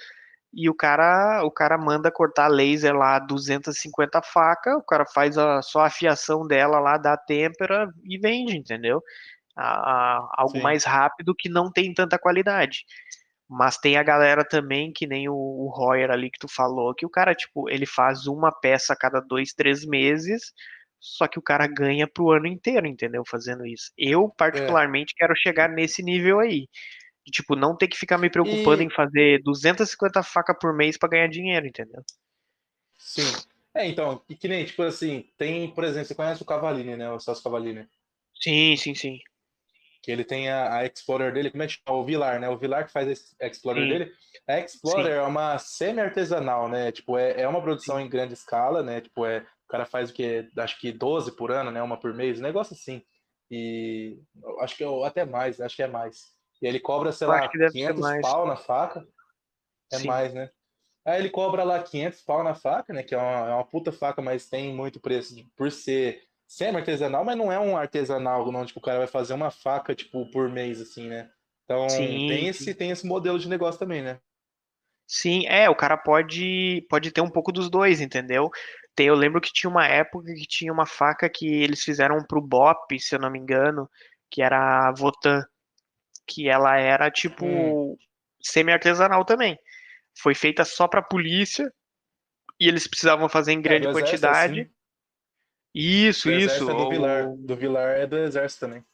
[0.52, 5.62] e o cara, o cara manda cortar laser lá 250 faca, o cara faz a,
[5.62, 9.02] só a fiação dela lá, dá têmpera e vende, entendeu?
[9.56, 10.62] A- a- algo Sim.
[10.62, 12.84] mais rápido que não tem tanta qualidade.
[13.48, 17.06] Mas tem a galera também, que nem o, o Royer ali que tu falou, que
[17.06, 20.52] o cara, tipo, ele faz uma peça a cada dois, três meses,
[21.00, 23.22] só que o cara ganha pro ano inteiro, entendeu?
[23.26, 23.90] Fazendo isso.
[23.96, 26.68] Eu, particularmente, quero chegar nesse nível aí.
[27.26, 30.98] De, tipo, não ter que ficar me preocupando E- em fazer 250 facas por mês
[30.98, 32.02] pra ganhar dinheiro, entendeu?
[32.98, 33.22] Sim.
[33.74, 37.10] É, então, e que nem, tipo assim, tem, por exemplo, você conhece o Cavallini, né?
[37.10, 37.88] O Celso Cavallini.
[38.42, 39.18] Sim, sim, sim.
[40.08, 41.98] Que ele tem a, a Explorer dele, como é que chama?
[41.98, 42.48] O Vilar, né?
[42.48, 43.88] O Vilar que faz esse Explorer Sim.
[43.90, 44.12] dele.
[44.48, 46.90] A Explorer é uma semi-artesanal, né?
[46.90, 49.02] Tipo, é, é uma produção em grande escala, né?
[49.02, 50.48] Tipo, é, o cara faz o quê?
[50.56, 51.82] Acho que 12 por ano, né?
[51.82, 53.02] Uma por mês, um negócio assim.
[53.50, 54.18] E
[54.60, 56.32] acho que eu, até mais, acho que é mais.
[56.62, 58.22] E ele cobra, sei Eu lá, acho que deve ser 500 mais.
[58.22, 59.06] pau na faca.
[59.92, 60.06] É Sim.
[60.06, 60.48] mais, né?
[61.04, 63.02] Aí ele cobra lá 500 pau na faca, né?
[63.02, 67.24] Que é uma, é uma puta faca, mas tem muito preço de- por ser semi-artesanal,
[67.24, 68.66] mas não é um artesanal, não.
[68.66, 71.30] Tipo, o cara vai fazer uma faca, tipo, por mês, assim, né?
[71.64, 72.48] Então, Sim, tem sim.
[72.48, 74.20] esse, tem esse modelo de negócio também, né?
[75.06, 78.50] Sim, é, o cara pode pode ter um pouco dos dois, entendeu?
[78.94, 82.40] Tem, eu lembro que tinha uma época que tinha uma faca que eles fizeram pro
[82.42, 83.88] Bop, se eu não me engano,
[84.30, 85.42] que era a Votan,
[86.26, 87.78] que ela era tipo Hum.
[88.42, 89.58] semi-artesanal também.
[90.20, 91.72] Foi feita só pra polícia
[92.60, 94.30] e eles precisavam fazer em grande É, do exército, quantidade.
[94.30, 94.70] assim.
[95.74, 96.70] Isso, Do isso.
[96.70, 97.28] é do Vilar.
[97.28, 98.84] o- Do Vilar é do exército também.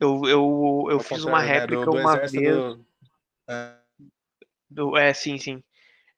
[0.00, 1.46] Eu, eu, eu Ao fiz uma né?
[1.46, 2.32] réplica Do, do uma vez.
[2.32, 2.84] do...
[3.48, 3.76] É,
[4.70, 5.62] Do, é, sim, sim.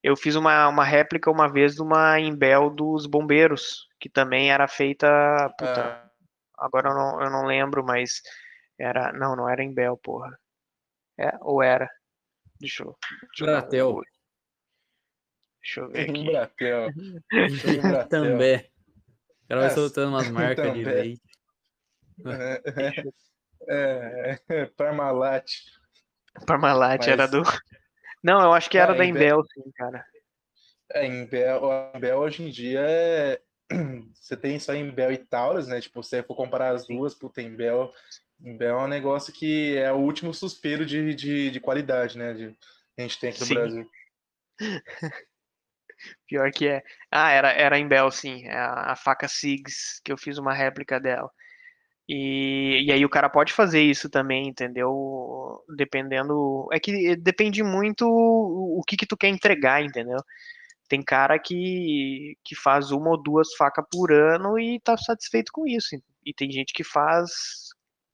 [0.02, 4.68] Eu fiz uma, uma réplica uma vez de uma Imbel dos bombeiros, que também era
[4.68, 5.06] feita.
[5.58, 6.10] Puta, ah,
[6.58, 8.20] agora eu não, eu não lembro, mas
[8.78, 9.12] era.
[9.12, 10.38] Não, não era Imbel, porra.
[11.18, 11.90] É, ou era?
[12.60, 12.96] Deixa eu.
[13.28, 14.02] Deixa um Bratel.
[15.62, 16.20] Deixa eu ver aqui.
[16.20, 16.90] Embratel.
[18.10, 18.70] Também.
[19.54, 20.84] O cara vai É, soltando umas marcas de também.
[20.84, 21.22] leite.
[22.26, 22.62] É,
[23.68, 25.44] é, é, Parmalat.
[26.46, 27.42] Parmalat era Mas- do.
[28.22, 30.04] Não, eu acho que era Não, da Imbel- Imbel, sim, cara.
[30.92, 33.40] É, em Bel, a Bel hoje em dia é.
[34.14, 35.80] Você tem só em Bel e Taurus, né?
[35.80, 37.92] Tipo, se você for comparar as duas, puta, em Bel,
[38.42, 42.32] em Bel é um negócio que é o último suspiro de, de, de qualidade, né?
[42.34, 43.54] De, que a gente tem aqui no Sim.
[43.54, 43.90] Brasil.
[46.26, 46.82] Pior que é.
[47.10, 48.46] Ah, era, era em Bel, sim.
[48.46, 51.30] É a, a faca Sigs, que eu fiz uma réplica dela.
[52.08, 55.64] E, e aí o cara pode fazer isso também, entendeu?
[55.76, 56.68] Dependendo.
[56.72, 60.18] É que depende muito o, o que que tu quer entregar, entendeu?
[60.88, 65.66] Tem cara que, que faz uma ou duas facas por ano e tá satisfeito com
[65.66, 65.96] isso.
[66.24, 67.32] E tem gente que faz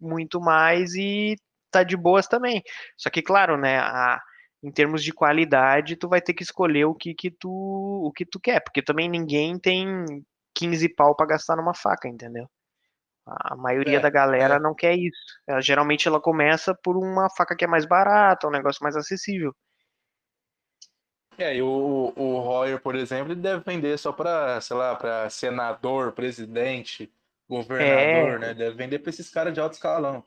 [0.01, 1.37] muito mais e
[1.71, 2.63] tá de boas também.
[2.97, 4.21] Só que, claro, né, a,
[4.63, 8.27] em termos de qualidade, tu vai ter que escolher o que que tu, o que
[8.27, 9.87] tu quer, porque também ninguém tem
[10.55, 12.49] 15 pau pra gastar numa faca, entendeu?
[13.27, 14.61] A maioria É, da galera é.
[14.61, 15.19] não quer isso.
[15.47, 19.55] Ela, geralmente ela começa por uma faca que é mais barata, um negócio mais acessível.
[21.39, 25.31] É, e o, o Royer, por exemplo, ele deve vender só para, sei lá, para
[25.31, 27.11] senador, presidente,
[27.49, 28.39] governador, É.
[28.39, 28.53] né?
[28.55, 30.23] Deve vender para esses caras de alto escalão.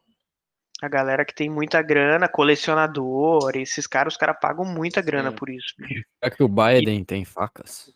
[0.84, 5.36] A galera que tem muita grana, colecionador, esses caras, os caras pagam muita grana Sim.
[5.38, 5.74] por isso.
[6.22, 7.90] Será que o Biden tem facas?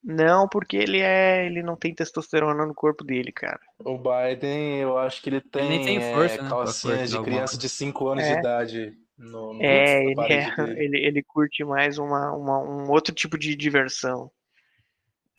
[0.00, 3.58] Não, porque ele é, ele não tem testosterona no corpo dele, cara.
[3.80, 7.06] O Biden, eu acho que ele tem, nem tem é, força, né, pra calcinhas cortar
[7.06, 8.32] de alguma criança de 5 anos É.
[8.32, 13.12] de idade no, no É, ele, é- ele, ele curte mais uma, uma- um outro
[13.12, 14.30] tipo de diversão.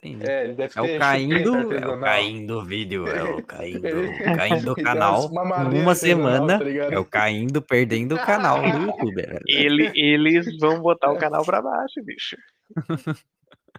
[0.02, 0.30] Entendi.
[0.30, 3.24] É, ele deve É ter o Caim chupeta do, é o Caim do vídeo, é
[3.24, 5.26] o Caim do, Ele- Caim do ele dá canal.
[5.28, 9.16] Uma semana tá é o Caim do perdendo o canal do YouTube.
[9.16, 9.40] velho.
[9.48, 12.38] Ele, eles vão botar o canal pra baixo, bicho.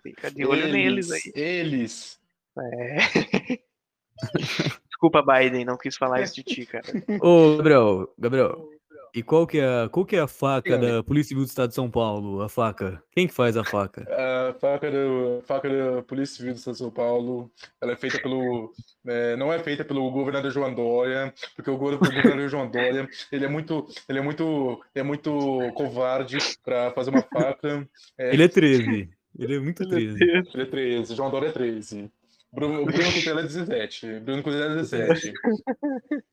[0.03, 1.21] Fica de olho neles aí.
[1.35, 2.19] Eles.
[2.59, 3.59] É.
[4.89, 6.85] Desculpa, Biden, não quis falar isso de ti, cara.
[7.23, 8.69] Ô, Gabriel, Gabriel,
[9.15, 10.93] e qual que é, qual que é a faca Diga-me.
[10.93, 12.43] da Polícia Civil do Estado de São Paulo?
[12.43, 13.03] A faca?
[13.13, 14.07] Quem que faz a faca?
[14.51, 17.51] A faca, do, faca da Polícia Civil do Estado de São Paulo,
[17.81, 18.73] ela é feita pelo.
[19.07, 23.09] é, não é feita pelo governador João Dória, porque o go- o governador João Dória
[23.33, 25.31] ele é muito, ele é muito, é muito
[25.75, 27.89] covarde para fazer uma faca.
[28.19, 29.09] É, Ele é 13.
[29.39, 30.19] Ele é muito 13.
[30.23, 32.11] ele é 13, João Dória é 13.
[32.53, 34.21] Bruno, Bruno Cutela é 17.
[34.21, 35.33] Bruno Cutela é 17.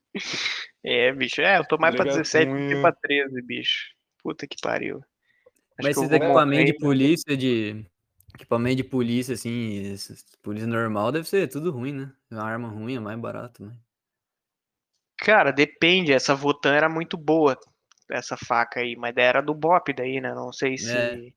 [0.84, 3.94] É, bicho, é, eu tô mais pra Liga 17 do que pra 13, bicho.
[4.24, 4.98] Puta que pariu.
[4.98, 7.86] Acho Mas que esses equipamentos de polícia, de.
[8.34, 9.96] Equipamento de polícia, assim,
[10.42, 12.12] polícia normal, deve ser tudo ruim, né?
[12.32, 13.76] Uma arma ruim é mais barato, né?
[15.18, 16.14] Cara, depende.
[16.14, 17.58] Essa Votan era muito boa,
[18.10, 20.34] essa faca aí, mas era do Bop daí, né?
[20.34, 20.96] Não sei se.
[20.96, 21.32] É,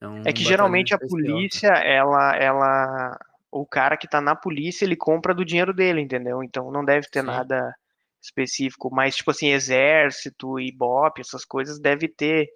[0.00, 1.06] É, É, um que batalhão geralmente a tá?
[1.06, 3.18] polícia, ela, ela.
[3.54, 6.42] O cara que tá na polícia, ele compra do dinheiro dele, entendeu?
[6.42, 7.26] Então não deve ter Sim.
[7.26, 7.74] nada
[8.22, 8.90] específico.
[8.92, 12.48] Mas, tipo assim, exército e Bop, essas coisas, deve ter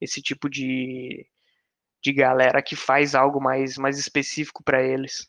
[0.00, 1.26] esse tipo de,
[2.02, 5.28] de galera que faz algo mais, mais específico pra eles.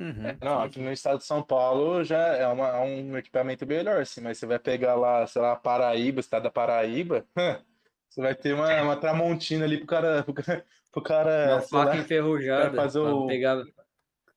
[0.00, 3.66] Uhum, Não, sim, aqui no estado de São Paulo já é, uma- é um equipamento
[3.66, 7.26] melhor, assim, mas você vai pegar lá, sei lá, Paraíba, estado da Paraíba,
[8.08, 11.78] você vai ter uma, uma Tramontina ali pro cara, pro cara, pro cara, Uma sei
[11.78, 13.62] lá, faca enferrujada fazer pra o- pegar.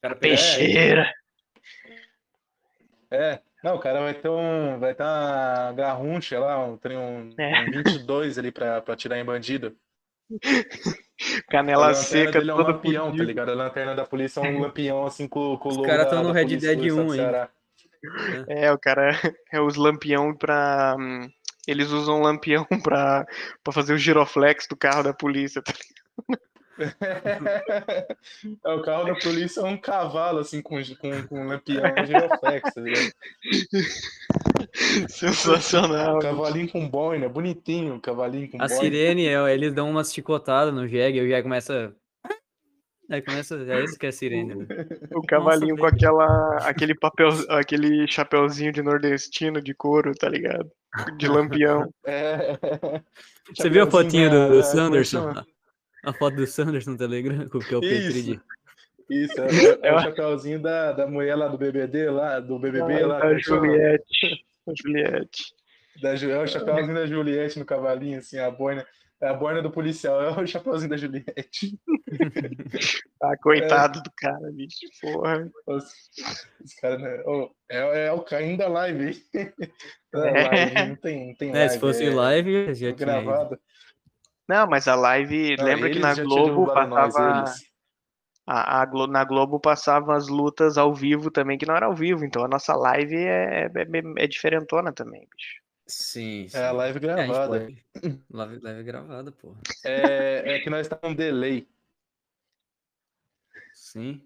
[0.04, 1.14] O cara Peixeira.
[3.12, 7.30] É, não, o cara vai ter um, vai ter uma garruncha lá, um, tem um,
[7.38, 7.62] É.
[7.62, 9.76] um 22 ali pra, pra tirar em bandido.
[11.50, 13.28] Canela seca, dele é um todo lampião, tá fudido.
[13.28, 13.52] ligado?
[13.52, 16.12] A lanterna da polícia é um lampião, assim, com, com o Os logo caras da,
[16.12, 17.14] tão no Red Dead estado do 1 ainda.
[17.16, 17.50] Ceará.
[18.50, 19.12] É, o cara
[19.52, 20.96] é os lampião pra.
[21.00, 21.30] hum,
[21.68, 23.26] Eles usam lampião pra,
[23.64, 25.62] pra fazer o giroflex do carro da polícia.
[25.62, 25.72] tá
[28.66, 32.74] É, o carro da polícia é um cavalo, assim, com, com, com um lampião giroflex,
[32.74, 33.12] tá ligado?
[35.08, 36.18] Sensacional.
[36.18, 38.82] Um cavalinho com boina, bonitinho, um cavalinho com A boina.
[38.82, 41.96] sirene, é, eles dão umas chicotadas no jegue, e o jegue começa.
[43.12, 43.56] Aí começa.
[43.56, 44.56] É isso que é a sirene.
[44.56, 44.66] né?
[45.14, 45.96] O cavalinho com velho.
[45.96, 50.72] aquela, aquele papel, aquele chapeuzinho de nordestino de couro, tá ligado?
[51.18, 51.88] De lampião.
[52.06, 52.58] É.
[53.56, 55.34] Você viu a fotinha do, do é que Sanderson?
[56.04, 58.08] A, foto do Sanderson no Telegram, que é o Isso.
[58.08, 58.42] Petri de.
[59.10, 63.06] Isso, é, é- é o chapeuzinho da, da mulher lá do BBD, lá, do BBB,
[63.06, 63.40] lá, como da é?
[63.40, 64.46] Juliette.
[64.66, 65.44] Da Juliette.
[66.02, 68.86] Da, é o chapeuzinho da Juliette no cavalinho, assim, a boina.
[69.22, 71.80] É a boina do policial, é o chapeuzinho da Juliette.
[73.22, 74.80] Ah, coitado do cara, bicho.
[75.02, 75.50] Porra.
[75.66, 75.86] Os,
[76.62, 77.24] os caras, né?
[77.26, 79.54] Ô, é, é o Caim da live, hein?
[80.14, 80.48] Não é É.
[80.50, 81.74] live, não tem, não tem É, live.
[81.74, 83.22] se fosse é live, já tinha.
[83.22, 83.60] ido.
[84.48, 87.44] Não, mas a live, Não, lembra que na Globo nós, passava.
[88.46, 91.96] A, a Glo- na Globo passavam as lutas ao vivo também, que não era ao
[91.96, 92.26] vivo.
[92.26, 95.62] Então a nossa live é, é, é diferentona também, bicho.
[95.88, 96.58] Sim, sim.
[96.58, 97.60] É a live É, a gravada.
[97.60, 97.86] pode-
[98.32, 99.60] Live, live gravada, porra.
[99.86, 101.68] É, é que nós estamos um delay.
[103.74, 104.22] Sim.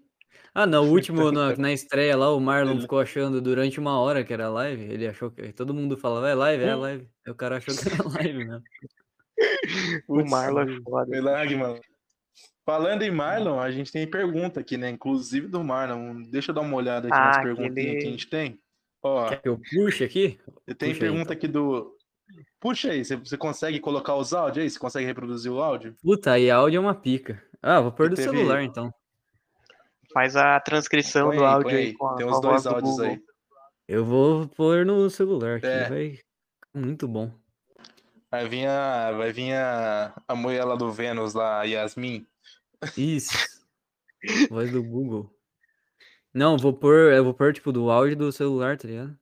[0.54, 4.32] Ah, no último, na, na estreia lá, o Marlon ficou achando durante uma hora que
[4.32, 4.82] era live.
[4.82, 5.52] Ele achou que.
[5.52, 7.08] Todo mundo falava, é live, é live.
[7.26, 7.96] Aí o cara achou que era
[8.32, 8.62] live mesmo.
[10.08, 11.10] O Marlon é foda.
[11.10, 11.80] Milagre, mano.
[12.64, 14.90] Falando em Marlon, a gente tem pergunta aqui, né?
[14.90, 16.22] Inclusive do Marlon.
[16.30, 18.60] Deixa eu dar uma olhada aqui nas Ah, perguntinhas aquele- que a gente tem.
[19.02, 20.38] Ó, Quer que eu puxe aqui?
[20.66, 21.32] tem puxa aí, pergunta então.
[21.32, 21.94] aqui do.
[22.60, 24.70] Puxa aí, você, consegue colocar os áudios aí?
[24.70, 25.94] Você consegue reproduzir o áudio?
[26.02, 27.40] Puta, aí áudio é uma pica.
[27.62, 28.92] Ah, vou pôr do teve- celular então.
[30.12, 31.92] Faz a transcrição Põe do aí, áudio aí aí.
[31.94, 33.06] com a, Tem os dois do áudios Google.
[33.06, 33.20] aí.
[33.86, 36.18] Eu vou pôr no celular aqui, É.
[36.74, 37.32] muito bom.
[38.30, 42.26] Vai vir a, vai vir a, a mulher lá do Vênus, lá, a Yasmin.
[42.96, 43.32] Isso.
[44.50, 45.34] Voz do Google.
[46.34, 49.18] Não, vou pôr, eu vou pôr tipo do áudio do celular, tá ligado?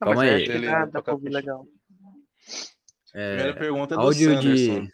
[0.00, 0.60] Ah, mas Calma aí.
[0.66, 1.66] dá, dá pra ouvir legal.
[3.10, 4.80] Primeira É, pergunta é do áudio Sanderson.
[4.84, 4.92] de.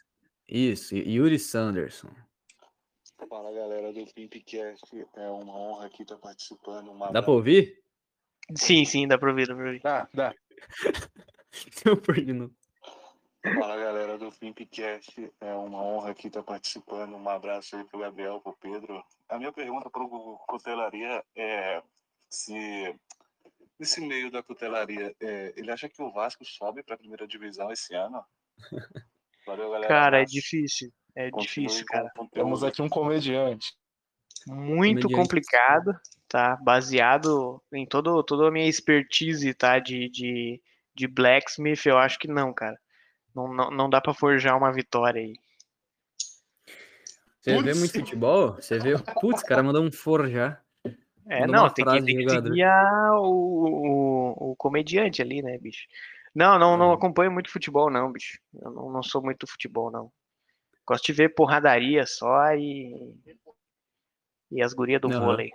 [0.49, 2.11] Isso, Yuri Sanderson.
[3.29, 4.85] Fala galera do Pimpcast,
[5.17, 6.91] é uma honra aqui estar participando.
[6.93, 7.83] Uma Dá pra ouvir?
[8.55, 9.81] Sim, sim, dá pra ouvir, dá pra ouvir.
[9.83, 10.35] Dá, dá.
[12.35, 12.55] Novo.
[13.43, 17.15] Fala galera do Pimpcast, é uma honra aqui estar participando.
[17.15, 19.05] Um abraço aí pro Gabriel, pro Pedro.
[19.29, 20.09] A minha pergunta pro
[20.47, 21.83] Cutelaria é
[22.31, 22.97] se
[23.79, 27.71] nesse meio da cutelaria, é, ele acha que o Vasco sobe para a primeira divisão
[27.71, 28.25] esse ano?
[29.47, 29.89] Valeu, galera.
[29.89, 30.91] Cara, é difícil.
[31.15, 32.11] É Continue difícil, cara.
[32.19, 32.27] o.
[32.29, 33.75] Temos aqui um comediante.
[34.47, 35.15] Muito Comediante.
[35.15, 36.57] complicado, tá?
[36.57, 39.79] Baseado em todo, toda a minha expertise, tá?
[39.79, 40.61] De, de,
[40.95, 42.79] de blacksmith, eu acho que não, cara.
[43.35, 45.35] Não, não, não dá pra forjar uma vitória aí.
[47.41, 47.79] Você vê Putz.
[47.79, 48.55] muito futebol?
[48.55, 48.97] Você vê.
[49.21, 50.65] Putz, o cara mandou um forjar.
[51.27, 55.59] É, Manda não, tem que, tem que seguir a- o, o, o comediante ali, né,
[55.59, 55.87] bicho?
[56.35, 56.93] Não, não, não Uhum.
[56.93, 58.39] acompanho muito futebol, não, bicho.
[58.55, 60.11] Eu não, não sou muito futebol, não.
[60.87, 63.15] Gosto de ver porradaria só e.
[64.51, 65.21] E as gurias do Aham.
[65.21, 65.51] vôlei.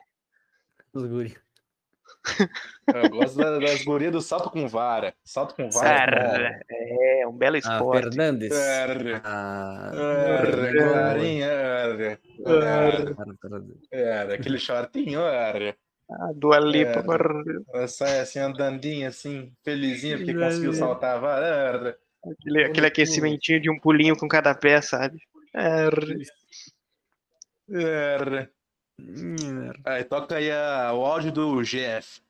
[0.94, 1.38] Os guri.
[2.94, 5.14] Eu gosto da- das gurias do salto com vara.
[5.24, 5.90] Salto com vara.
[5.90, 6.06] é.
[6.06, 8.04] Cara, é um belo Ah, esporte.
[8.04, 8.52] Fernandes.
[9.24, 9.92] Ah,
[12.44, 13.64] cara, cara.
[14.26, 15.76] arre, aquele shortinho, arre.
[16.10, 17.78] A Dua Lipa, É.
[17.78, 21.98] Ela sai assim, andandinha, assim, felizinha, porque conseguiu saltar a vara.
[22.26, 25.20] Aquele, aquele aquecimentinho de um pulinho com cada pé, sabe?
[25.54, 26.24] Arre.
[27.72, 28.50] Arre.
[29.86, 32.22] Aí, toca aí a- o áudio do Jeff.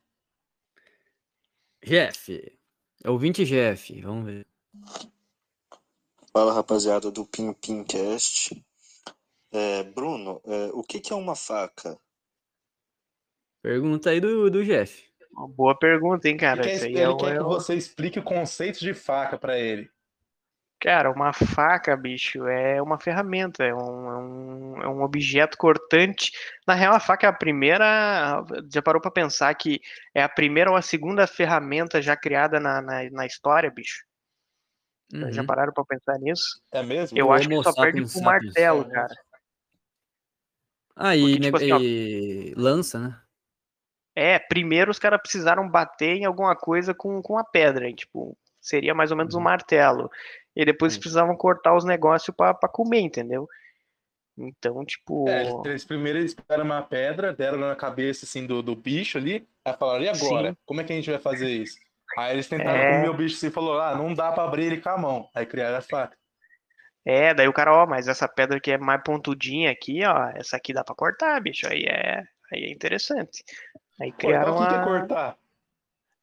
[1.84, 2.58] Jeff.
[3.04, 4.46] Ouvinte Jeff, vamos ver.
[6.32, 8.62] Fala rapaziada do Pim Pincast.
[9.52, 11.98] É, Bruno, é, o que, que é uma faca?
[13.62, 15.10] Pergunta aí do, do Jeff.
[15.32, 16.62] Uma boa pergunta, hein, cara?
[16.66, 19.38] Ele quer, ele é, o- quer é que o- você explique o conceito de faca
[19.38, 19.90] pra ele.
[20.80, 26.32] Cara, uma faca, bicho, é uma ferramenta, é um, é um, é um objeto cortante.
[26.66, 28.42] Na real, a faca é a primeira.
[28.72, 29.78] Já parou pra pensar que
[30.14, 34.02] é a primeira ou a segunda ferramenta já criada na, na, na história, bicho?
[35.12, 35.46] Já Uhum.
[35.46, 36.62] pararam pra pensar nisso?
[36.72, 37.18] É mesmo?
[37.18, 39.14] Eu acho que só perde pro martelo, É, cara.
[40.96, 41.78] Ah, e, Porque, tipo assim, ó.
[41.78, 43.20] e lança, né?
[44.14, 48.36] É, primeiro os caras precisaram bater em alguma coisa com, com a pedra, hein, tipo,
[48.60, 49.44] seria mais ou menos um Uhum.
[49.44, 50.10] martelo.
[50.54, 51.00] E depois Sim.
[51.00, 53.48] precisavam cortar os negócios pra comer, entendeu?
[54.36, 55.28] Então, tipo.
[55.28, 59.46] É, eles, primeiro eles pegaram uma pedra, deram na cabeça assim do, do bicho ali,
[59.64, 60.50] aí falaram, e agora?
[60.50, 60.56] Sim.
[60.64, 61.78] Como é que a gente vai fazer isso?
[62.16, 62.96] Aí eles tentaram É.
[62.96, 65.28] comer o bicho assim e falou, ah, não dá pra abrir ele com a mão.
[65.34, 66.16] Aí criaram a faca.
[67.04, 70.56] É, daí o cara, ó, mas essa pedra aqui é mais pontudinha aqui, ó, essa
[70.56, 72.22] aqui dá pra cortar, bicho, aí é,
[72.52, 73.42] aí é interessante.
[74.00, 74.84] Aí criaram que que é a...
[74.84, 75.36] cortar?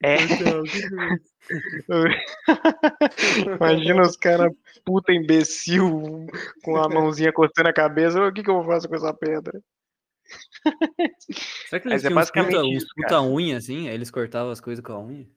[0.04, 0.18] É,
[3.60, 4.54] imagina os caras
[4.86, 6.28] puta imbecil
[6.64, 9.60] com a mãozinha cortando a cabeça, o que que eu vou fazer com essa pedra?
[11.68, 13.88] Será que eles é basicamente puta, uns isso, puta unha, assim?
[13.88, 15.28] Aí eles cortavam as coisas com a unha?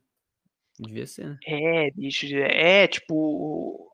[0.78, 1.38] Devia ser, né?
[1.46, 3.92] É, bicho, é tipo.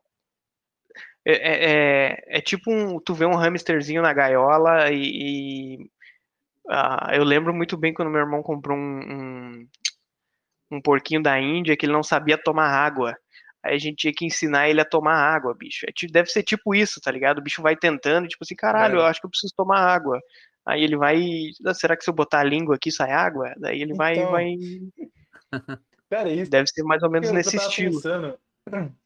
[1.25, 2.99] É, é, é- é tipo um.
[2.99, 5.75] Tu vê um hamsterzinho na gaiola e.
[5.75, 5.91] e,
[6.69, 9.67] ah, eu lembro muito bem quando meu irmão comprou um, um,
[10.71, 13.15] um porquinho da Índia que ele não sabia tomar água.
[13.63, 15.85] Aí a gente tinha que ensinar ele a tomar água, bicho.
[15.87, 17.39] É deve ser tipo isso, tá ligado?
[17.39, 18.97] O bicho vai tentando, tipo assim, caralho, É.
[18.99, 20.19] eu acho que eu preciso tomar água.
[20.65, 21.17] Aí ele vai.
[21.65, 23.53] "Ah, Será que se eu botar a língua aqui sai água?
[23.57, 24.45] Daí ele vai, Então, vai.
[26.09, 27.93] Cara, isso Deve ser mais ou menos eu nesse estilo.
[27.95, 28.37] pensando.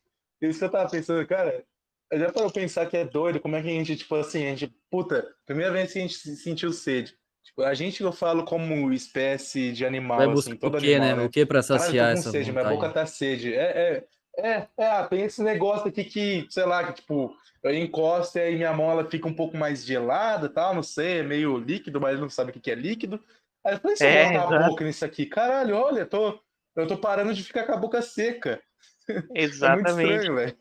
[0.41, 1.63] Isso que eu tava pensando, cara.
[2.11, 4.45] Eu já parou pra pensar que é doido, como é que a gente, tipo assim,
[4.47, 7.15] a gente, puta, primeira vez que a gente se sentiu sede.
[7.43, 10.95] Tipo, a gente que eu falo como espécie de animal, Vai assim, todo o quê,
[10.95, 11.15] animal, né?
[11.23, 11.25] né?
[11.25, 12.93] O que pra eu saciar tô com essa sede, minha boca vontade?
[12.93, 13.53] tá sede.
[13.53, 14.05] É, é,
[14.37, 18.41] é, é, ah, tem esse negócio aqui que, sei lá, que tipo, eu encosto e
[18.41, 21.57] aí minha mão ela fica um pouco mais gelada e tal, não sei, é meio
[21.57, 23.21] líquido, mas não sabe o que que é líquido.
[23.65, 26.39] Aí eu falei, se eu É, botar a boca nisso aqui, caralho, olha, eu tô,
[26.75, 28.61] eu tô parando de ficar com a boca seca.
[29.07, 30.11] É muito Exatamente.
[30.13, 30.57] estranho, velho.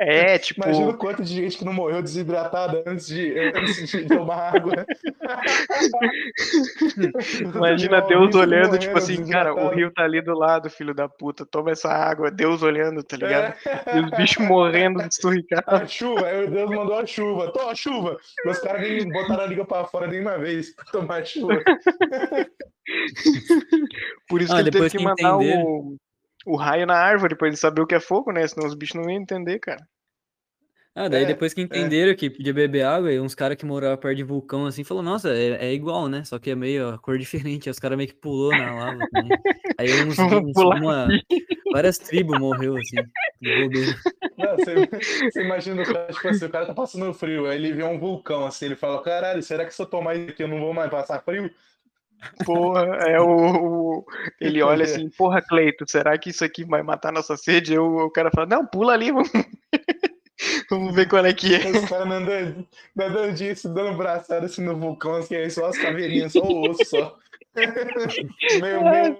[0.00, 4.04] É, tipo, Imagina o quanto de gente que não morreu desidratada antes de, antes de
[4.16, 4.86] tomar água.
[7.54, 11.08] imagina Animal Deus olhando, tipo assim, cara, o rio tá ali do lado, filho da
[11.08, 13.54] puta, toma essa água, Deus olhando, tá ligado?
[13.66, 13.96] É.
[13.96, 15.88] E os bichos morrendo de A esturricado.
[15.88, 17.52] chuva, aí o Deus mandou a chuva.
[17.52, 18.16] Tô, a chuva.
[18.46, 21.60] Os caras nem botaram a liga pra fora nenhuma vez pra tomar chuva.
[24.28, 25.62] Por isso Ah, que ele teve que que mandar entenderam.
[25.62, 25.96] o,
[26.52, 28.46] o raio na árvore pra ele saber o que é fogo, né?
[28.48, 29.86] Senão os bichos não iam entender, cara.
[30.94, 33.96] Ah, daí É, depois que entenderam que podia beber água, e uns caras que moravam
[33.98, 36.24] perto de vulcão assim, falou, nossa, é, é igual, né?
[36.24, 37.68] Só que é meio a cor diferente.
[37.68, 39.40] Aí os caras meio que pulou na lava também.
[39.76, 41.22] Aí uns, uns- uma,
[41.70, 43.08] várias tribos morreu assim.
[44.36, 44.88] Não, você
[45.36, 48.46] imagina o cara, tipo assim, o cara tá passando frio, aí ele vê um vulcão
[48.46, 50.90] assim, ele fala, caralho, será que se eu tomar isso aqui eu não vou mais
[50.90, 51.52] passar frio?
[52.44, 54.06] Porra, é o, o-
[54.40, 57.74] Ele olha assim, porra, Cleito, será que isso aqui vai matar nossa sede?
[57.74, 59.30] Eu, o cara fala, não, pula ali, vamos,
[60.70, 61.70] vamos ver qual é que é.
[61.70, 66.32] Os caras nadando, nadando disso, dando braçada assim no vulcão, assim, aí só as caveirinhas,
[66.32, 67.16] só o osso só.
[68.60, 69.18] meio, meio.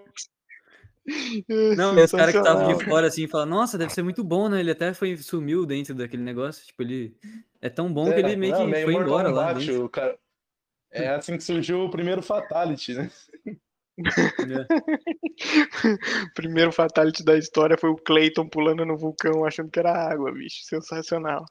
[1.76, 4.48] Não, e os caras que estavam de fora assim, falam, nossa, deve ser muito bom,
[4.48, 4.60] né?
[4.60, 6.66] Ele até foi, sumiu dentro daquele negócio.
[6.66, 7.16] Tipo, ele
[7.62, 9.84] é tão bom que ele meio não, que meio foi embora lá dentro.
[9.86, 10.18] o cara.
[10.90, 13.10] É assim que surgiu o primeiro Fatality, né?
[14.46, 14.66] né?
[16.34, 20.62] Primeiro fatality da história foi o Clayton pulando no vulcão achando que era água, bicho.
[20.64, 21.44] Sensacional.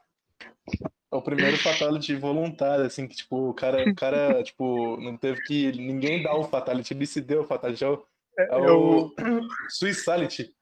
[1.10, 5.42] É o primeiro Fatality voluntário, assim, que, tipo, o cara, o cara, tipo, não teve
[5.42, 8.06] que ninguém dar o Fatality, ele se deu o Fatality, é o,
[8.38, 9.14] é É o o,
[9.68, 10.54] Suicality.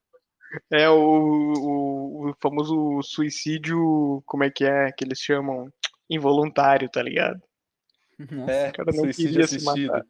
[0.72, 5.68] é o, o, o famoso suicídio, como é que é que eles chamam?
[6.08, 7.42] Involuntário, tá ligado?
[8.18, 10.04] Nossa, É, cara não suicídio assistido.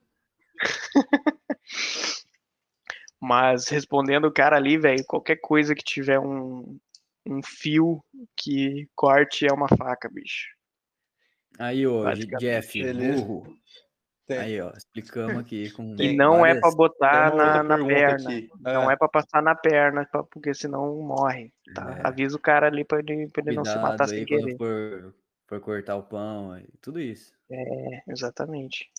[3.21, 6.79] Mas respondendo o cara ali, velho, qualquer coisa que tiver um,
[7.27, 8.05] um fio
[8.37, 10.49] que corte é uma faca, bicho.
[11.59, 12.13] Aí, ó.
[12.39, 13.23] Jeff, Beleza.
[13.25, 13.57] burro.
[14.27, 17.63] Tem- Aí, ó, explicamos aqui com E não é várias- pra botar Tem uma outra
[17.63, 18.29] na, na perna.
[18.31, 18.51] aqui.
[18.61, 18.95] Não É.
[18.95, 21.53] é pra passar na perna, pra- porque senão morre.
[21.75, 21.97] Tá?
[22.03, 22.07] É.
[22.07, 24.57] Avisa o cara ali pra ele, pra ele não se matar sem querer.
[24.59, 25.15] for,
[25.47, 27.33] for cortar o pão, tudo isso.
[27.51, 28.91] É, exatamente.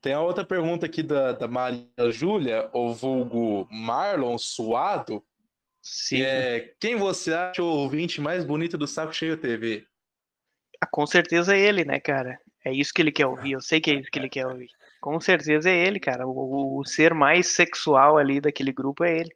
[0.00, 5.24] Tem a outra pergunta aqui da, da Maria Júlia, ou vulgo Marlon Suado,
[5.82, 6.16] Sim.
[6.16, 9.86] que é quem você acha o ouvinte mais bonito do Saco Cheio TV?
[10.80, 12.38] Ah, com certeza é ele, né, cara?
[12.64, 13.52] É isso que ele quer ouvir.
[13.52, 14.68] Eu sei que é isso que ele quer ouvir.
[15.00, 16.26] Com certeza é ele, cara.
[16.26, 19.30] O, o- o ser mais sexual ali daquele grupo é ele.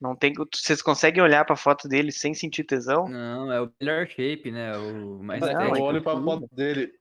[0.00, 0.32] Não tem.
[0.52, 3.08] Vocês conseguem olhar pra foto dele sem sentir tesão?
[3.08, 4.76] Não, é o melhor shape, né?
[4.76, 6.24] O mais Não, eu olho pra tudo.
[6.24, 6.92] foto dele.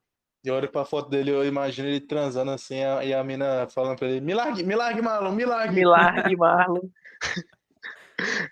[0.45, 3.97] Eu olho pra foto dele, eu imagino ele transando assim, a- e a mina falando
[3.97, 5.73] pra ele, me largue, me largue, Marlon, me largue.
[5.79, 6.81] Me largue, Marlon.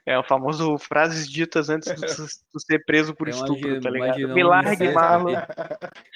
[0.05, 2.07] É o famoso frases ditas antes de
[2.51, 4.07] tu ser preso por Eu estupro, imagino- tá ligado?
[4.07, 4.93] imagino Me largue, incesto.
[4.95, 5.33] Marlon.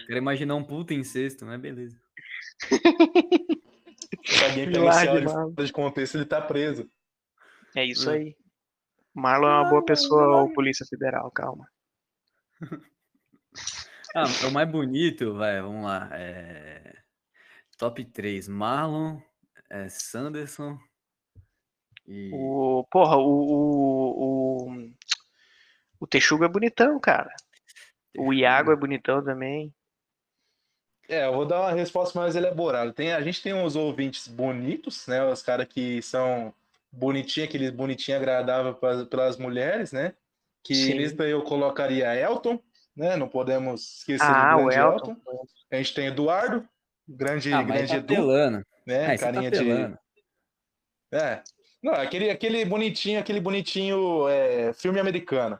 [0.07, 1.95] Quero imaginar um puta incesto, mas beleza.
[4.25, 5.53] Se alguém áudio Marlon.
[5.53, 6.89] fora de contexto, ele tá preso.
[7.75, 8.13] É isso Hum.
[8.13, 8.35] aí.
[9.13, 11.67] Marlon é uma boa pessoa ou Polícia Federal, calma.
[14.17, 16.07] Ah, o mais bonito, vai, vamos lá.
[16.13, 17.01] É...
[17.77, 19.19] Top 3, Marlon,
[19.69, 20.79] é, Sanderson
[22.07, 22.31] e...
[22.33, 24.91] O, porra, o, o, o,
[25.99, 27.29] o Texugo é bonitão, cara.
[28.17, 29.73] O Iago é bonitão também.
[31.09, 32.93] É, eu vou dar uma resposta mais elaborada.
[32.93, 35.23] Tem, a gente tem uns ouvintes bonitos, né?
[35.25, 36.53] Os caras que são
[36.95, 40.13] bonitinhos, aqueles bonitinhos agradáveis pra- pelas mulheres, né?
[40.63, 41.15] Que Sim.
[41.15, 42.59] daí eu colocaria Elton,
[42.95, 43.15] né?
[43.15, 45.11] Não podemos esquecer Ah, do o grande Elton.
[45.11, 45.45] Elton.
[45.71, 46.67] A gente tem Eduardo,
[47.07, 48.65] grande, Ah, grande tá Edu, pelando.
[48.85, 49.05] né?
[49.05, 49.59] Ah, tá Carinha de.
[49.59, 49.97] pelando.
[51.11, 51.41] É.
[51.83, 55.59] Não, aquele, aquele bonitinho, aquele bonitinho é, filme americano.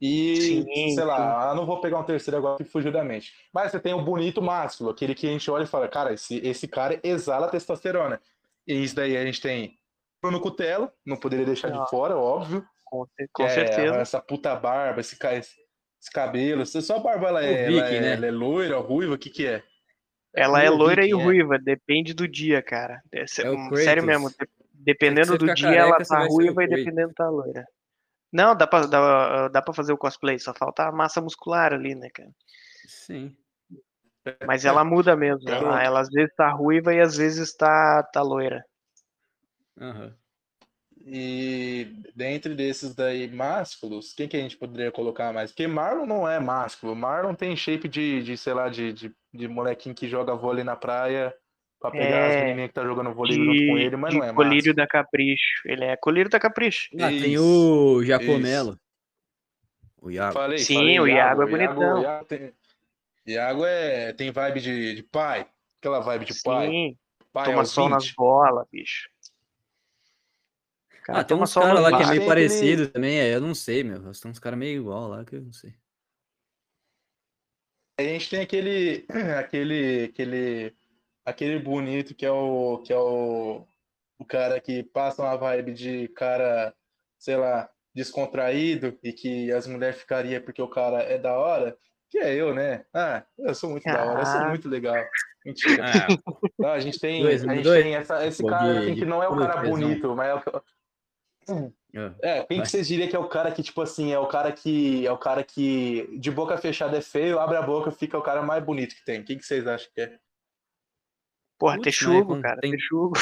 [0.00, 3.32] E, Sim, sei lá, não vou pegar um terceiro agora que fugiu da mente.
[3.52, 6.38] Mas você tem o bonito másculo, aquele que a gente olha e fala, cara, esse,
[6.38, 8.20] esse cara exala testosterona.
[8.66, 9.76] E isso daí a gente tem
[10.20, 12.66] Bruno Cutelo, não poderia deixar Ah, de fora, óbvio.
[12.84, 13.06] Com,
[13.44, 13.96] é certeza.
[13.96, 15.54] Essa puta barba, esse, ca- esse
[16.12, 16.64] cabelo.
[16.64, 18.12] Se Só a barba ela é, Vic, ela é, né?
[18.14, 19.62] ela é loira, ruiva, o que que é?
[20.34, 21.14] Ela é loira e é.
[21.14, 23.00] ruiva, depende do dia, cara.
[23.12, 27.12] É, É hum, sério mesmo, de- dependendo do dia careca, ela tá ruiva e dependendo
[27.14, 27.64] tá loira.
[28.32, 31.94] Não, dá pra, dá, dá pra fazer o cosplay, só falta a massa muscular ali,
[31.94, 32.30] né, cara?
[32.86, 33.34] Sim.
[34.46, 35.48] Mas ela muda mesmo.
[35.48, 38.62] Ela, ela às vezes tá ruiva e às vezes tá, tá loira.
[39.80, 40.14] Aham.
[41.00, 45.50] E dentre desses daí másculos, quem que a gente poderia colocar mais?
[45.50, 46.94] Porque Marlon não é másculo.
[46.94, 50.76] Marlon tem shape de, de sei lá, de, de, de molequinho que joga vôlei na
[50.76, 51.32] praia
[51.80, 54.32] pra pegar as É, menininhas que tá jogando vôlei junto com ele, mas não é
[54.32, 54.74] colírio másculo.
[54.74, 55.62] da Capricho.
[55.64, 56.88] Ele é colírio da Capricho.
[57.00, 58.78] Ah, tem o Jacomelo.
[60.02, 60.34] O Iago.
[60.34, 62.02] Falei, Sim, falei, o Iago é Iago, bonitão.
[62.02, 62.52] Iago tem,
[63.26, 65.46] Iago é, tem vibe de, de pai.
[65.78, 66.68] Aquela vibe de pai.
[66.68, 66.98] Sim,
[67.32, 68.16] Pai toma aos sol nas 20.
[68.16, 69.08] bolas, bicho.
[71.08, 73.82] Cara Ah, tem uns caras lá que é meio parecido também, é, eu não sei,
[73.82, 74.12] meu.
[74.12, 75.72] Tem uns caras meio igual lá que eu não sei.
[77.98, 79.06] A gente tem aquele,
[79.40, 80.76] aquele, aquele,
[81.24, 83.66] aquele bonito que é o, que é o,
[84.18, 86.74] o cara que passa uma vibe de cara,
[87.18, 91.74] sei lá, descontraído e que as mulheres ficariam porque o cara é da hora,
[92.10, 92.84] que é eu, né?
[92.92, 94.48] Ah, eu sou muito da hora, eu sou Ah.
[94.50, 95.02] muito legal.
[95.46, 95.84] Mentira.
[95.86, 96.06] Ah,
[96.58, 99.22] Não, a gente tem, Dois, a gente dois tem essa, esse cara assim, que não
[99.22, 100.77] é o cara bonito, mas é o que-.
[102.22, 102.66] É, quem Vai.
[102.66, 105.10] que vocês diriam que é o cara que, tipo assim, é o cara que é
[105.12, 108.62] o cara que de boca fechada é feio, abre a boca fica o cara mais
[108.64, 109.22] bonito que tem.
[109.24, 110.18] Quem que vocês acham que é?
[111.58, 113.14] Porra, Putz, texugo, né, cara, tem- texugo.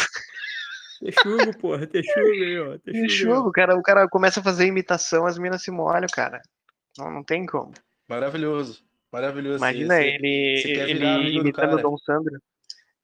[1.00, 2.78] Texugo, porra, texugo aí, ó.
[2.78, 2.88] Texugo.
[2.88, 3.06] aí, ó.
[3.06, 6.40] Texugo, o cara, o cara começa a fazer imitação, as minas se molham, cara.
[6.98, 7.72] Não, não tem como.
[8.08, 8.82] Maravilhoso.
[9.12, 9.58] Maravilhoso.
[9.58, 11.82] Imagina Esse- ele, você quer ele virar amigo do imitando o.
[11.82, 12.40] Dom Sandro.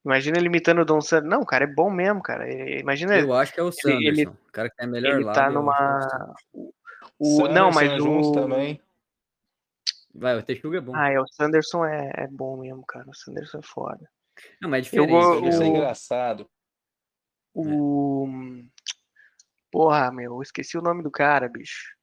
[0.04, 1.28] Imagina ele imitando o Dom Sandro.
[1.30, 2.48] Não, o cara é bom mesmo, cara.
[2.50, 4.20] Ele- Imagina ele, Eu acho que é o Sanderson.
[4.20, 6.00] ele- o cara que a melhor ele lábia, tá eu acho que é o numa.
[6.02, 6.72] Sanderson.
[7.18, 8.32] O, não, mas Sanderson juntos o.
[8.32, 8.80] também.
[10.14, 10.92] Vai, o Texugo é bom.
[10.94, 13.08] Ah, é, o Sanderson é, é bom mesmo, cara.
[13.08, 14.10] O Sanderson é foda.
[14.60, 15.40] Não, mas é Eu diferente.
[15.42, 15.76] tá Isso é o- ligado?
[15.76, 16.50] engraçado.
[17.54, 18.28] O.
[19.70, 21.94] Porra, meu, eu esqueci o nome do cara, bicho.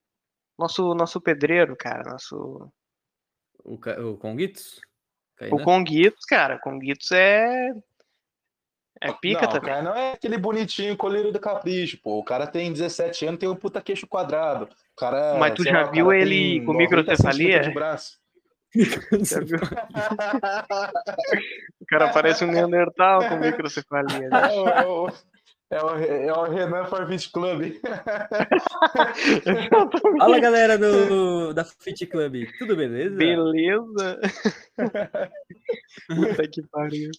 [0.57, 2.03] Nosso, nosso pedreiro, cara.
[2.09, 2.71] Nosso.
[3.63, 4.79] O, o Conguitos?
[5.51, 5.61] O?
[5.63, 6.57] Conguitos, cara.
[6.59, 7.71] Conguitos é.
[9.01, 9.69] É pica não, o também.
[9.69, 12.19] cara não é aquele bonitinho colírio do capricho, pô.
[12.19, 14.65] O cara tem 17 anos, tem um puta queixo quadrado.
[14.65, 17.59] O cara, Mas tu já lá, o viu ele com 90 microcefalia?
[17.61, 18.19] de braço.
[19.23, 19.57] Já viu?
[21.81, 24.29] O cara parece um Neandertal com microcefalia.
[24.29, 24.29] né?
[24.31, 25.09] É o, é o,
[25.71, 25.89] é o,
[26.29, 27.73] é o Renan Farfit Club.
[30.19, 32.45] Fala, galera do, da Fit Club.
[32.57, 33.15] Tudo beleza?
[33.15, 34.19] Beleza?
[36.07, 37.11] Puta que pariu.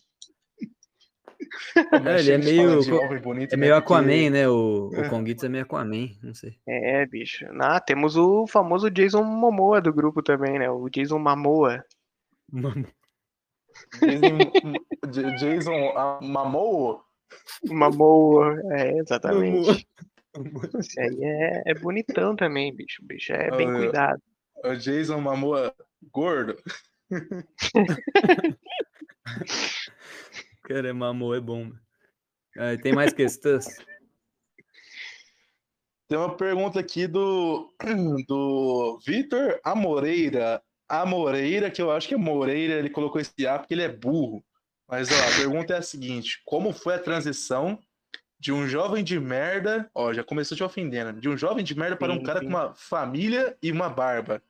[2.04, 2.80] Não, ele é meio,
[3.22, 4.48] bonito, é né, meio porque- Aquaman, né?
[4.48, 6.56] O, o Conguitos é meio Aquaman, não sei.
[6.66, 7.46] É, bicho.
[7.60, 10.70] Ah, temos o famoso Jason Momoa do grupo também, né?
[10.70, 11.84] O Jason Mamoa.
[15.10, 16.18] Jason, Jason ah?
[17.68, 19.86] Mamoa, é, exatamente.
[20.78, 23.02] Esse aí é, é bonitão também, bicho.
[23.02, 24.20] O bicho é bem cuidado.
[24.64, 25.74] O Jason Mamoa
[26.12, 26.56] gordo?
[30.70, 31.72] Cara, mamou é bom.
[32.80, 33.66] Tem mais questões?
[36.06, 37.74] Tem uma pergunta aqui do,
[38.28, 40.62] do Vitor Amoreira.
[40.88, 44.44] Amoreira, que eu acho que é Moreira, ele colocou esse A porque ele é burro.
[44.88, 47.76] Mas ó, a pergunta é a seguinte: como foi a transição
[48.38, 51.96] de um jovem de merda, ó, já começou te ofendendo, de um jovem de merda
[51.96, 52.44] para um cara sim.
[52.44, 54.40] com uma família e uma barba?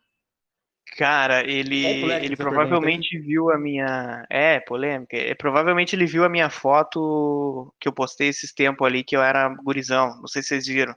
[0.97, 4.27] Cara, ele, ele provavelmente viu a minha.
[4.29, 5.17] É, polêmica.
[5.17, 9.23] É, provavelmente ele viu a minha foto que eu postei esses tempos ali, que eu
[9.23, 10.17] era gurizão.
[10.21, 10.95] Não sei se vocês viram.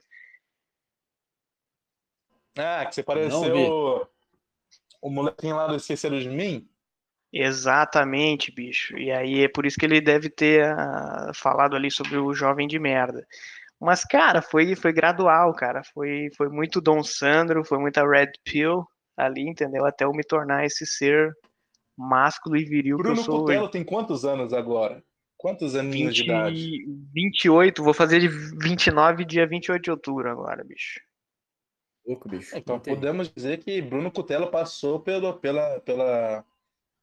[2.57, 4.07] Ah, que você pareceu
[5.01, 6.67] o molequinho lá do Esqueceram de Mim?
[7.31, 8.97] Exatamente, bicho.
[8.97, 12.67] E aí é por isso que ele deve ter ah, falado ali sobre o jovem
[12.67, 13.25] de merda.
[13.79, 15.83] Mas, cara, foi, foi gradual, cara.
[15.83, 18.87] Foi, foi muito Dom Sandro, foi muita Red Pill
[19.17, 19.85] ali, entendeu?
[19.85, 21.33] Até eu me tornar esse ser
[21.97, 23.43] másculo e viril que eu Bruno sou hoje.
[23.43, 25.03] Cutelo tem quantos anos agora?
[25.37, 26.85] Quantos aninhos de idade?
[26.85, 30.99] 20, 28, vou fazer de 29 dia 28 de outubro agora, bicho.
[32.05, 32.55] Louco, bicho.
[32.57, 32.95] Então Entendi.
[32.95, 36.45] podemos dizer que Bruno Cutelo passou pelo, pela, pela,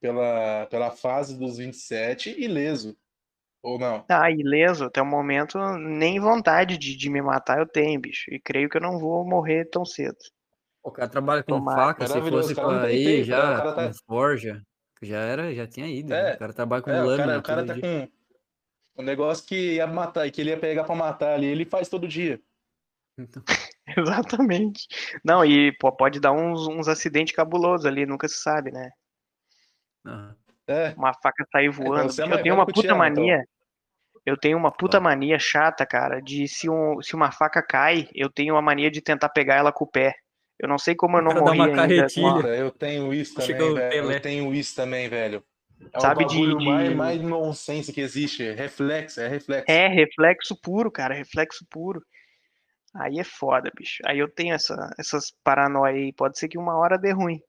[0.00, 2.96] pela, pela fase dos 27 ileso.
[3.62, 4.02] Ou não?
[4.04, 8.32] Tá, ileso, até o momento, nem vontade de, de me matar eu tenho, bicho.
[8.32, 10.16] E creio que eu não vou morrer tão cedo.
[10.82, 11.80] O cara trabalha com Tomara.
[11.94, 13.22] faca, se fosse o pra tempo, né?
[13.24, 14.62] já O cara tá- com forja,
[15.02, 16.12] já era, já tinha ido.
[16.12, 16.34] É, né?
[16.34, 17.82] O cara trabalha com É, o lâmina cara, o cara tá dia.
[17.82, 21.88] com um negócio que ia matar, que ele ia pegar pra matar ali, ele faz
[21.88, 22.40] todo dia.
[23.18, 23.42] Então,
[23.96, 24.86] Exatamente.
[25.24, 28.90] Não, e pô, pode dar uns, uns acidentes cabulosos ali, nunca se sabe, né?
[30.06, 30.34] ah,
[30.66, 32.04] É, Uma faca sair voando.
[32.04, 32.98] é Bicho, mais eu tenho uma o puta Tião, então.
[32.98, 33.44] mania.
[34.24, 38.30] Eu tenho uma puta mania chata, cara, de se, um, se uma faca cai, eu
[38.30, 40.14] tenho a mania de tentar pegar ela com o pé.
[40.62, 41.76] Eu não sei como eu O não dá morri uma ainda.
[41.76, 42.32] carretilha.
[42.34, 44.12] Cara, eu tenho isso também, o velho.
[44.12, 45.42] Eu tenho isso também, velho.
[45.92, 48.50] É o Sabe de- bagulho de- mais, mais nonsense que existe.
[48.52, 49.70] Reflexo, é reflexo.
[49.70, 52.02] É, reflexo puro, cara, reflexo puro.
[52.94, 54.02] Aí é foda, bicho.
[54.04, 56.12] Aí eu tenho essa, essas paranoia aí.
[56.12, 57.40] Pode ser que uma hora dê ruim.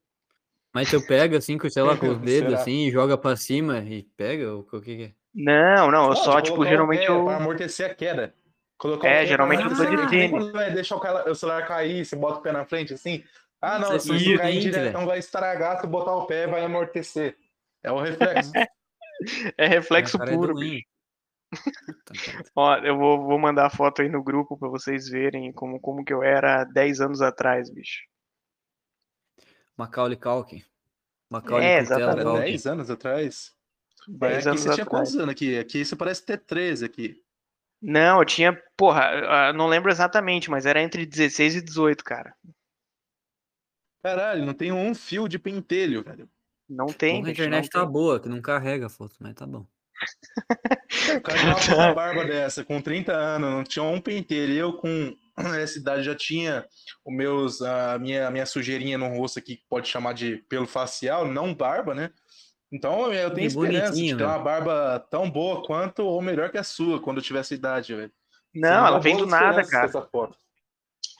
[0.74, 3.80] Mas tu pega assim, com, sei lá, com os dedos assim, e joga pra cima
[3.80, 4.54] e pega?
[4.54, 5.12] Ou o que que é?
[5.34, 7.24] Não, não, eu só, de tipo, o geralmente eu.
[7.24, 8.34] Pra amortecer a queda.
[8.82, 10.50] Colocar É, pé geralmente tô de tênis.
[10.50, 13.22] Vai deixar o, celular cair, você bota o pé na frente assim.
[13.60, 17.38] Ah, não, se é isso cair diretão vai estragar, se botar o pé vai amortecer.
[17.80, 18.50] É o reflexo.
[19.56, 20.84] É reflexo é puro, bicho.
[21.52, 22.50] Merda.
[22.56, 26.04] Ó, eu vou, vou mandar a foto aí no grupo pra vocês verem como, como
[26.04, 28.00] que eu era há 10 anos atrás, bicho.
[29.76, 30.64] Macaulay Culkin.
[31.30, 32.24] Macaulay É, exatamente.
[32.24, 32.40] Culkin.
[32.40, 33.52] 10 anos atrás.
[34.08, 34.88] 10 aqui anos você tinha atrás.
[34.88, 35.56] quantos anos aqui?
[35.56, 37.21] Aqui você parece ter 13 aqui.
[37.82, 42.32] Não, eu tinha, porra, não lembro exatamente, mas era entre 16 e 18, cara.
[44.02, 46.28] Caralho, não tem um fio de pentelho, velho.
[46.68, 47.92] Não tem, Porra, a internet não tá tem.
[47.92, 49.66] boa, que não carrega a foto, mas tá bom.
[51.16, 54.54] O cara tinha uma barba dessa, com 30 anos, não tinha um pentelho.
[54.54, 55.16] Eu, com
[55.60, 56.66] essa idade, já tinha
[57.04, 60.66] os meus, a minha, a minha sujeirinha no rosto aqui, que pode chamar de pelo
[60.66, 62.10] facial, não barba, né?
[62.72, 64.32] Então eu tenho Que esperança de bonitinho, ter meu.
[64.32, 67.94] uma barba tão boa quanto ou melhor que a sua, quando eu tiver essa idade,
[67.94, 68.10] velho.
[68.54, 69.86] Não, ela vem do nada, cara.
[69.86, 70.36] Essa foto.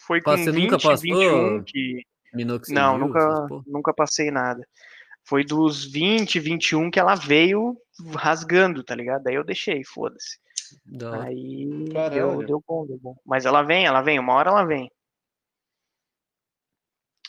[0.06, 2.02] Foi com Você 20, nunca passou 21 que...
[2.34, 4.66] Minoxidil, Não, nunca, nunca passei nada.
[5.24, 7.76] Foi dos 20, 21 que ela veio
[8.16, 9.22] rasgando, tá ligado?
[9.22, 10.38] Daí eu deixei, foda-se.
[11.20, 11.68] Aí
[12.10, 13.14] deu, deu bom, deu bom.
[13.24, 14.90] Mas ela vem, ela vem, uma hora ela vem.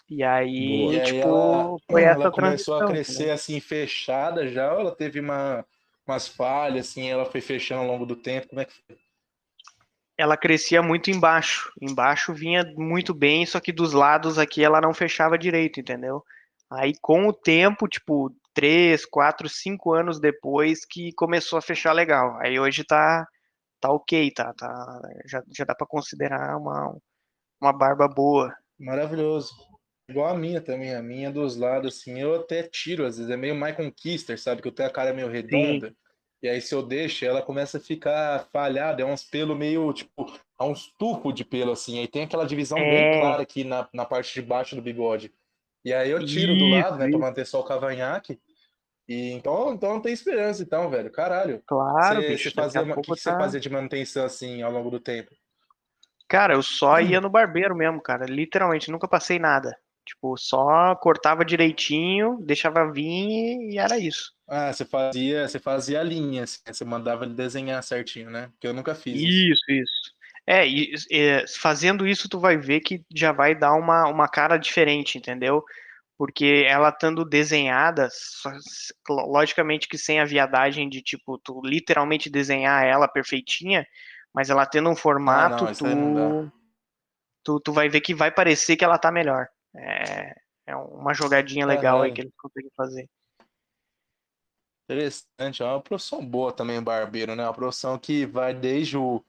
[0.09, 0.93] E aí, Boa.
[0.93, 3.33] E aí tipo, ela, foi essa ela começou a crescer entendeu?
[3.33, 5.65] assim, fechada já, ou ela teve uma,
[6.05, 8.97] umas falhas, assim, ela foi fechando ao longo do tempo, como é que foi?
[10.15, 11.71] Ela crescia muito embaixo.
[11.81, 16.23] Embaixo vinha muito bem, só que dos lados aqui ela não fechava direito, entendeu?
[16.69, 22.37] Aí com o tempo, tipo, três, quatro, cinco anos depois que começou a fechar legal.
[22.39, 23.27] Aí hoje tá,
[23.79, 26.95] tá ok, tá, tá, já, já dá pra considerar uma,
[27.59, 28.55] uma barba boa.
[28.79, 29.72] Maravilhoso.
[30.09, 33.37] Igual a minha também, a minha dos lados, assim, eu até tiro, às vezes é
[33.37, 34.61] meio Michael Kister, sabe?
[34.61, 35.95] Que eu tenho a cara meio redonda.
[36.41, 40.25] E aí, se eu deixo, ela começa a ficar falhada, é uns pelos meio, tipo,
[40.57, 41.99] há uns tufos de pelo, assim.
[41.99, 43.17] Aí tem aquela divisão bem É.
[43.17, 45.33] clara aqui na, na parte de baixo do bigode.
[45.85, 48.37] E aí eu tiro do lado, né, Isso, pra manter só o cavanhaque.
[49.07, 51.09] E então, então tem esperança, então, velho.
[51.11, 51.63] Caralho.
[51.65, 54.25] Claro, Você, bicho, daqui fazia, uma- o que, pouco que você tá- fazia de manutenção,
[54.25, 55.31] assim, ao longo do tempo?
[56.27, 57.01] Cara, eu só Hum.
[57.01, 58.25] ia no barbeiro mesmo, cara.
[58.25, 59.77] Literalmente, nunca passei nada.
[60.05, 64.33] Tipo, só cortava direitinho, deixava vir e era isso.
[64.47, 68.47] Ah, você fazia, você fazia a linha, assim, você mandava ele desenhar certinho, né?
[68.49, 69.47] Porque eu nunca fiz isso.
[69.69, 69.93] Isso.
[70.45, 74.57] É, e, é, fazendo isso, tu vai ver que já vai dar uma, uma cara
[74.57, 75.63] diferente, entendeu?
[76.17, 78.51] Porque ela estando desenhada, só-
[79.09, 83.85] logicamente que sem a viadagem de, tipo, tu literalmente desenhar ela perfeitinha,
[84.33, 86.51] mas ela tendo um formato, aí não tu,
[87.43, 89.47] tu, tu vai ver que vai parecer que ela tá melhor.
[89.75, 90.35] É,
[90.67, 92.13] é uma jogadinha legal aí Caralho.
[92.13, 93.09] que eles conseguem fazer.
[94.85, 97.43] Interessante, é uma profissão boa também, barbeiro, né?
[97.43, 99.23] Uma profissão que vai desde o,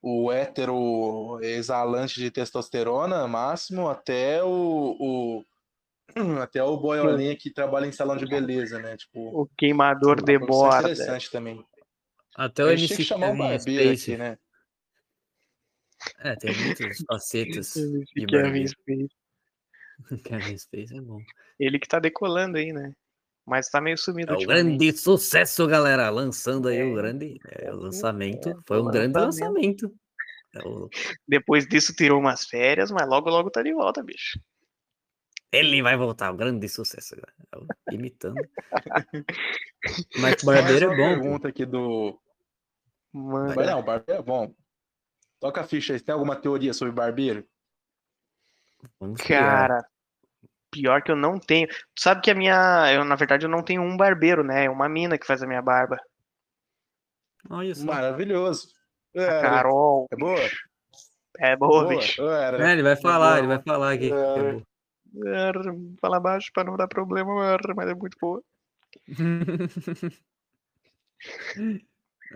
[0.00, 5.44] o hétero exalante de testosterona máximo até o, o-
[6.42, 8.96] até o boiolinha que trabalha em salão de beleza, né?
[8.96, 10.88] Tipo, O queimador uma de borda.
[10.88, 11.64] interessante também.
[12.34, 14.10] Até o A gente tinha MC que chamar Kevin barbeiro Space.
[14.12, 14.38] aqui, né?
[16.18, 18.72] É, tem muitas facetas de barbeiro.
[20.24, 21.20] Kevin Space é bom.
[21.58, 22.92] Ele que tá decolando aí, né?
[23.46, 24.78] Mas tá meio sumido É o ultimamente.
[24.78, 26.08] grande sucesso, galera.
[26.10, 26.84] Lançando aí É.
[26.84, 28.48] o grande é, o lançamento.
[28.48, 29.94] É, Foi um o grande lançamento.
[30.54, 30.88] É o-
[31.28, 34.40] Depois disso tirou umas férias, mas logo logo tá de volta, bicho.
[35.52, 37.14] Ele vai voltar, o grande sucesso.
[37.16, 37.68] galera.
[37.90, 38.48] É Imitando.
[40.18, 41.08] Mas o barbeiro é bom.
[41.20, 42.18] pergunta aqui do.
[43.12, 44.52] Mano, Mas não, o barbeiro é bom.
[45.38, 46.00] Toca a ficha aí.
[46.00, 47.46] Tem alguma teoria sobre barbeiro?
[49.00, 49.68] Vamos criar.
[49.68, 49.84] cara,
[50.70, 51.68] pior que eu não tenho.
[51.68, 52.92] Tu sabe que a minha.
[52.92, 54.64] Eu, na verdade, eu não tenho um barbeiro, né?
[54.64, 55.96] É uma mina que faz a minha barba.
[57.50, 57.84] Olha só.
[57.84, 58.68] Maravilhoso.
[59.16, 60.06] A É, Carol.
[60.10, 60.40] é boa?
[61.38, 61.96] É boa, Boa?
[61.96, 62.22] bicho.
[62.28, 64.08] É, ele vai falar, boa, ele vai falar aqui.
[64.08, 64.62] que é.
[65.26, 65.52] É,
[66.00, 68.42] Fala baixo pra não dar problema, mas é muito boa.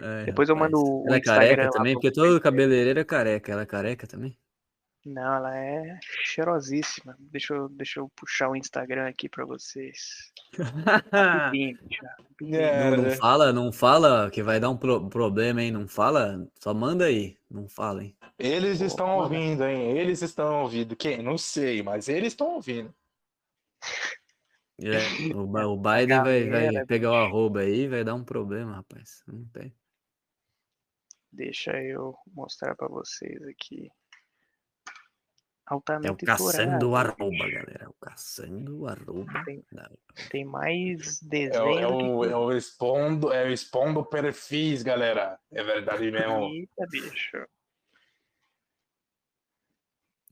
[0.01, 1.95] Ai, Depois eu mando o Ela é careca também?
[1.95, 3.53] Porque todo cabeleireiro é careca.
[3.53, 4.37] Ela é careca também?
[5.09, 7.17] Não, ela é cheirosíssima.
[7.19, 10.31] Deixa eu, deixa eu puxar o Instagram aqui pra vocês.
[11.51, 12.05] Bicho.
[12.43, 15.71] É, Não, não fala, não fala que vai dar um pro- problema, hein?
[15.71, 17.39] Não fala, só manda aí.
[17.51, 18.15] Não fala, hein?
[18.39, 19.97] Eles Pô, estão ouvindo, hein?
[19.97, 20.95] Eles estão ouvindo.
[20.95, 21.23] Quem?
[21.23, 22.95] Não sei, mas eles estão ouvindo.
[24.81, 28.77] É, o, o Biden vai, vai pegar o arroba aí e vai dar um problema,
[28.77, 29.23] rapaz.
[29.27, 29.75] Não tem.
[31.33, 33.91] Deixa eu mostrar pra vocês aqui.
[35.70, 36.97] É o Altamente caçando o Torado.
[36.97, 37.85] arroba, galera.
[37.85, 39.45] É o caçando o arroba.
[39.45, 39.65] Tem-
[40.31, 42.39] Tem mais É, desenho é o, é tudo.
[42.39, 45.39] o expondo, é o expondo perfis, galera.
[45.51, 46.45] É verdade mesmo.
[46.55, 47.47] Eita, bicho.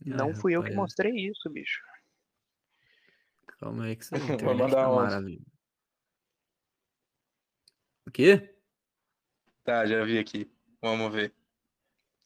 [0.04, 1.82] Não fui eu que mostrei isso, bicho.
[3.58, 5.04] Calma aí que essa Vou internet mandar tá onde?
[5.04, 5.46] maravilhosa.
[8.06, 8.56] O quê?
[9.64, 10.50] Tá, já vi aqui.
[10.80, 11.34] Vamos ver.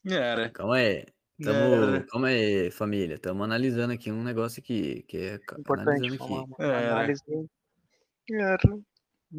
[0.05, 0.49] Era.
[0.49, 1.05] Calma aí.
[1.43, 2.05] Tamo, Era.
[2.05, 3.15] calma aí, família.
[3.15, 6.53] Estamos analisando aqui um negócio aqui, que é Importante, analisando uma, aqui.
[6.53, 6.91] uma Era.
[6.93, 7.23] análise.
[8.29, 8.59] Era.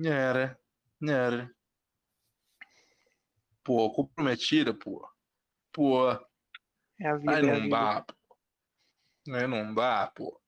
[0.05, 0.59] Era.
[1.09, 1.51] Era.
[3.62, 5.09] Pô, comprometida, pô.
[5.73, 6.11] Pô,
[7.01, 7.77] É a vida, aí é a não vida.
[7.77, 8.15] dá, pô.
[9.35, 10.41] Aí não dá, pô.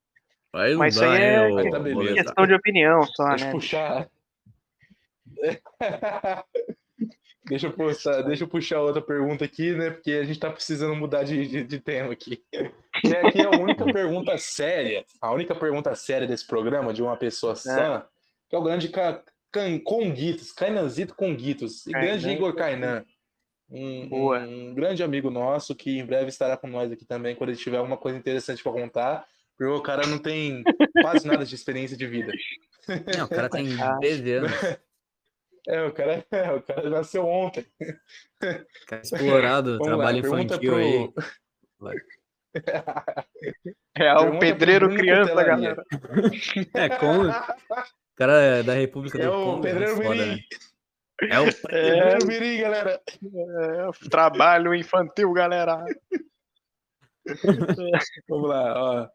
[0.52, 1.94] Aí não Mas isso dá, aí é ô- Aí tá ô beleza.
[1.94, 2.24] Boletar.
[2.24, 3.51] Questão de opinião só, Deixa né?
[3.52, 4.10] puxar.
[7.44, 9.90] deixa eu puxar, deixa eu puxar outra pergunta aqui, né?
[9.90, 12.42] Porque a gente tá precisando mudar de, de, de tema aqui.
[13.00, 17.16] Que aqui é a única pergunta séria, a única pergunta séria desse programa de uma
[17.16, 18.04] pessoa sã,
[18.48, 19.22] que é o grande Ca-
[19.52, 22.28] Can- Conguitos, Cainanzito Conguitos, e grande.
[22.30, 23.04] Igor Kainan.
[23.70, 24.40] Um, Boa.
[24.40, 27.78] um grande amigo nosso que em breve estará com nós aqui também, quando ele tiver
[27.78, 29.26] alguma coisa interessante para contar.
[29.56, 30.62] Porque o cara não tem
[31.00, 32.32] quase nada de experiência de vida.
[33.16, 33.96] Não, o cara tem Ah.
[34.00, 34.50] 13 anos.
[35.66, 37.66] É, o cara, é, o cara nasceu ontem.
[38.86, 40.78] Cara explorado, Vamos lá, trabalho pergunta infantil pro.
[40.81, 41.12] aí.
[43.97, 45.82] É o pedreiro criança, galera.
[46.74, 47.28] É, como?
[47.28, 49.62] O cara é da República É do o Congo.
[49.62, 50.36] Pedreiro foda, Mirim.
[50.36, 50.39] né?
[51.31, 53.01] É o É, Pedreiro Mirim, galera.
[53.09, 55.85] é, trabalho infantil, galera.
[58.28, 59.09] Vamos lá, ó.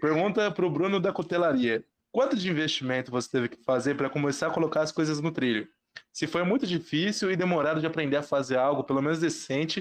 [0.00, 1.84] Pergunta pro Bruno da Cutelaria.
[2.12, 5.68] Quanto de investimento você teve que fazer para começar a colocar as coisas no trilho?
[6.12, 9.80] Se foi muito difícil e demorado de aprender a fazer algo, pelo menos decente.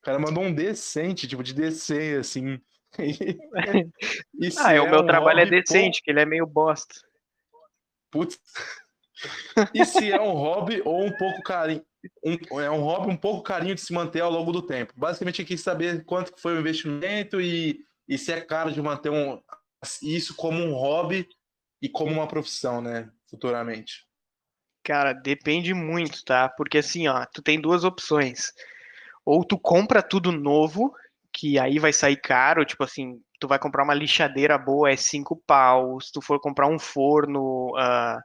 [0.00, 2.60] O cara mandou um decente, tipo, de descer, assim.
[4.40, 6.46] E se Ah, é, o meu um trabalho é hobby decente, que ele é meio
[6.46, 6.94] bosta.
[8.10, 8.38] Putz.
[9.72, 11.84] E se é um hobby ou um pouco carinho?
[12.24, 14.92] Um, é um hobby um pouco carinho de se manter ao longo do tempo.
[14.96, 19.10] Basicamente, eu quis saber quanto foi o investimento e, e se é caro de manter
[19.10, 19.40] um,
[20.02, 21.28] isso como um hobby
[21.80, 23.10] e como uma profissão, né?
[23.28, 24.06] Futuramente.
[24.84, 26.48] Cara, depende muito, tá?
[26.48, 28.52] Porque assim, ó, tu tem duas opções.
[29.24, 30.94] Ou tu compra tudo novo,
[31.32, 35.42] que aí vai sair caro, tipo assim, tu vai comprar uma lixadeira boa, é cinco
[35.46, 35.98] pau.
[36.00, 38.20] Se tu for comprar um forno ah,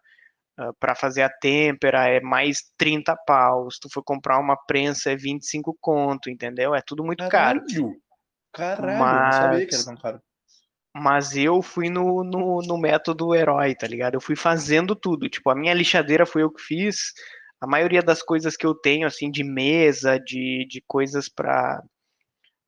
[0.58, 3.72] ah, para fazer a têmpera, é mais 30 pau.
[3.72, 6.76] Se tu for comprar uma prensa, é 25 conto, entendeu?
[6.76, 7.62] É tudo muito caro.
[8.52, 10.22] Caralho, não sabia que Mas- era tão caro.
[10.96, 14.16] Mas eu fui no, no, no método herói, tá ligado?
[14.16, 15.30] Eu fui fazendo tudo.
[15.30, 17.14] Tipo, a minha lixadeira foi eu que fiz.
[17.62, 21.82] A maioria das coisas que eu tenho, assim, de mesa, de, de coisas pra,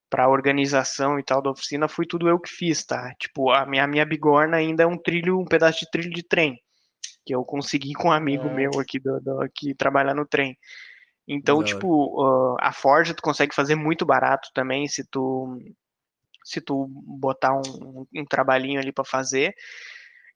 [0.10, 3.14] para organização e tal da oficina foi tudo eu que fiz, tá?
[3.18, 6.22] Tipo, a minha, a minha bigorna ainda é um trilho, um pedaço de trilho de
[6.22, 6.61] trem,
[7.26, 8.53] que eu consegui com um amigo É.
[8.53, 10.57] meu aqui do, do- que trabalha no trem.
[11.27, 11.65] Então, hora.
[11.65, 12.22] tipo,
[12.60, 15.57] ah, a forja tu consegue fazer muito barato também se tu
[16.52, 19.53] se tu botar um, um trabalhinho ali para fazer.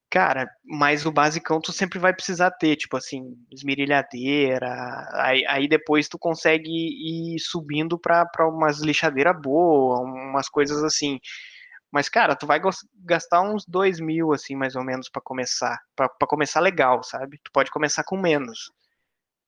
[0.09, 4.69] Cara, mas o basicão tu sempre vai precisar ter, tipo assim, esmerilhadeira,
[5.13, 11.19] aí, aí depois tu consegue ir subindo pra, pra umas lixadeiras boas, umas coisas assim.
[11.91, 12.61] Mas, cara, tu vai
[13.03, 15.79] gastar uns dois mil, assim, mais ou menos, pra começar.
[15.95, 17.39] Pra, pra começar legal, sabe?
[17.43, 18.71] Tu pode começar com menos.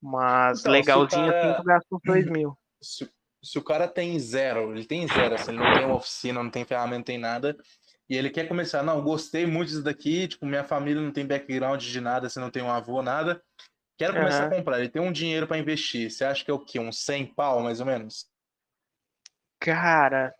[0.01, 2.57] Mas Então, legalzinho cara- assim, tu gasta uns dois mil.
[2.81, 3.09] Se,
[3.43, 6.49] se o cara tem zero, ele tem zero, assim, ele não tem uma oficina, não
[6.49, 7.57] tem ferramenta, não tem nada,
[8.09, 11.81] e ele quer começar, não, gostei muito disso daqui, tipo, minha família não tem background
[11.81, 13.41] de nada, se não tem um avô, nada,
[13.97, 14.53] quero começar Aham.
[14.53, 16.79] a comprar, ele tem um dinheiro para investir, você acha que é o quê?
[16.79, 18.29] Uns 100 pau, mais ou menos?
[19.59, 20.33] Cara,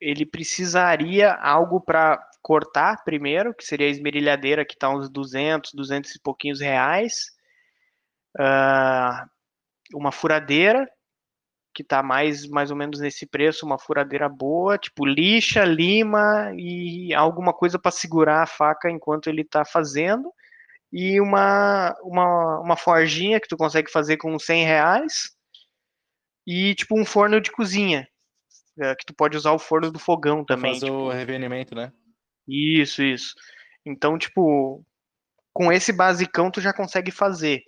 [0.00, 6.14] ele precisaria algo para cortar primeiro, que seria a esmerilhadeira, que tá uns 200, 200
[6.14, 7.32] e pouquinhos reais.
[8.38, 9.26] Ah,
[9.94, 10.88] uma furadeira,
[11.74, 17.12] que tá mais, mais ou menos nesse preço, uma furadeira boa, tipo lixa, lima e
[17.12, 20.32] alguma coisa para segurar a faca enquanto ele tá fazendo.
[20.92, 25.34] E uma, uma, uma forjinha que tu consegue fazer com 100 reais.
[26.46, 28.06] E tipo um forno de cozinha,
[28.78, 30.74] é, que tu pode usar o forno do fogão também.
[30.74, 31.92] fazer tipo, o revenimento, né?
[32.46, 33.34] isso, isso.
[33.84, 34.84] Então, tipo,
[35.52, 37.62] com esse basicão tu já consegue fazer.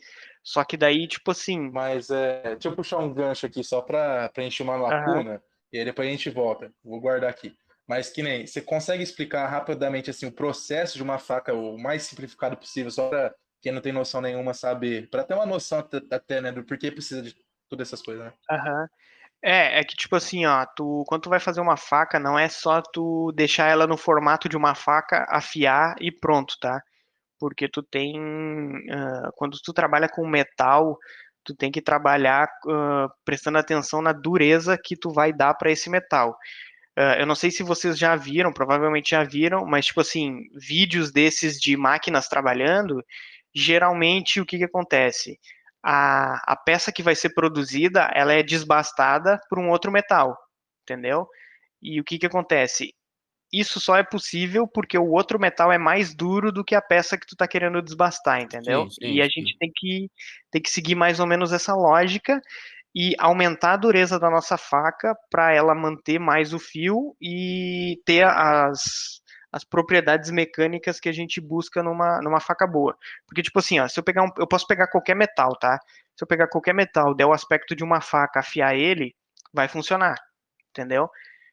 [0.47, 4.29] Só que daí, tipo assim, Mas é, deixa eu puxar um gancho aqui só para
[4.29, 5.43] preencher uma lacuna,
[5.73, 6.73] e aí depois a gente volta.
[6.85, 7.53] Vou guardar aqui.
[7.87, 12.05] Mas que nem, você consegue explicar rapidamente assim o processo de uma faca o mais
[12.05, 16.41] simplificado possível, só para quem não tem noção nenhuma saber, para ter uma noção até,
[16.41, 17.35] né, do porquê precisa de
[17.69, 18.33] todas essas coisas, né?
[18.51, 18.87] aham.
[19.43, 22.49] É, é que tipo assim, ó, tu, quando tu vai fazer uma faca, não é
[22.49, 26.83] só tu deixar ela no formato de uma faca, afiar e pronto, tá?
[27.39, 28.15] Porque tu tem,
[28.91, 30.99] ah, quando tu trabalha com metal,
[31.45, 35.91] tu tem que trabalhar ah, prestando atenção na dureza que tu vai dar para esse
[35.91, 36.37] metal.
[36.97, 41.13] Ah, eu não sei se vocês já viram, provavelmente já viram, mas tipo assim, vídeos
[41.13, 43.05] desses de máquinas trabalhando,
[43.55, 45.39] geralmente o que que acontece?
[45.83, 50.37] A, a peça que vai ser produzida, ela é desbastada por um outro metal,
[50.83, 51.29] entendeu?
[51.83, 52.95] E o que que acontece?
[53.53, 57.17] Isso só é possível porque o outro metal é mais duro do que a peça
[57.17, 58.91] que tu tá querendo desbastar, entendeu?
[58.91, 59.31] Sim, sim, e a sim.
[59.31, 60.11] gente tem que,
[60.51, 62.41] tem que seguir mais ou menos essa lógica
[62.95, 68.25] e aumentar a dureza da nossa faca para ela manter mais o fio e ter
[68.27, 69.21] as,
[69.53, 72.97] as propriedades mecânicas que a gente busca numa, numa faca boa.
[73.27, 75.79] Porque, tipo assim, ó, se eu pegar um, eu posso pegar qualquer metal, tá?
[76.17, 79.15] Se eu pegar qualquer metal, der o aspecto de uma faca, afiar ele,
[79.53, 80.17] vai funcionar,
[80.71, 81.09] entendeu?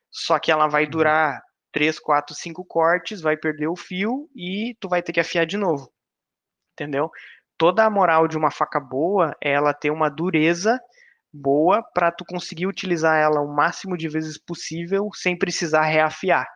[0.09, 1.41] Só que ela vai durar
[1.73, 5.57] 3, 4, 5 cortes, vai perder o fio e tu vai ter que afiar de
[5.57, 5.91] novo,
[6.73, 7.09] entendeu?
[7.57, 10.79] Toda a moral de uma faca boa é ela ter uma dureza
[11.33, 16.47] boa para tu conseguir utilizar ela o máximo de vezes possível sem precisar reafiar,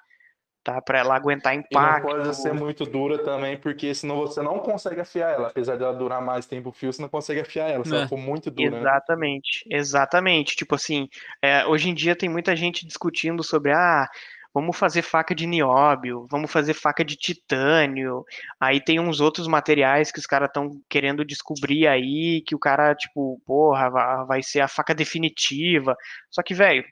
[0.63, 0.81] tá?
[0.81, 2.07] Para ela aguentar E não impacto.
[2.07, 5.47] pode ser muito dura também, porque senão você não consegue afiar ela.
[5.47, 7.99] Apesar dela durar mais tempo o fio, você não consegue afiar ela, se É.
[7.99, 8.79] ela for muito dura, né?
[8.81, 10.55] Exatamente, exatamente.
[10.55, 11.07] Tipo assim,
[11.41, 14.07] é, hoje em dia tem muita gente discutindo sobre, ah,
[14.53, 18.23] vamos fazer faca de nióbio, vamos fazer faca de titânio.
[18.59, 22.95] Aí tem uns outros materiais que os caras estão querendo descobrir aí, que o cara,
[22.95, 25.95] tipo, porra, va- vai ser a faca definitiva.
[26.29, 26.83] Só que, velho,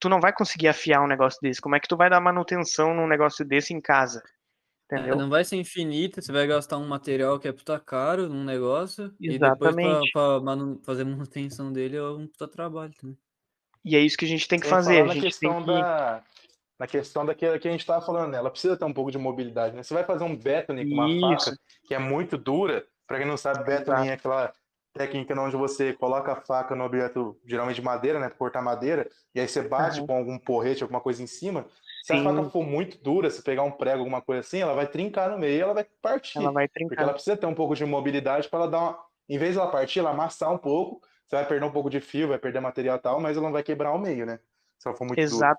[0.00, 1.60] tu não vai conseguir afiar um negócio desse.
[1.60, 4.22] Como é que tu vai dar manutenção num negócio desse em casa?
[4.92, 5.16] É, Entendeu?
[5.16, 9.14] não vai ser infinito, você vai gastar um material que é puta caro num negócio,
[9.18, 10.12] e depois pra, Exatamente.
[10.12, 13.16] pra manu- fazer manutenção dele é um puta trabalho também.
[13.84, 15.02] E é isso que a gente tem que fazer.
[15.02, 15.66] A gente tem questão que.
[15.66, 16.22] da
[16.78, 18.38] na questão daquilo que a gente estava falando, né?
[18.38, 19.82] Ela precisa ter um pouco de mobilidade, né?
[19.82, 21.50] Você vai fazer um betoning com uma Isso.
[21.50, 24.52] faca que é muito dura, para quem não sabe, betoning é aquela
[24.92, 29.40] técnica onde você coloca a faca no objeto, geralmente de madeira, né, cortar madeira, e
[29.40, 30.06] aí você bate Aham.
[30.06, 31.66] com algum porrete, alguma coisa em cima.
[32.02, 32.24] Se a Sim.
[32.24, 35.38] faca for muito dura, se pegar um prego, alguma coisa assim, ela vai trincar no
[35.38, 36.38] meio e ela vai partir.
[36.38, 37.02] Ela vai Porque trincar.
[37.02, 39.04] ela precisa ter um pouco de mobilidade para ela dar uma.
[39.28, 42.00] Em vez de ela partir, ela amassar um pouco, você vai perder um pouco de
[42.00, 44.38] fio, vai perder material e tal, mas ela não vai quebrar ao meio, né?
[44.78, 45.56] Se ela for muito dura.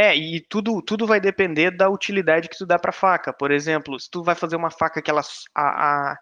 [0.00, 3.32] É, e tudo, tudo vai depender da utilidade que tu dá pra faca.
[3.32, 5.22] Por exemplo, se tu vai fazer uma faca que ela,
[5.54, 6.18] a, a,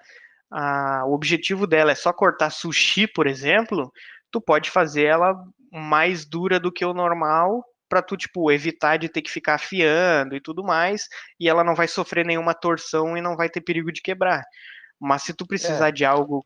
[0.53, 3.93] a- o objetivo dela é só cortar sushi, por exemplo,
[4.31, 5.35] tu pode fazer ela
[5.73, 10.35] mais dura do que o normal pra tu, tipo, evitar de ter que ficar afiando
[10.37, 11.05] e tudo mais,
[11.39, 14.43] e ela não vai sofrer nenhuma torção e não vai ter perigo de quebrar.
[14.99, 15.93] Mas se tu precisar É.
[15.93, 16.43] de algo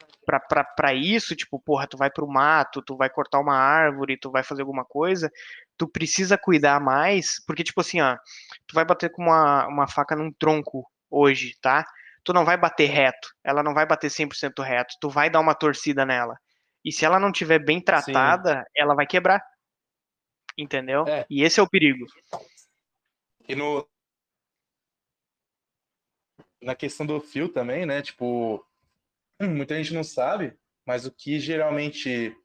[0.76, 4.42] pra isso, tipo, porra, tu vai pro mato, tu vai cortar uma árvore, tu vai
[4.42, 5.30] fazer alguma coisa,
[5.76, 8.16] tu precisa cuidar mais, porque, tipo assim, ó,
[8.66, 11.84] tu vai bater com uma, uma faca num tronco hoje, tá?
[12.24, 15.54] Tu não vai bater reto, ela não vai bater 100% reto, tu vai dar uma
[15.54, 16.36] torcida nela.
[16.84, 19.42] E se ela não tiver bem tratada, ela vai quebrar.
[20.56, 21.06] Entendeu?
[21.06, 21.24] É.
[21.30, 22.04] E esse é o perigo.
[23.48, 23.88] E no.
[26.62, 28.02] Na questão do fio também, né?
[28.02, 28.64] Tipo,
[29.40, 30.54] hum, muita gente não sabe,
[30.86, 32.36] mas o que geralmente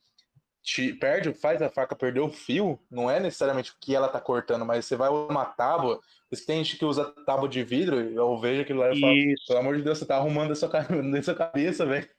[0.64, 4.20] te perde, faz a faca perder o fio, não é necessariamente o que ela tá
[4.20, 6.00] cortando, mas você vai uma tábua.
[6.48, 9.16] Tem gente que usa tábua de vidro, eu vejo aquilo lá e falo,
[9.48, 10.70] pelo amor de Deus, você tá arrumando a sua,
[11.04, 12.10] na sua cabeça, velho.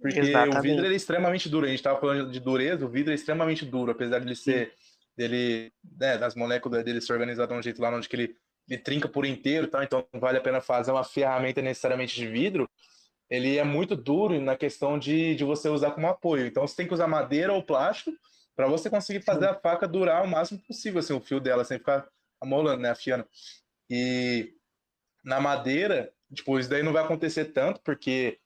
[0.00, 0.62] Porque o Exatamente.
[0.62, 1.66] vidro ele é extremamente duro.
[1.66, 4.72] A gente tava falando de dureza, o vidro é extremamente duro, apesar de ele ser
[5.16, 8.36] dele, né, das moléculas dele se organizar de um jeito lá onde que ele,
[8.68, 12.26] ele trinca por inteiro, tal, então não vale a pena fazer uma ferramenta necessariamente de
[12.26, 12.68] vidro.
[13.30, 16.46] Ele é muito duro na questão de, de você usar como apoio.
[16.46, 18.12] Então você tem que usar madeira ou plástico
[18.56, 21.78] para você conseguir fazer a faca durar o máximo possível, assim, o fio dela, sem
[21.78, 22.08] ficar
[22.40, 23.26] amolando, né, afiando.
[23.90, 24.54] E
[25.24, 28.38] na madeira, tipo, isso daí não vai acontecer tanto, porque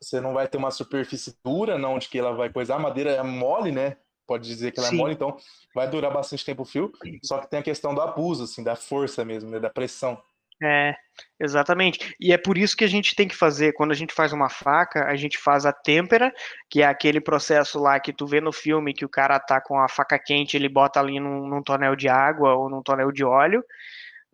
[0.00, 2.76] você- não vai ter uma superfície dura, não, onde que ela vai coisar.
[2.76, 3.96] A madeira é mole, né?
[4.28, 4.96] Pode dizer que ela Sim.
[4.96, 5.38] é mole, então
[5.74, 6.92] vai durar bastante tempo o fio.
[7.24, 9.58] Só que tem a questão do abuso, assim, da força mesmo, né?
[9.58, 10.22] Da pressão.
[10.62, 10.94] É,
[11.40, 12.14] exatamente.
[12.20, 14.50] E é por isso que a gente tem que fazer, quando a gente faz uma
[14.50, 16.30] faca, a gente faz a têmpera,
[16.68, 19.80] que é aquele processo lá que tu vê no filme que o cara tá com
[19.80, 23.24] a faca quente, ele bota ali num, num tonel de água ou num tonel de
[23.24, 23.64] óleo.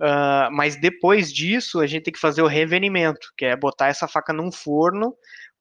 [0.01, 4.09] Ah, mas depois disso, a gente tem que fazer o revenimento, que é botar essa
[4.09, 5.15] faca num forno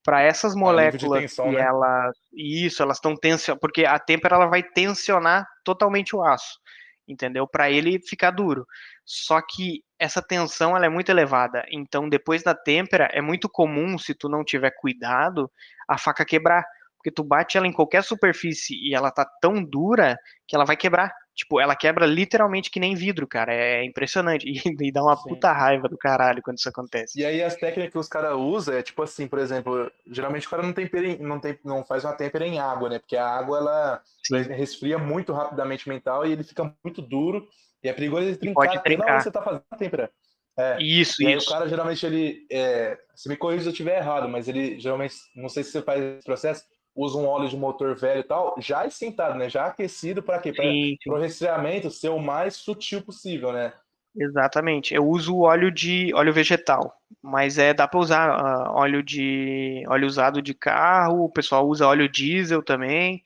[0.04, 1.62] para essas moléculas tensão, que né?
[1.62, 6.60] elas, isso, elas estão tensionando, porque a têmpera ela vai tensionar totalmente o aço,
[7.08, 7.48] entendeu?
[7.48, 8.68] Para ele ficar duro.
[9.06, 11.64] Só que essa tensão ela é muito elevada.
[11.72, 15.50] Então, depois da têmpera, é muito comum, se tu não tiver cuidado,
[15.88, 16.66] a faca quebrar.
[16.98, 20.18] Porque tu bate ela em qualquer superfície e ela tá tão dura
[20.48, 21.14] que ela vai quebrar.
[21.36, 23.54] Tipo, ela quebra literalmente que nem vidro, cara.
[23.54, 24.46] É impressionante.
[24.84, 25.30] E, e dá uma Sim.
[25.30, 27.20] puta raiva do caralho quando isso acontece.
[27.20, 30.50] E aí as técnicas que os caras usam é tipo assim, por exemplo, geralmente o
[30.50, 33.00] cara não tempera, em- não, tem, não faz uma têmpera em água, né?
[33.00, 34.42] Porque a água ela Sim.
[34.44, 37.48] resfria muito rapidamente o mental e ele fica muito duro.
[37.84, 38.68] E é perigoso ele trincar.
[38.68, 39.18] pode trincar.
[39.18, 40.10] que você tá fazendo a têmpera.
[40.58, 40.78] É.
[40.82, 41.50] Isso, E aí isso.
[41.50, 42.46] o cara geralmente ele.
[42.52, 45.82] É, se me corrija se eu estiver errado, mas ele geralmente, não sei se você
[45.82, 46.64] faz esse processo,
[46.96, 49.50] usa um óleo de motor velho e tal, já esquentado, né?
[49.50, 50.54] Já aquecido para quê?
[50.54, 53.74] Para o resfriamento ser o mais sutil possível, né?
[54.16, 54.94] Exatamente.
[54.94, 60.06] Eu uso óleo de óleo vegetal, mas é dá para usar ah, óleo de óleo
[60.06, 61.24] usado de carro.
[61.24, 63.24] O pessoal usa óleo diesel também,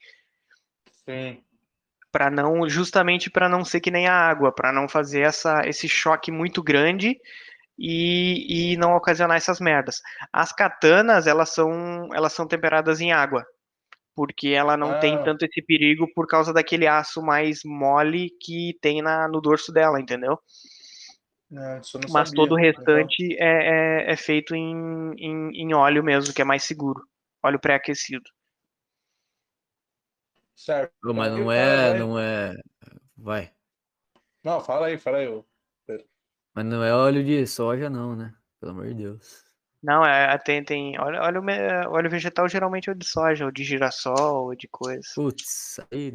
[1.06, 1.41] Sim.
[2.10, 5.89] para não justamente para não ser que nem a água, para não fazer essa esse
[5.89, 7.19] choque muito grande
[7.77, 10.02] e, e não ocasionar essas merdas.
[10.31, 13.45] As katanas elas são elas são temperadas em água,
[14.18, 15.23] porque ela não tem Ah.
[15.23, 20.02] tanto esse perigo por causa daquele aço mais mole que tem na, no dorso dela,
[20.02, 20.39] entendeu?
[21.52, 22.34] É, Mas sabia.
[22.34, 26.45] todo o Então, restante é, é, é feito em, em, em óleo mesmo, que é
[26.45, 27.02] mais seguro.
[27.44, 28.23] Óleo pré-aquecido.
[30.56, 30.94] certo.
[31.14, 32.53] Mas não é, vai- não é.
[33.18, 33.53] Vai.
[34.44, 35.27] Não, fala aí, fala aí.
[36.53, 38.35] Mas não é óleo de soja, não, né?
[38.60, 39.46] Pelo amor de Deus.
[39.81, 41.41] Não, é, tem, tem óleo, óleo,
[41.91, 45.07] óleo vegetal geralmente é o de soja, ou de girassol, ou de coisa.
[45.15, 46.13] Putz, aí.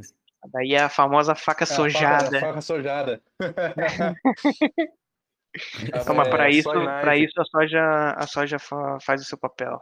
[0.53, 2.37] Daí é a famosa faca É, a faca- sojada.
[2.37, 3.23] a faca sojada.
[3.39, 3.43] Não,
[6.17, 9.81] mas para É, isso, para isso a soja, a soja fa- faz o seu papel.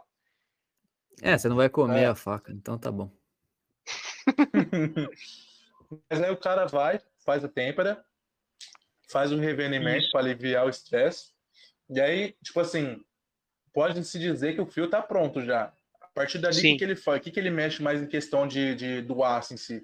[1.21, 2.07] É, você não vai comer É.
[2.07, 3.09] a faca, então tá bom.
[6.09, 8.03] Mas aí o cara vai, faz a têmpera,
[9.09, 11.31] faz o revenimento para aliviar o estresse.
[11.89, 13.03] E aí, tipo assim,
[13.73, 15.71] pode se dizer que o fio tá pronto já.
[16.01, 17.19] A partir dali, o que, que ele faz?
[17.19, 19.83] O que, que ele mexe mais em questão de, de, do aço em si?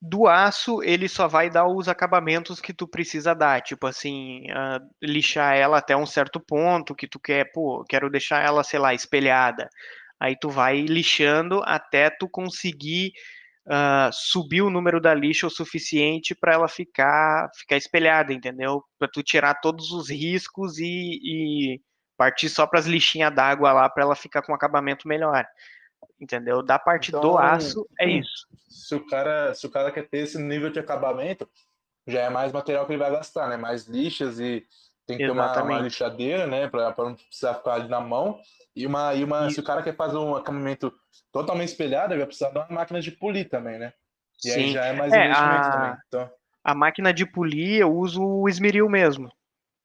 [0.00, 4.78] Do aço, ele só vai dar os acabamentos que tu precisa dar, tipo assim, ah,
[5.02, 8.92] lixar ela até um certo ponto que tu quer, pô, quero deixar ela, sei lá,
[8.94, 9.68] espelhada.
[10.20, 13.12] Aí tu vai lixando até tu conseguir
[13.68, 18.84] ah, subir o número da lixa o suficiente para ela ficar ficar espelhada, entendeu?
[18.98, 21.80] Para tu tirar todos os riscos e, e
[22.16, 25.46] partir só para as lixinhas d'água lá para ela ficar com um acabamento melhor.
[26.20, 26.62] Entendeu?
[26.62, 28.46] Da parte do Então, aço é hum, isso.
[28.68, 31.48] Se o cara, se o cara quer ter esse nível de acabamento,
[32.06, 33.56] já é mais material que ele vai gastar, né?
[33.56, 34.64] Mais lixas e
[35.06, 35.82] tem que ter uma, uma Exatamente.
[35.84, 36.68] lixadeira, né?
[36.68, 38.40] Para não precisar ficar ali na mão.
[38.74, 39.60] E uma, e uma, se Isso.
[39.60, 40.92] o cara quer fazer um acabamento
[41.32, 43.92] totalmente espelhado, ele vai precisar de uma máquina de polir também, né?
[44.44, 44.72] E aí Sim.
[44.72, 45.96] já é mais É, investimento a- também.
[46.08, 46.30] Então,
[46.64, 49.30] A máquina de polir, eu uso o esmeril mesmo.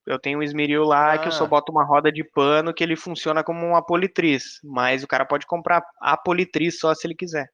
[0.06, 1.48] Eu tenho um esmeril lá que eu só Ah.
[1.48, 5.45] boto uma roda de pano que ele funciona como uma politriz, mas o cara pode
[5.45, 7.52] comprar a politriz só se ele quiser.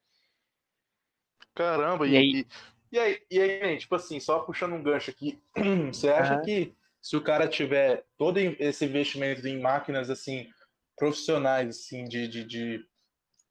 [1.53, 2.47] Caramba, E e, aí?
[2.91, 5.41] e, aí, e aí, tipo assim, só puxando um gancho aqui,
[5.91, 6.41] você acha Aham.
[6.43, 10.47] que se o cara tiver todo esse investimento em máquinas assim
[10.95, 12.85] profissionais assim de, de, de-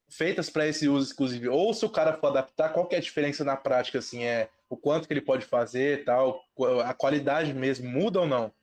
[0.09, 3.01] feitas para esse uso exclusivo, ou se o cara for adaptar, qual que é a
[3.01, 6.41] diferença na prática assim, é o quanto que ele pode fazer, tal,
[6.85, 8.53] a qualidade mesmo muda ou não?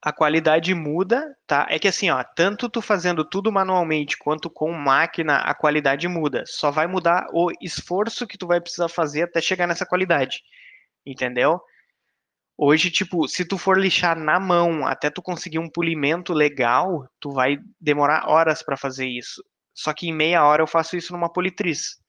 [0.00, 1.66] A qualidade muda, tá?
[1.68, 6.44] É que assim, ó, tanto tu fazendo tudo manualmente quanto com máquina, a qualidade muda.
[6.46, 10.42] Só vai mudar o esforço que tu vai precisar fazer até chegar nessa qualidade.
[11.04, 11.60] Entendeu?
[12.56, 17.30] Hoje, tipo, se tu for lixar na mão até tu conseguir um polimento legal, tu
[17.30, 19.42] vai demorar horas para fazer isso.
[19.74, 22.00] Só que em meia hora eu faço isso numa politriz.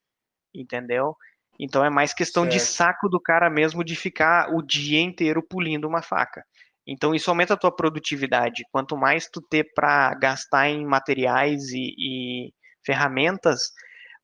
[0.53, 1.16] Entendeu?
[1.60, 2.74] Então é mais questão de Certo.
[2.74, 6.44] saco do cara mesmo de ficar o dia inteiro polindo uma faca.
[6.91, 8.66] Então isso aumenta a tua produtividade.
[8.72, 12.53] Quanto mais tu ter para gastar em materiais e, e
[12.84, 13.72] ferramentas,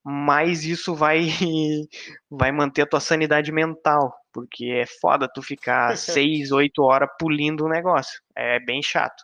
[0.04, 1.28] mais isso vai
[2.30, 7.66] vai manter a tua sanidade mental, porque é foda tu ficar seis, oito horas polindo
[7.66, 8.20] um negócio.
[8.36, 9.24] É bem chato.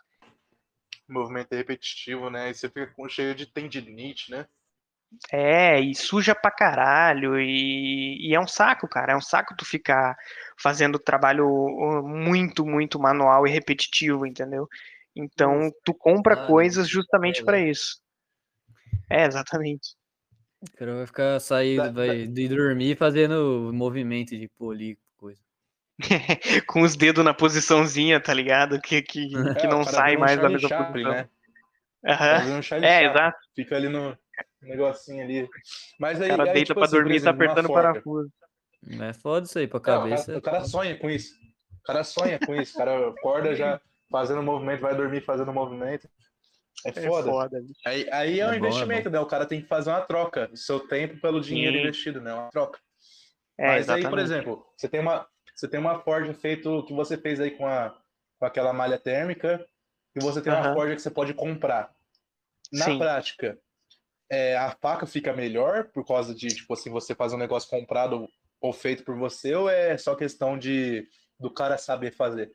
[1.08, 2.50] Movimento repetitivo, né?
[2.50, 4.46] E você fica com cheio de tendinite, né?
[5.30, 9.12] É, e suja pra caralho, e, e é um saco, cara.
[9.12, 10.16] É um saco tu ficar
[10.58, 11.46] fazendo trabalho
[12.04, 14.68] muito, muito manual e repetitivo, entendeu?
[15.14, 17.68] Então, tu compra claro, coisas justamente é, pra né?
[17.70, 18.00] isso.
[19.10, 19.94] É, exatamente.
[20.62, 25.40] O cara vai ficar sair, Da- vai de dormir fazendo movimento de polir coisa.
[26.66, 28.80] Com os dedos na posiçãozinha, tá ligado?
[28.80, 29.28] Que, que,
[29.58, 31.12] que É, não sai mais da mesma Chaplin, posição.
[31.12, 31.28] né?
[32.02, 33.38] Fazer um É, exato.
[33.54, 34.16] Fica ali no
[34.62, 35.48] negocinho ali.
[35.98, 37.72] Mas O aí, cara aí, deita tipo pra assim, dormir e tá uma apertando o
[37.72, 38.30] parafuso.
[39.00, 40.38] É foda isso aí pra Não, o cara- cabeça.
[40.38, 41.34] o cara sonha com isso.
[41.80, 42.74] O cara sonha com isso.
[42.74, 43.80] O cara acorda já
[44.10, 46.08] fazendo movimento, vai dormir fazendo movimento.
[46.84, 47.30] É É foda.
[47.30, 47.80] foda, bicho.
[47.86, 49.20] Aí, aí é um É bom, é investimento, né?
[49.20, 50.50] O cara tem que fazer uma troca.
[50.52, 51.82] O seu tempo pelo dinheiro Sim.
[51.82, 52.32] investido, né?
[52.34, 52.80] Uma troca.
[53.58, 54.24] É, Mas aí, por exatamente.
[54.24, 57.96] exemplo, você tem uma, você tem uma Ford feito que você fez aí com, a,
[58.38, 59.64] com aquela malha térmica
[60.16, 60.74] e você tem uma Aham.
[60.74, 61.94] Ford que você pode comprar.
[62.72, 62.98] Na Sim.
[62.98, 63.58] prática,
[64.30, 68.28] é, a faca fica melhor por causa de, tipo assim, você fazer um negócio comprado
[68.60, 71.06] ou feito por você ou é só questão de
[71.38, 72.52] do cara saber fazer?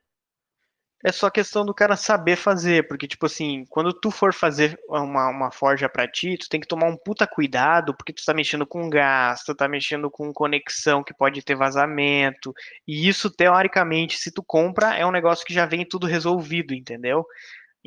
[1.06, 5.30] É só questão do cara saber fazer, porque, tipo assim, quando tu for fazer uma,
[5.30, 8.66] uma forja pra ti, tu tem que tomar um puta cuidado, porque tu tá mexendo
[8.66, 12.52] com gás, tu tá mexendo com conexão que pode ter vazamento,
[12.88, 17.24] e isso, teoricamente, se tu compra, é um negócio que já vem tudo resolvido, entendeu?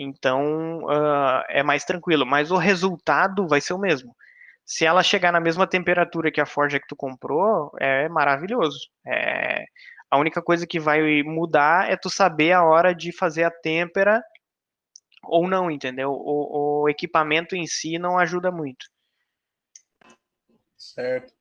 [0.02, 4.16] Então, ah, é mais tranquilo, mas o resultado vai ser o mesmo.
[4.64, 8.88] Se ela chegar na mesma temperatura que a forja que tu comprou, é maravilhoso.
[9.06, 9.64] É,
[10.10, 14.22] a única coisa que vai mudar é tu saber a hora de fazer a têmpera
[15.22, 16.10] ou não, entendeu?
[16.12, 18.86] O, o equipamento em si não ajuda muito.
[20.76, 21.32] Certo.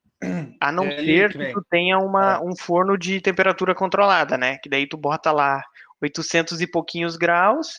[0.60, 2.42] A não aí, ser que que tu tenha uma, Ah.
[2.42, 4.58] um forno de temperatura controlada, né?
[4.58, 5.62] Que daí tu bota lá
[6.02, 7.78] 800 e pouquinhos graus,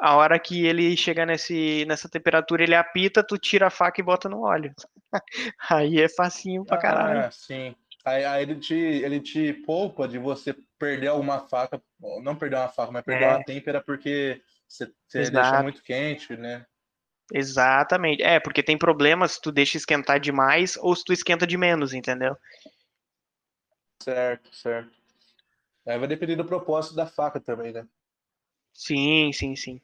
[0.00, 4.04] a hora que ele chega nesse, nessa temperatura, ele apita, tu tira a faca e
[4.04, 4.72] bota no óleo.
[5.70, 7.20] Aí é facinho pra caralho.
[7.20, 7.74] Ah, sim.
[8.04, 11.82] Aí, aí ele, te, ele te poupa de você perder alguma faca,
[12.22, 13.28] não perder uma faca, mas perder É.
[13.28, 16.64] uma têmpera porque você, você deixa muito quente, né?
[17.32, 18.22] Exatamente.
[18.22, 21.92] É, porque tem problemas se tu deixa esquentar demais ou se tu esquenta de menos,
[21.92, 22.36] entendeu?
[24.02, 24.96] Certo, certo.
[25.86, 27.86] Aí vai depender do propósito da faca também, né?
[28.78, 29.80] Sim, sim, sim.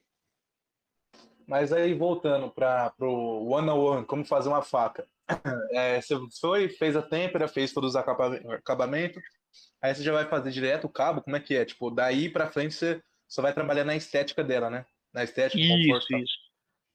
[1.49, 5.05] Mas aí voltando para o one on one, como fazer uma faca.
[5.73, 9.21] É, você foi, fez a têmpera, fez todos os acaba- acabamentos,
[9.83, 11.65] aí você já vai fazer direto o cabo, como é que é?
[11.65, 14.87] Tipo, daí pra frente você só vai trabalhar na estética dela, né?
[15.13, 16.03] Na estética, conforto.
[16.03, 16.21] Isso, tal.
[16.21, 16.35] isso.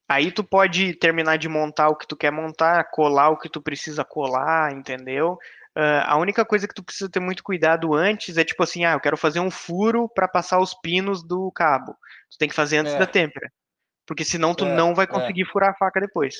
[0.08, 3.60] Aí tu pode terminar de montar o que tu quer montar, colar o que tu
[3.60, 5.38] precisa colar, entendeu?
[5.76, 8.92] Ah, a única coisa que tu precisa ter muito cuidado antes é tipo assim, ah,
[8.92, 11.96] eu quero fazer um furo para passar os pinos do cabo.
[12.30, 12.98] Tu tem que fazer antes É.
[12.98, 13.50] da têmpera.
[14.06, 15.08] Porque senão tu É, não vai é.
[15.08, 16.34] conseguir furar a faca depois.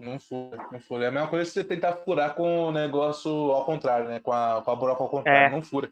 [0.00, 1.04] Não fura, não fura.
[1.04, 4.20] É a mesma coisa que você tentar furar com o negócio ao contrário, né?
[4.20, 5.50] Com a, com a broca ao contrário, É.
[5.50, 5.90] não fura.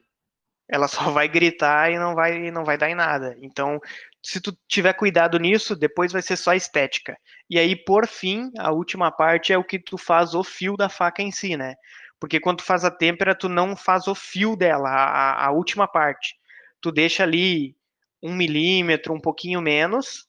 [0.69, 3.37] ela só vai gritar e não vai não vai dar em nada.
[3.43, 3.79] Então,
[4.23, 7.17] se tu tiver cuidado nisso, depois vai ser só estética.
[7.51, 10.89] E aí, por fim, a última parte é o que tu faz o fio da
[10.89, 11.75] faca em si, né?
[12.25, 15.87] Porque quando tu faz a têmpera, tu não faz o fio dela, a, a última
[15.87, 16.41] parte.
[16.81, 17.77] Tu deixa ali
[18.23, 20.27] um milímetro, um pouquinho menos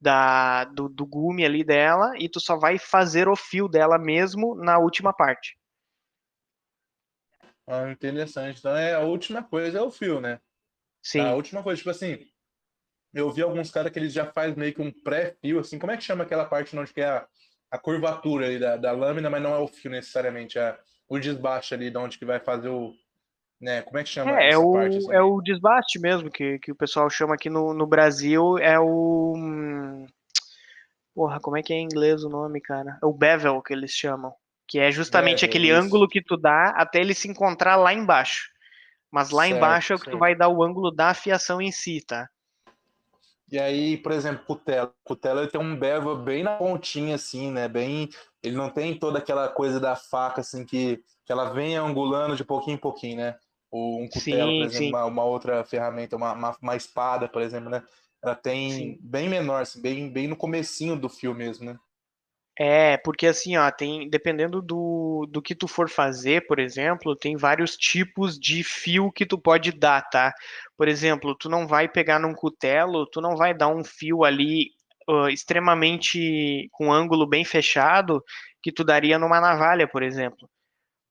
[0.00, 4.54] da, do, do gume ali dela, e tu só vai fazer o fio dela mesmo
[4.54, 5.58] na última parte.
[7.66, 8.60] Ah, interessante.
[8.60, 10.40] Então é a última coisa é o fio, né?
[11.02, 11.20] Sim.
[11.20, 12.26] A última coisa, tipo assim,
[13.12, 15.98] eu vi alguns caras que eles já fazem meio que um pré-fio, assim, como é
[15.98, 17.28] que chama aquela parte onde que é a,
[17.70, 20.78] a curvatura ali da, da lâmina, mas não é o fio necessariamente, é
[21.08, 22.92] o desbaste ali de onde que vai fazer o,
[23.60, 24.96] né, como é que chama É, é o, parte?
[24.96, 25.12] assim?
[25.12, 29.34] é o desbaste mesmo, que, que o pessoal chama aqui no, no Brasil, é o...
[31.14, 32.98] Porra, como é que é em inglês o nome, cara?
[33.02, 34.34] É o bevel que eles chamam.
[34.68, 35.80] Que é justamente Bevel, aquele isso.
[35.80, 38.50] ângulo que tu dá até ele se encontrar lá embaixo.
[39.10, 40.18] Mas lá Certo, embaixo é o que tu certo.
[40.18, 42.28] vai dar o ângulo da afiação em si, tá?
[43.50, 44.92] E aí, por exemplo, cutela.
[45.04, 47.68] Cutela ele tem um bevel bem na pontinha, assim, né?
[47.68, 48.08] Bem.
[48.42, 52.44] Ele não tem toda aquela coisa da faca, assim, que, que ela vem angulando de
[52.44, 53.36] pouquinho em pouquinho, né?
[53.70, 57.42] Ou um cutelo, Sim, por exemplo, uma, uma outra ferramenta, uma, uma, uma espada, por
[57.42, 57.82] exemplo, né?
[58.22, 58.98] Ela tem Sim.
[59.00, 61.78] bem menor, assim, bem, bem no comecinho do fio mesmo, né?
[62.58, 67.36] É, porque assim, ó, tem, dependendo do, do que tu for fazer, por exemplo, tem
[67.36, 70.32] vários tipos de fio que tu pode dar, tá?
[70.76, 74.70] Por exemplo, tu não vai pegar num cutelo, tu não vai dar um fio ali
[75.08, 78.22] ah, extremamente com ângulo bem fechado
[78.62, 80.48] que tu daria numa navalha, por exemplo.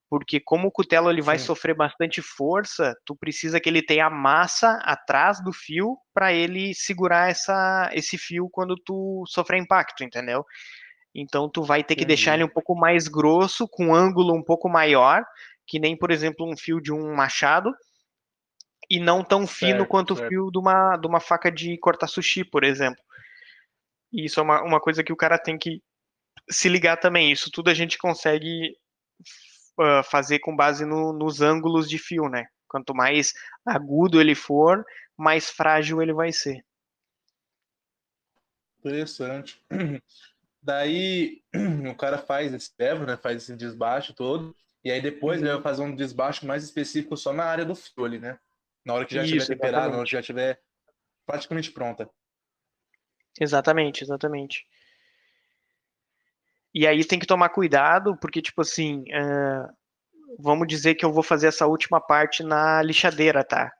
[0.09, 1.45] Porque como o cutelo ele vai Sim.
[1.45, 7.29] sofrer bastante força, tu precisa que ele tenha massa atrás do fio para ele segurar
[7.29, 10.45] essa, esse fio quando tu sofrer impacto, entendeu?
[11.15, 12.43] Então tu vai ter que deixar Entendi.
[12.43, 15.25] ele um pouco mais grosso, com um ângulo um pouco maior,
[15.65, 17.73] que nem, por exemplo, um fio de um machado,
[18.89, 20.29] e não tão fino Certo, quanto o certo.
[20.29, 23.01] fio de uma, de uma faca de cortar sushi, por exemplo.
[24.11, 25.81] E isso é uma, uma coisa que o cara tem que
[26.49, 27.31] se ligar também.
[27.31, 28.77] Isso tudo a gente consegue
[29.79, 32.45] ah, fazer com base no- nos ângulos de fio, né?
[32.67, 33.33] Quanto mais
[33.65, 34.85] agudo ele for,
[35.17, 36.63] mais frágil ele vai ser.
[38.79, 39.63] Interessante.
[40.65, 41.43] Daí
[41.91, 43.17] o cara faz esse bevel, né?
[43.17, 44.55] Faz esse desbaste todo.
[44.83, 45.45] E aí depois Uhum.
[45.45, 48.39] ele vai fazer um desbaste mais específico só na área do fio ali, né?
[48.85, 50.59] Na hora que já estiver temperado, na hora que já estiver
[51.25, 52.09] praticamente pronta.
[53.39, 54.65] Exatamente, exatamente.
[56.73, 59.67] E aí tem que tomar cuidado, porque, tipo assim, eh,
[60.39, 63.71] vamos dizer que eu vou fazer essa última parte na lixadeira, tá?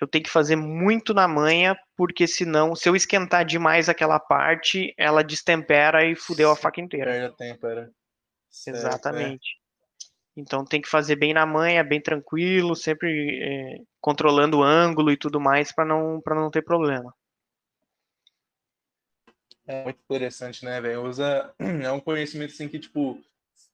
[0.00, 4.94] Eu tenho que fazer muito na manha, porque senão, se eu esquentar demais aquela parte,
[4.96, 7.10] ela destempera e fudeu a faca inteira.
[7.10, 7.90] Perde a tempera.
[8.66, 8.70] É.
[8.70, 9.58] Exatamente.
[10.36, 15.16] Então tem que fazer bem na manha, bem tranquilo, sempre eh, controlando o ângulo e
[15.16, 17.12] tudo mais para não para não ter problema.
[19.66, 21.02] É muito interessante, né, velho?
[21.02, 23.20] Usa é um conhecimento assim que tipo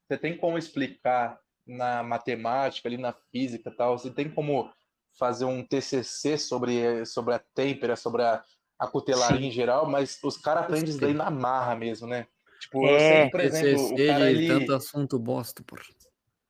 [0.09, 3.99] você tem como explicar na matemática, ali na física, tal.
[3.99, 4.71] Você tem como
[5.19, 8.43] fazer um TCC sobre sobre a têmpera, sobre a,
[8.79, 12.27] a cutelaria em geral, mas os caras aprendem isso daí na marra mesmo, né?
[12.61, 15.63] Tipo, eu É, sei que, por exemplo, o TCC cara de ele tanto assunto bosta,
[15.63, 15.81] por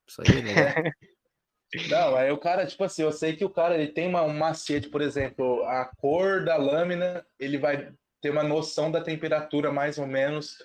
[0.07, 0.53] Isso aí, né?
[1.89, 4.37] Não, aí o cara, tipo assim, eu sei que o cara ele tem uma, um
[4.37, 9.97] macete, por exemplo, a cor da lâmina, ele vai ter uma noção da temperatura mais
[9.97, 10.57] ou menos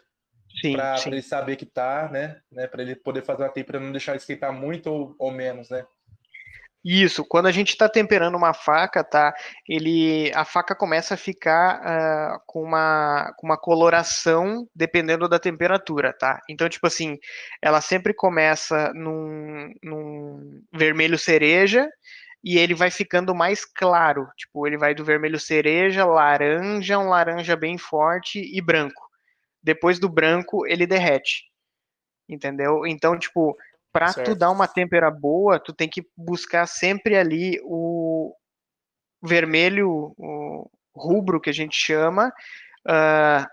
[0.73, 2.41] para ele saber que tá, né?
[2.51, 5.87] né para ele poder fazer uma temperatura, não deixar esquentar muito ou, ou menos, né?
[6.85, 9.35] Isso, quando a gente está temperando uma faca, tá?
[9.69, 16.15] Ele, a faca começa a ficar ah, com, uma, com uma coloração dependendo da temperatura,
[16.19, 16.41] tá?
[16.49, 17.19] Então, tipo assim,
[17.61, 21.87] ela sempre começa num, num vermelho cereja
[22.43, 24.27] e ele vai ficando mais claro.
[24.37, 29.03] Tipo, ele vai do vermelho cereja, laranja, um laranja bem forte e branco.
[29.63, 31.45] Depois do branco, ele derrete.
[32.29, 32.87] Entendeu?
[32.87, 33.55] Então, tipo,
[33.93, 38.35] para tu dar uma tempera boa, tu tem que buscar sempre ali o
[39.23, 42.29] vermelho, o rubro que a gente chama,
[42.89, 43.47] uh,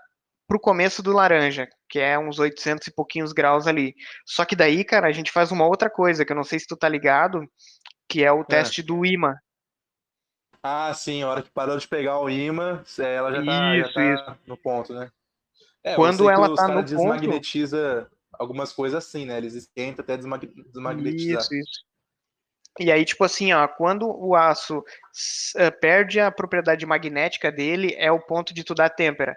[0.46, 3.94] pro começo do laranja, que é uns 800 e pouquinhos graus ali.
[4.24, 6.66] Só que daí, cara, a gente faz uma outra coisa, que eu não sei se
[6.66, 7.42] tu tá ligado,
[8.08, 9.34] que é o teste do imã.
[10.62, 13.92] Ah, sim, a hora que parou de pegar o imã, é, ela já tá, Isso,
[13.92, 15.10] já tá no ponto, né?
[15.84, 19.36] É, Quando ela tá no ponto- desmagnetiza algumas coisas assim, né?
[19.38, 21.40] Eles esquentam até desmag- desmagnetizar.
[21.40, 21.84] Isso, isso.
[22.80, 24.84] E aí, tipo assim, ó, quando o aço
[25.56, 29.36] eh, perde a propriedade magnética dele, é o ponto de tu dar têmpera.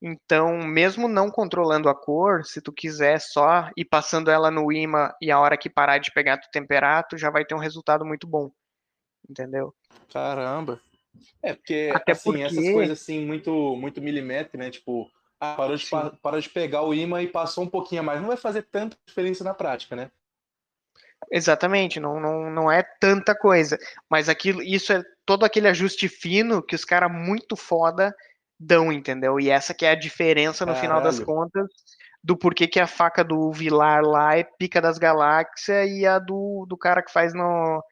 [0.00, 5.12] Então, mesmo não controlando a cor, se tu quiser só ir passando ela no imã
[5.20, 8.06] e a hora que parar de pegar tu temperar, tu já vai ter um resultado
[8.06, 8.50] muito bom.
[9.28, 9.74] Entendeu?
[10.10, 10.80] Caramba.
[11.42, 14.70] É, porque, Até assim, essas porque- coisas assim, muito, muito milimétricas, né?
[14.70, 15.10] Tipo,
[15.40, 15.86] ah, parou de,
[16.22, 18.20] parou de pegar o imã e passou um pouquinho a mais.
[18.20, 20.10] Não vai fazer tanta diferença na prática, né?
[21.30, 23.76] Exatamente, não, não, não é tanta coisa.
[24.08, 28.14] Mas aquilo, isso é todo aquele ajuste fino que os caras muito foda
[28.58, 29.38] dão, entendeu?
[29.38, 31.26] E essa que é a diferença no final das Caralho.
[31.26, 31.68] contas
[32.22, 36.66] do porquê que a faca do Vilar lá é pica das galáxias e a do,
[36.68, 37.82] do cara que faz no,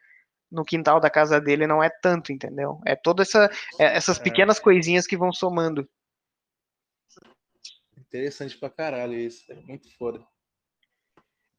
[0.51, 2.81] no quintal da casa dele não é tanto, entendeu?
[2.85, 3.49] É toda essa
[3.79, 4.23] é- essas É.
[4.23, 5.87] pequenas coisinhas que vão somando.
[8.07, 9.51] Interessante pra caralho isso.
[9.51, 10.25] É muito foda.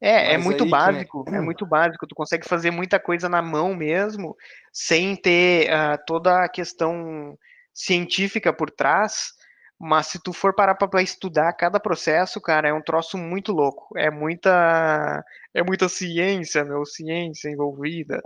[0.00, 2.06] É, é Mas muito aí básico, é muito básico.
[2.06, 4.36] Tu consegue fazer muita coisa na mão mesmo,
[4.72, 7.36] sem ter ah, toda a questão
[7.74, 9.32] científica por trás.
[9.80, 13.52] Mas se tu for parar pra pra estudar cada processo, cara, é um troço muito
[13.52, 13.96] louco.
[13.96, 18.20] É muita, é muita ciência, meu, ciência envolvida.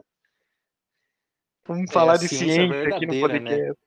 [1.66, 3.20] Vamos É, falar de ciência ciência aqui no né?
[3.20, 3.80] podcast.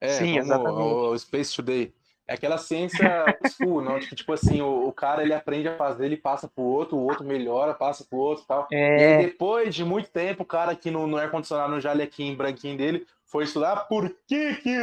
[0.00, 0.82] É, Sim, como exatamente.
[0.82, 1.97] o Space Today.
[2.28, 3.98] É aquela ciência school, não?
[3.98, 7.04] Tipo, tipo assim, o, o cara ele aprende a fazer, ele passa pro outro, o
[7.04, 8.68] outro melhora, passa pro outro e tal.
[8.98, 12.36] E aí, É, depois de muito tempo, o cara aqui no, no ar-condicionado, no jalequinho
[12.36, 14.76] branquinho dele, foi estudar por que, que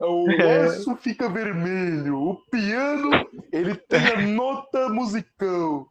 [0.00, 0.66] o É.
[0.66, 3.10] osso fica vermelho, o piano,
[3.52, 5.86] ele tem a nota musical.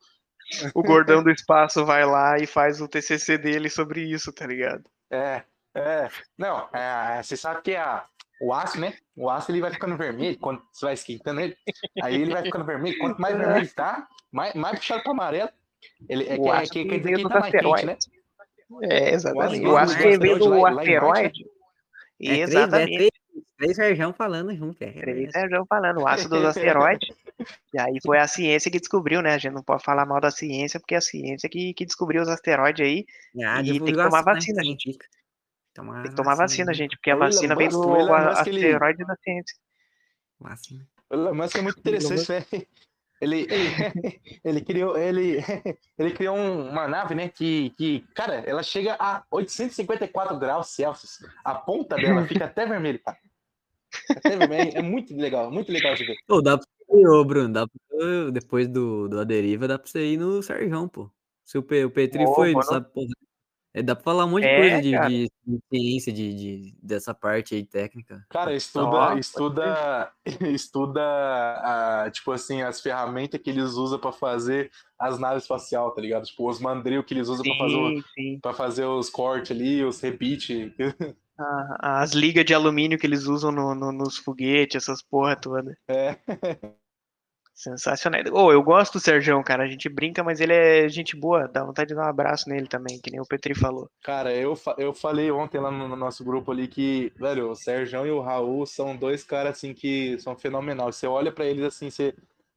[0.73, 4.83] o gordão do espaço vai lá e faz o TCC dele sobre isso, tá ligado?
[5.11, 5.43] É,
[5.75, 6.09] é.
[6.37, 8.05] Não, é, você sabe que a,
[8.41, 8.93] o aço, né?
[9.15, 11.57] O aço ele vai ficando vermelho quando você vai esquentando ele.
[12.01, 12.97] Aí ele vai ficando vermelho.
[12.99, 15.49] Quanto mais vermelho tá, mais, mais puxado para amarelo.
[16.07, 17.85] Ele, é O que, é, aço que, que quer dizer veio que tá mais quente,
[17.85, 17.97] né?
[18.83, 19.65] É, exatamente.
[19.65, 20.81] O O aço que veio asteroide do né?
[20.81, 21.45] asteroide.
[22.19, 22.97] É três, é Exatamente.
[22.97, 23.11] três,
[23.57, 24.81] três Serjão falando junto.
[24.83, 27.09] É, Três Sérgio falando, o ácido dos asteroides.
[27.73, 29.35] E aí foi a ciência que descobriu, né?
[29.35, 32.21] A gente não pode falar mal da ciência, porque é a ciência que, que descobriu
[32.21, 33.05] os asteroides aí.
[33.45, 34.97] Ah, E tem que tomar né, vacina, gente.
[35.77, 38.13] Tomar Tem que tomar vacina, gente, porque a O Elon vacina vem do o Elon
[38.13, 39.55] a- Musk, ele- asteroide da ciência.
[40.39, 40.87] Vacina.
[41.35, 42.63] Mas é muito interessante, né?
[43.21, 43.51] Ele, ele,
[44.43, 45.37] ele criou, ele,
[45.99, 47.29] ele criou um- uma nave, né?
[47.29, 51.19] Que, que, cara, ela chega a 854 graus Celsius.
[51.45, 53.17] A ponta dela fica até vermelha, cara.
[54.17, 54.71] Até vermelho.
[54.75, 56.15] É muito legal, muito legal de ver.
[56.27, 59.87] Ô, dá pra você ir, ô, Bruno, dá pra, depois do, da deriva, dá pra
[59.87, 61.09] você ir no Serjão, pô.
[61.45, 62.63] Se o, o Petri Ô, foi, mano.
[62.65, 63.05] sabe, pô,
[63.73, 65.09] é, dá pra falar um monte de É, coisa de, cara.
[65.09, 68.25] de, de ciência, de, de- dessa parte aí técnica.
[68.29, 70.11] Cara, estuda, Nossa, estuda,
[70.53, 76.01] estuda, ah, tipo assim, as ferramentas que eles usam pra fazer as naves espacial, tá
[76.01, 76.25] ligado?
[76.25, 79.99] Tipo, os mandril que eles usam pra fazer, o- pra fazer os cortes ali, os
[80.01, 80.73] repeat.
[80.79, 81.17] A-
[82.01, 85.77] As ligas de alumínio que eles usam no- no- nos foguetes, essas porra toda.
[85.87, 86.17] É.
[87.57, 88.21] Sensacional.
[88.33, 89.63] Ô, eu gosto do Serjão, cara.
[89.63, 91.47] A gente brinca, mas ele é gente boa.
[91.47, 93.89] Dá vontade de dar um abraço nele também, que nem o Petri falou.
[94.03, 97.55] Cara, eu, fa- eu falei ontem lá no, no nosso grupo ali que, velho, o
[97.55, 100.97] Sérgio e o Raul são dois caras assim que são fenomenais.
[100.97, 102.13] Você olha pra eles assim, você,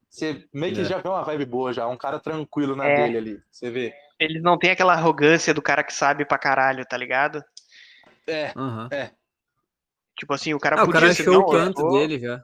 [0.07, 0.85] você meio que É.
[0.85, 2.95] já vê uma vibe boa já, um cara tranquilo na É.
[2.97, 3.41] dele ali.
[3.49, 3.91] Você vê.
[4.19, 7.43] Eles não têm aquela arrogância do cara que sabe pra caralho, tá ligado?
[8.27, 8.87] É, Aham.
[10.15, 11.91] Tipo assim, o cara Ah, o podia cara ser, achou não, o eu canto sou-
[11.93, 12.43] dele já.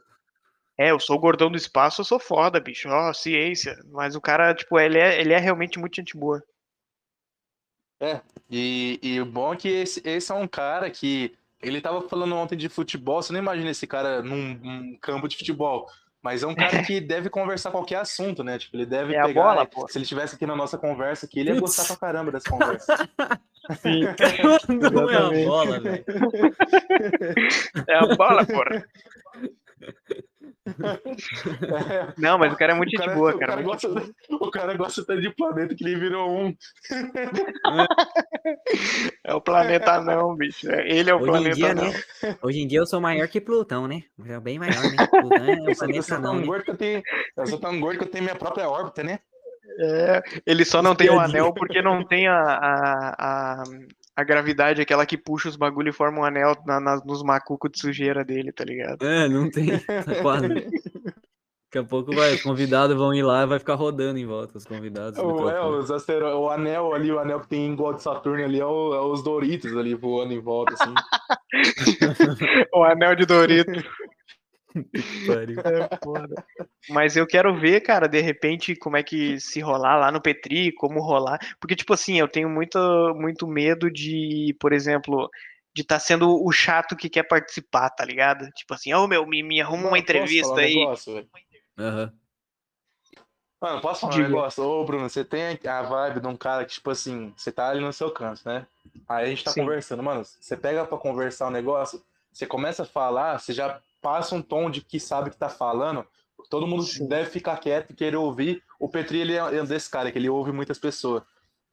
[0.79, 2.87] É, eu sou o gordão do espaço, eu sou foda, bicho.
[2.89, 3.75] Ó, ciência.
[3.91, 6.43] Mas o cara, tipo, ele é, ele é realmente muito gente boa.
[8.49, 11.35] e, e o bom é que esse, esse é um cara que.
[11.59, 15.35] Ele tava falando ontem de futebol, você não imagina esse cara num, num campo de
[15.37, 15.87] futebol.
[16.21, 18.59] Mas é um cara que deve conversar qualquer assunto, né?
[18.59, 19.41] Tipo, ele deve É a pegar.
[19.41, 19.87] bola, pô.
[19.87, 22.95] se ele estivesse aqui na nossa conversa aqui, ele ia gostar pra caramba dessa conversa.
[23.81, 24.01] Sim.
[24.91, 26.05] Não é a bola, velho.
[27.87, 28.85] É a bola, porra.
[30.68, 30.69] É,
[32.18, 33.61] Não, mas o cara é muito O gente cara, boa, o cara.
[33.61, 33.88] gosta,
[34.30, 36.53] o cara gosta tanto de planeta que ele virou um.
[39.23, 40.69] É o planeta não, bicho.
[40.72, 41.84] É- Ele é o Hoje em planeta dia, não.
[41.84, 41.94] né?
[42.41, 44.03] Hoje em dia eu sou maior que Plutão, né?
[44.26, 44.98] É bem maior, né?
[45.10, 46.45] Plutão é o Eu sou planeta não, tão né?
[46.45, 47.03] gordo que eu tenho.
[47.35, 49.19] Eu sou tão gordo que eu tenho minha própria órbita, né?
[49.80, 53.64] É, ele só não tem o anel porque não tem a, a, a,
[54.18, 57.69] a gravidade, aquela que puxa os bagulho e forma um anel na- na- nos macucos
[57.72, 59.06] de sujeira dele, tá ligado?
[59.06, 59.77] É, não tem.
[59.80, 60.48] Tá quase.
[60.49, 64.57] Daqui a pouco vai, os convidados vão ir lá e vai ficar rodando em volta,
[64.57, 65.19] os convidados.
[65.19, 66.26] o é, os astero...
[66.39, 69.22] o anel ali, o anel que tem igual de Saturno ali, é, o- é os
[69.22, 70.94] Doritos ali voando em volta, assim.
[72.73, 73.72] O anel de Dorito.
[75.65, 75.89] É.
[76.89, 80.71] Mas eu quero ver, cara, de repente, como é que se rolar lá no Petri,
[80.71, 81.37] como rolar.
[81.59, 82.79] Porque, tipo assim, eu tenho muito,
[83.15, 85.29] muito medo de, por exemplo,
[85.75, 88.49] de estar sendo o chato que quer participar, tá ligado?
[88.51, 90.75] Tipo assim, ô meu, me, me arruma uma Posso entrevista um aí.
[90.75, 91.29] negócio, velho?
[91.77, 92.13] Aham.
[93.59, 94.25] Mano, posso falar Diga.
[94.25, 94.63] um negócio?
[94.63, 97.81] Ô, Bruno, você tem a vibe de um cara que, tipo assim, você tá ali
[97.81, 98.67] no seu canto, né?
[99.09, 99.61] Aí a gente tá Sim.
[99.61, 100.23] conversando, mano.
[100.23, 104.69] Você pega pra conversar um negócio, você começa a falar, você já passa um tom
[104.69, 106.05] de que sabe que tá falando.
[106.49, 107.07] Todo mundo Sim.
[107.07, 108.63] deve ficar quieto e querer ouvir.
[108.79, 111.23] O Petri, ele é um desse cara, que ele ouve muitas pessoas.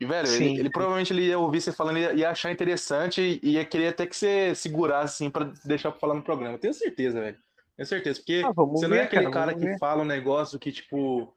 [0.01, 3.52] E, velho, ele, ele provavelmente ele ia ouvir você falando, ia, ia achar interessante e
[3.52, 6.59] ia querer até que você segurasse, assim, pra deixar pra falar no programa.
[6.59, 7.38] Tenho certeza, velho.
[7.76, 8.18] Tenho certeza.
[8.18, 9.78] Porque Ah, você não é ver, aquele cara, cara que ver.
[9.78, 11.32] fala um negócio que, tipo,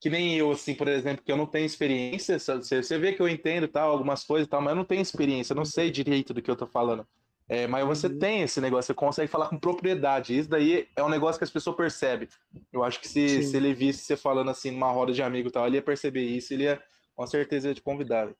[0.00, 3.20] que nem eu, assim, por exemplo, que eu não tenho experiência, você, você vê que
[3.20, 5.90] eu entendo tal, algumas coisas e tal, mas eu não tenho experiência, eu não sei
[5.90, 7.06] direito do que eu tô falando.
[7.48, 8.18] É, mas você Uhum.
[8.18, 10.38] tem esse negócio, você consegue falar com propriedade.
[10.38, 12.28] Isso daí é um negócio que as pessoas percebem.
[12.72, 13.42] Eu acho que se, Sim.
[13.42, 16.22] se ele visse você falando assim numa roda de amigo e tal, ele ia perceber
[16.22, 16.82] isso, ele ia
[17.14, 18.30] com certeza ia te convidar.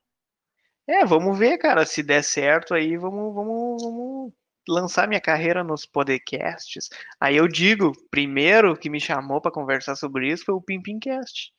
[0.87, 4.33] É, vamos ver, cara, se der certo aí, vamos, vamos, vamos
[4.67, 6.89] lançar minha carreira nos podcasts.
[7.19, 11.51] Aí eu digo, primeiro que me chamou pra conversar sobre isso foi o Pimpimcast.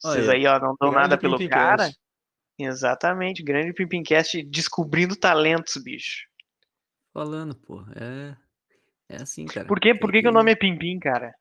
[0.00, 1.90] Vocês aí, ó, não dão Grande nada pelo cara.
[2.58, 6.27] Exatamente, grande Pimpimcast descobrindo talentos, bicho.
[7.12, 8.36] Falando, pô, é,
[9.08, 9.66] é assim, cara.
[9.66, 9.94] Por, quê?
[9.94, 11.34] Por que, que o nome é Pimpim, cara?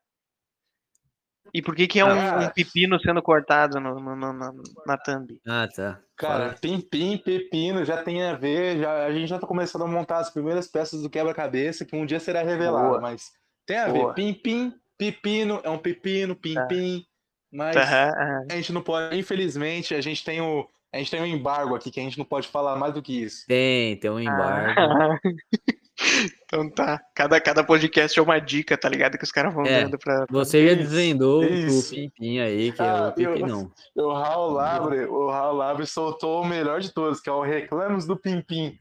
[1.53, 2.39] E por que, que é um, Ah.
[2.45, 4.51] um pepino sendo cortado no, no- no- na,
[4.85, 5.39] na thumb?
[5.47, 6.01] Ah, tá.
[6.17, 10.17] Cara, pim-pim, pepino, já tem a ver, já, a gente já tá começando a montar
[10.17, 13.01] as primeiras peças do quebra-cabeça, que um dia será revelado, Boa.
[13.01, 13.31] mas
[13.67, 14.07] tem a Boa.
[14.09, 14.15] ver.
[14.15, 17.05] Pim-pim, pepino, é um pepino, pim-pim,
[17.51, 18.45] mas Aham, aham.
[18.49, 20.67] a gente não pode, infelizmente, a gente tem o,
[20.97, 23.23] a gente tem um embargo aqui, que a gente não pode falar mais do que
[23.23, 23.45] isso.
[23.47, 24.79] Tem, tem um embargo.
[24.79, 25.19] Ah.
[26.45, 26.99] então tá.
[27.15, 29.17] Cada, cada podcast é uma dica, tá ligado?
[29.17, 29.83] Que os caras vão É.
[29.83, 30.25] dando pra.
[30.29, 31.93] Você já Isso, desvendou isso.
[31.93, 33.71] o Pimpim aí, que é Ah, o eu- Pimpinão.
[33.95, 38.05] O Raul Labre, o Raul Labre soltou o melhor de todos, que é o Reclamos
[38.05, 38.77] do Pim-Pim.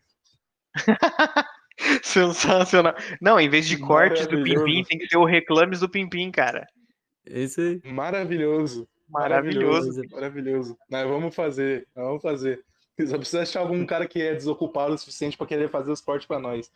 [2.03, 2.95] Sensacional.
[3.21, 4.43] Não, em vez de cortes do.
[4.43, 6.67] Pimpim, tem que ser o reclames do Pimpim, cara.
[7.27, 7.93] Esse aí.
[7.93, 8.89] Maravilhoso.
[9.09, 10.03] Maravilhoso.
[10.11, 10.79] Maravilhoso.
[10.91, 12.65] Nós vamos fazer, vamos fazer.
[13.07, 16.27] Só precisa achar algum cara que é desocupado o suficiente para querer fazer os cortes
[16.27, 16.71] para nós.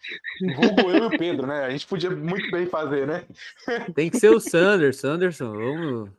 [0.56, 1.64] Vulgo eu e o Pedro, né?
[1.64, 3.24] A gente podia muito bem fazer, né?
[3.94, 5.52] Tem que ser o Sanders, Sanderson.
[5.52, 6.10] Vamos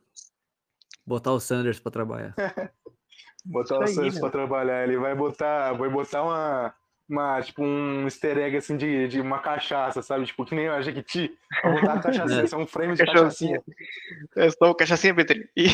[1.06, 2.34] botar o Sanders pra trabalhar.
[3.44, 4.20] Botar o Isso aí, Santos né?
[4.20, 4.84] para trabalhar.
[4.84, 6.72] Ele vai botar, vai botar uma,
[7.12, 10.26] uma tipo um easter egg assim de, de uma cachaça, sabe?
[10.26, 11.36] Tipo que nem a Jequiti.
[11.62, 13.60] Vai botar a cachaça, isso é um frame de Cachaçinha.
[13.60, 14.46] cachaçinha.
[14.46, 15.48] É só o cachacinha, Petri.
[15.56, 15.66] E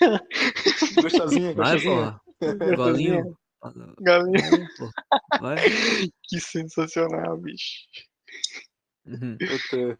[1.02, 1.96] Gostosinha, Vai, gostosinha.
[1.96, 2.20] porra.
[2.76, 3.36] Golinho.
[4.00, 4.50] galinha.
[4.50, 4.90] Vai, pô.
[5.40, 5.56] Vai.
[6.24, 7.80] Que sensacional, bicho.
[9.06, 9.36] Uhum.
[9.38, 9.98] Puta.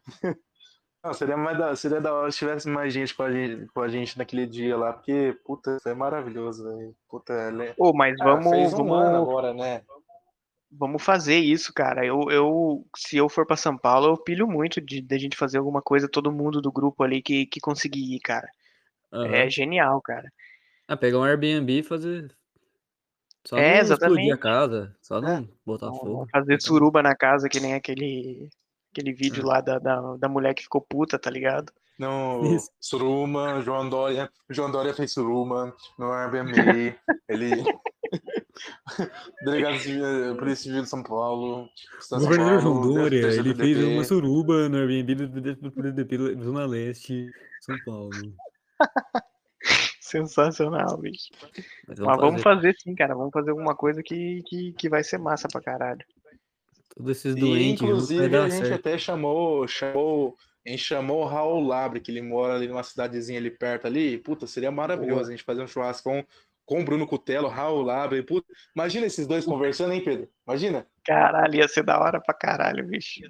[1.03, 3.81] Não, seria, mais da, seria da hora se tivesse mais gente com a gente, com
[3.81, 6.95] a gente naquele dia lá, porque, puta, foi maravilhoso, velho.
[7.09, 7.73] Puta, ele...
[7.79, 9.83] Ô, mas Ah, vamos, fez um ano vamos, agora, né?
[10.71, 12.05] Vamos fazer isso, cara.
[12.05, 15.37] Eu, eu, se eu for pra São Paulo, eu pilho muito de, de a gente
[15.37, 18.49] fazer alguma coisa, todo mundo do grupo ali que, que conseguir ir, cara.
[19.13, 19.35] Aham.
[19.35, 20.33] É genial, cara.
[20.87, 22.35] Ah, pegar um Airbnb e fazer.
[23.47, 24.33] Só É, não explodir exatamente.
[24.33, 26.29] a casa, só não botar Vamos fogo.
[26.31, 28.49] fazer suruba na casa, que nem aquele,
[28.93, 29.47] aquele vídeo É.
[29.47, 31.73] lá da, da, da mulher que ficou puta, tá ligado?
[31.99, 32.71] No Isso.
[32.81, 34.31] Suruma, João Dória.
[34.49, 36.95] João Dória fez Suruma no Airbnb.
[37.29, 37.65] ele.
[39.45, 41.69] Delegado Civil- Polícia Civil de São Paulo.
[42.01, 45.55] Estado de São Governador Paulo, João Dória, ele fez uma suruba no Airbnb do do-
[45.57, 47.31] do PDP Zona Leste,
[47.61, 48.11] São Paulo.
[50.01, 51.29] Sensacional, bicho.
[51.87, 52.61] Mas Mas vamos fazer.
[52.73, 53.15] fazer sim, cara.
[53.15, 56.05] Vamos fazer alguma coisa que, que, que vai ser massa pra caralho.
[56.97, 58.81] Todos esses E, doentes inclusive, a gente certo.
[58.81, 63.39] até chamou, chamou, a gente chamou o Raul Labre, que ele mora ali numa cidadezinha
[63.39, 64.19] ali perto ali.
[64.19, 66.25] Puta, seria maravilhoso a gente fazer um churrasco com,
[66.71, 68.25] com o Bruno Cutelo, Raul Labre.
[68.77, 70.29] Imagina esses dois conversando, hein, Pedro?
[70.51, 70.87] Imagina?
[71.05, 73.21] Caralho, ia ser da hora pra caralho, bicho.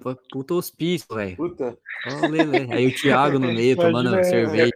[0.00, 1.36] Pô, Puta hospício, velho.
[1.36, 1.76] Puta.
[2.70, 4.72] Aí o Thiago no meio tomando Imagina, cerveja.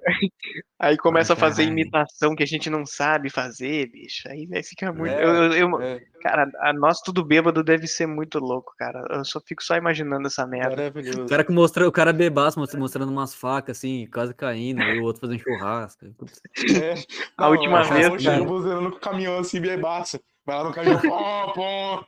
[0.79, 1.81] Aí começa a fazer caralho.
[1.81, 4.29] imitação que a gente não sabe fazer, bicho.
[4.29, 5.13] Aí vai ficar muito.
[5.13, 9.03] É, eu, eu- eu- É, Cara, a nós tudo bêbado deve ser muito louco, cara.
[9.11, 10.71] Eu só fico só imaginando essa merda.
[10.77, 11.23] maravilhoso.
[11.25, 14.99] O cara que mostrou, o cara bebaço mostra- mostrando umas facas assim, quase caindo, aí
[14.99, 16.05] o outro fazendo churrasco.
[16.05, 16.95] É.
[17.39, 18.43] A última é, vez, cara.
[18.43, 20.19] o caminhão assim, bebaço.
[20.47, 20.73] Vai lá no.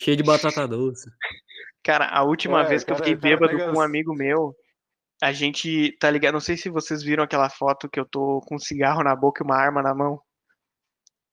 [0.00, 1.08] Cheio de batata doce.
[1.84, 4.14] Cara, a última É, vez que eu cara- fiquei o cara bêbado com um amigo
[4.14, 4.54] meu,
[5.22, 6.32] a gente, tá ligado?
[6.34, 9.42] Não sei se vocês viram aquela foto que eu tô com um cigarro na boca
[9.42, 10.20] e uma arma na mão.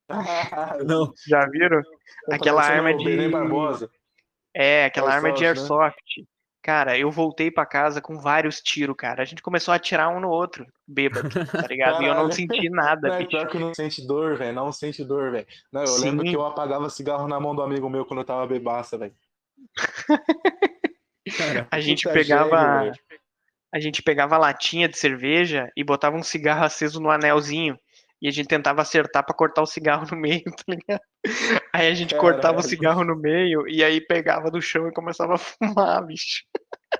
[0.86, 1.12] Não.
[1.26, 1.80] Já viram?
[2.30, 3.30] Aquela arma de-.
[4.54, 6.24] É, aquela arma de Airsoft, né?
[6.64, 9.20] Cara, eu voltei pra casa com vários tiros, cara.
[9.20, 12.02] A gente começou a atirar um no outro, bêbado, tá ligado?
[12.02, 12.32] E eu não Caralho.
[12.32, 14.54] senti nada, Não, é pior que não sente dor, velho.
[14.54, 15.46] Não sente dor, velho.
[15.70, 16.04] Não, eu Sim.
[16.06, 19.14] lembro que eu apagava cigarro na mão do amigo meu quando eu tava bebaça, velho.
[21.70, 22.78] A gente pegava.
[22.78, 22.94] gênio.
[23.70, 27.78] A gente pegava a latinha de cerveja e botava um cigarro aceso no anelzinho.
[28.24, 31.00] E a gente tentava acertar pra cortar o cigarro no meio, tá ligado?
[31.74, 32.68] Aí a gente cortava o Caralho.
[32.70, 36.42] cigarro no meio e aí pegava do chão e começava a fumar, bicho.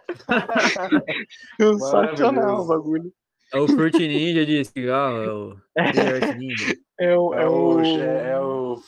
[1.59, 3.11] Sensacional o bagulho.
[3.55, 5.57] é o Fruit Ninja de cigarro, é o
[6.37, 6.77] Ninja.
[7.01, 7.35] É o.
[7.35, 7.81] É É o, o...
[7.81, 8.83] é, é o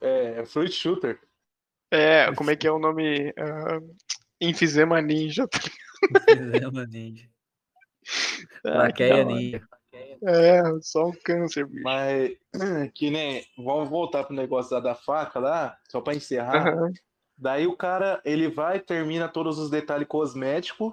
[0.00, 1.20] é, é Fruit Shooter.
[1.92, 3.30] É, como é que é o nome?
[3.38, 3.78] Ah,
[4.40, 5.46] Enfisema Ninja.
[5.46, 5.60] tá
[6.26, 7.28] Fizema Ninja.
[8.64, 9.24] Ah, Laqueia.
[9.24, 9.62] Ninja.
[10.26, 11.82] É, só um câncer, bicho.
[11.82, 12.32] Mas
[12.94, 13.44] que nem.
[13.58, 16.68] Vamos voltar pro negócio da, da faca lá, só pra encerrar.
[16.68, 16.92] Aham.
[17.36, 20.92] Daí o cara, ele vai, termina todos os detalhes cosméticos.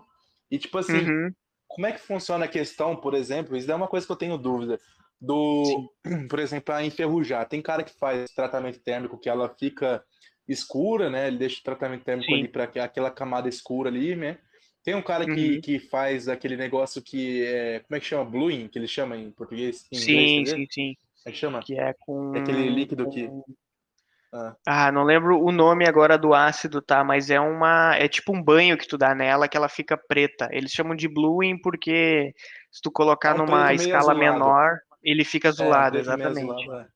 [0.49, 1.31] E tipo assim, Uhum.
[1.67, 3.55] como é que funciona a questão, por exemplo?
[3.55, 4.79] Isso é uma coisa que eu tenho dúvida.
[5.19, 5.93] Do,
[6.29, 7.47] por exemplo, a enferrujar.
[7.47, 10.03] Tem cara que faz tratamento térmico que ela fica
[10.47, 11.27] escura, né?
[11.27, 12.39] Ele deixa o tratamento térmico Sim.
[12.39, 14.39] ali para aquela camada escura ali, né?
[14.83, 15.61] Tem um cara que, Uhum.
[15.61, 17.79] que faz aquele negócio que é.
[17.81, 18.25] Como é que chama?
[18.29, 19.85] Bluing, que eles chamam em português?
[19.91, 20.95] Em Sim, inglês, quer sim, sim.
[20.95, 21.59] Como é que chama?
[21.61, 22.35] Que é com.
[22.35, 23.43] É aquele líquido que- com-
[24.33, 24.55] Ah.
[24.65, 27.03] Ah, não lembro o nome agora do ácido, tá?
[27.03, 27.95] Mas é uma.
[27.97, 30.47] É tipo um banho que tu dá nela que ela fica preta.
[30.51, 32.33] Eles chamam de bluing porque
[32.71, 34.19] se tu colocar É um numa escala azulado.
[34.19, 36.49] menor, ele fica É, azulado, meio exatamente.
[36.49, 36.87] azulado,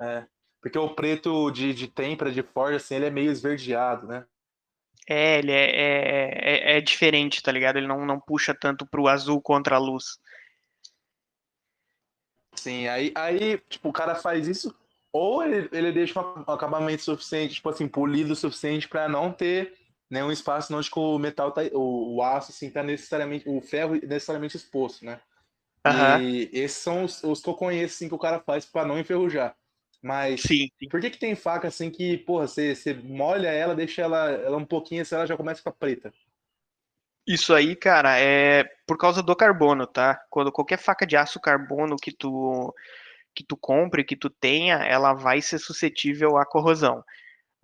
[0.00, 0.06] é.
[0.18, 0.26] É.
[0.60, 4.24] Porque o preto de, de têmpera, de forja, assim, ele é meio esverdeado, né?
[5.08, 7.76] É, ele é, é, é, é diferente, tá ligado?
[7.76, 10.18] Ele não, não puxa tanto pro azul contra a luz.
[12.54, 14.74] Sim, aí, aí tipo, o cara faz isso,
[15.12, 19.74] ou ele, ele deixa um acabamento suficiente, tipo assim, polido o suficiente para não ter
[20.08, 24.56] nenhum espaço onde o metal tá, o, o aço, assim, tá necessariamente, o ferro necessariamente
[24.56, 25.20] exposto, né?
[25.84, 26.20] Aham.
[26.22, 28.98] E esses são os, os que eu conheço, assim, que o cara faz para não
[28.98, 29.54] enferrujar.
[30.04, 30.90] Mas Sim, sim.
[30.90, 34.58] por que que tem faca, assim, que, porra, você, você molha ela, deixa ela, ela
[34.58, 36.14] um pouquinho, assim, ela já começa a ficar preta?
[37.26, 40.20] Isso aí, cara, é por causa do carbono, tá?
[40.28, 42.72] Quando qualquer faca de aço carbono que tu
[43.34, 47.04] que tu compre, que tu tenha, ela vai ser suscetível à corrosão.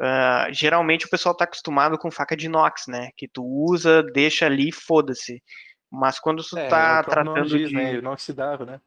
[0.01, 3.11] Ah, geralmente o pessoal tá acostumado com faca de inox, né?
[3.17, 5.43] Que tu usa, deixa ali, foda-se.
[5.91, 7.95] Mas quando tu É, tá é nome tratando diz, de né?
[7.99, 8.81] Inoxidável, né?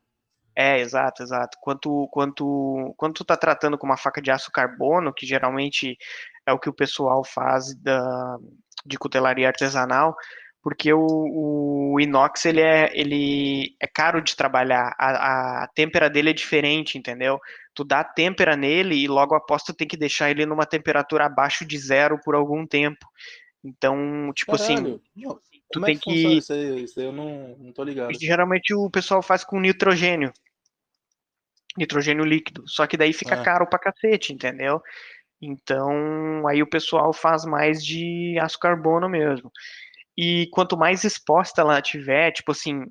[0.56, 1.58] É, exato, exato.
[1.60, 5.98] Quanto, quanto, quando tu tá tratando com uma faca de aço carbono, que geralmente
[6.46, 8.38] é o que o pessoal faz da,
[8.86, 10.16] de cutelaria artesanal,
[10.62, 16.30] porque o, o inox ele é, ele é caro de trabalhar, a, a têmpera dele
[16.30, 17.40] é diferente, entendeu?
[17.74, 21.66] Tu dá têmpera nele e logo após tu tem que deixar ele numa temperatura abaixo
[21.66, 23.06] de zero por algum tempo.
[23.64, 25.40] Então, tipo assim, Caralho, não,
[25.74, 26.84] tu como tem é que, que isso aí?
[26.84, 28.14] Isso aí eu não, não tô ligado.
[28.20, 30.32] Geralmente o pessoal faz com nitrogênio.
[31.78, 32.64] Nitrogênio líquido.
[32.68, 33.44] Só que daí fica Ah.
[33.44, 34.82] caro pra cacete, entendeu?
[35.42, 39.52] Então, aí o pessoal faz mais de aço carbono mesmo.
[40.18, 42.86] E quanto mais exposta ela tiver, tipo assim,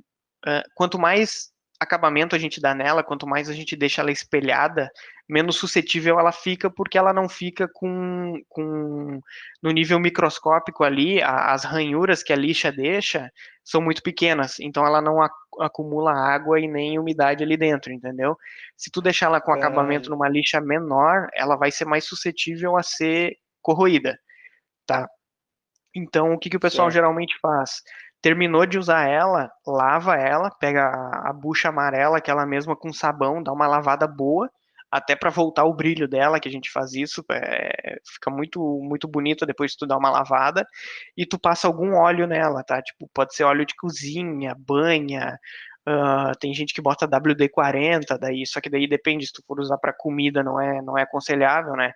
[0.74, 1.50] quanto mais
[1.80, 4.90] acabamento a gente dá nela, quanto mais a gente deixa ela espelhada,
[5.28, 9.20] menos suscetível ela fica, porque ela não fica com, com
[9.62, 13.30] no nível microscópico ali, a- as ranhuras que a lixa deixa
[13.64, 18.36] são muito pequenas, então ela não ac- acumula água e nem umidade ali dentro, entendeu?
[18.76, 20.10] Se tu deixar ela com acabamento Caralho.
[20.10, 24.18] numa lixa menor, ela vai ser mais suscetível a ser corroída,
[24.86, 25.08] tá?
[25.94, 26.94] Então, o que que o pessoal Certo.
[26.94, 27.82] geralmente faz?
[28.20, 33.42] Terminou de usar ela, lava ela, pega a, a bucha amarela, aquela mesma com sabão,
[33.42, 34.50] dá uma lavada boa,
[34.92, 39.08] até para voltar o brilho dela, que a gente faz isso, é, fica muito muito
[39.08, 40.66] bonito depois que tu dá uma lavada,
[41.16, 42.82] e tu passa algum óleo nela, tá?
[42.82, 45.38] Tipo, pode ser óleo de cozinha, banha,
[45.86, 49.78] ah, tem gente que bota WD-40, daí, só que daí depende, se tu for usar
[49.78, 51.92] para comida não é, não é aconselhável, né?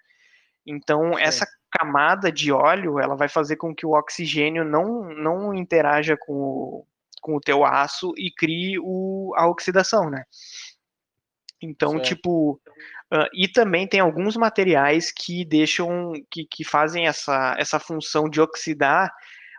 [0.66, 1.22] Então, Sim.
[1.22, 6.32] essa camada de óleo, ela vai fazer com que o oxigênio não, não interaja com
[6.32, 6.86] o,
[7.20, 10.24] com o teu aço e crie o, a oxidação, né?
[11.60, 12.04] Então, Certo.
[12.04, 12.60] tipo,
[13.10, 18.40] ah, e também tem alguns materiais que deixam, que, que fazem essa, essa função de
[18.40, 19.12] oxidar,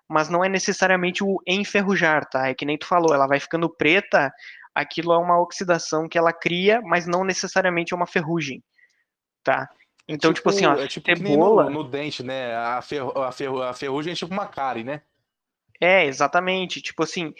[0.07, 2.47] mas não é necessariamente o enferrujar, tá?
[2.49, 4.31] É que nem tu falou, ela vai ficando preta,
[4.73, 8.63] aquilo é uma oxidação que ela cria, mas não necessariamente é uma ferrugem,
[9.43, 9.67] tá?
[10.07, 11.65] É Então, tipo, assim, ó, é tipo cebola...
[11.65, 12.55] no, no dente, né?
[12.55, 15.01] A, ferru, a, ferru, a ferrugem é tipo uma cárie, né?
[15.79, 16.81] É, exatamente.
[16.81, 17.33] Tipo assim,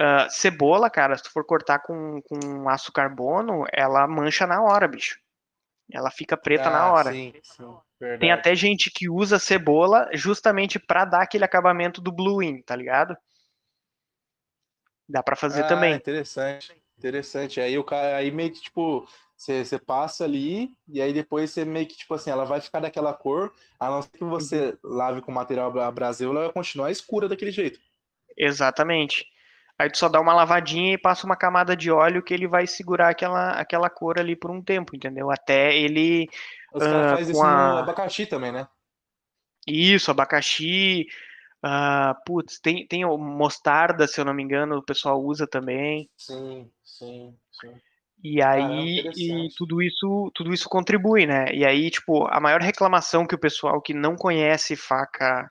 [0.00, 4.88] ah, cebola, cara, se tu for cortar com, com aço carbono, ela mancha na hora,
[4.88, 5.18] bicho.
[5.92, 7.12] Ela fica preta na Ah, hora.
[7.12, 7.78] Sim, sim.
[8.20, 13.16] Tem até gente que usa cebola justamente pra dar aquele acabamento do bluing, tá ligado?
[15.08, 15.94] Dá pra fazer ah, também.
[15.94, 17.60] interessante, interessante.
[17.60, 21.64] Aí o cara, aí meio que tipo, você, você passa ali e aí depois você
[21.64, 24.96] meio que tipo assim, ela vai ficar daquela cor, a não ser que você Uhum.
[24.96, 27.80] lave com material bra- Brasil, ela vai continuar escura daquele jeito.
[28.36, 29.26] Exatamente.
[29.78, 32.66] Aí tu só dá uma lavadinha e passa uma camada de óleo que ele vai
[32.66, 35.30] segurar aquela, aquela cor ali por um tempo, entendeu?
[35.30, 36.28] Até ele.
[36.74, 38.66] Os Ah, caras fazem com isso no a- abacaxi também, né?
[39.66, 41.06] Isso, abacaxi.
[41.62, 46.08] ah, putz, tem, tem mostarda, se eu não me engano, o pessoal usa também.
[46.16, 47.80] Sim, sim, sim.
[48.22, 49.56] E Caramba, aí, e interessante.
[49.56, 51.46] tudo isso, tudo isso contribui, né?
[51.52, 55.48] E aí, tipo, a maior reclamação que o pessoal que não conhece faca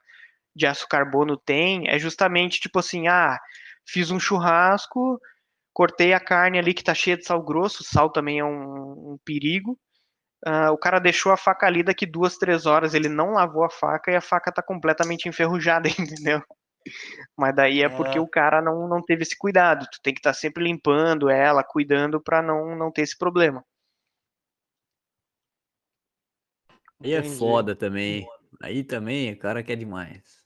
[0.54, 3.38] de aço carbono tem é justamente, tipo assim, ah,
[3.88, 5.20] fiz um churrasco,
[5.72, 9.18] cortei a carne ali que tá cheia de sal grosso, sal também é um, um
[9.24, 9.78] perigo.
[10.44, 13.70] Ah, o cara deixou a faca ali daqui duas, três horas, ele não lavou a
[13.70, 16.42] faca e a faca tá completamente enferrujada, entendeu?
[17.36, 18.22] Mas daí é porque Ah.
[18.22, 19.86] o cara não, não teve esse cuidado.
[19.92, 23.64] Tu tem que estar sempre limpando ela, cuidando pra não, não ter esse problema.
[27.02, 28.26] Aí é foda também.
[28.62, 30.38] Aí também o cara quer demais.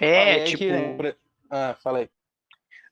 [0.00, 1.21] É, Ah, aí tipo, que
[1.54, 2.10] Ah, fala aí.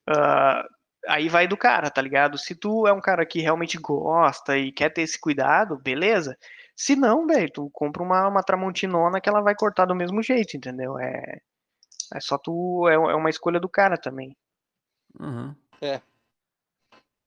[0.06, 0.68] ah,
[1.08, 2.36] aí vai do cara, tá ligado?
[2.36, 6.36] Se tu é um cara que realmente gosta e quer ter esse cuidado, beleza.
[6.76, 10.58] Se não, velho, tu compra uma, uma tramontinona que ela vai cortar do mesmo jeito,
[10.58, 10.98] entendeu?
[10.98, 11.40] É,
[12.14, 14.36] é só tu, é, é uma escolha do cara também.
[15.18, 15.56] Aham.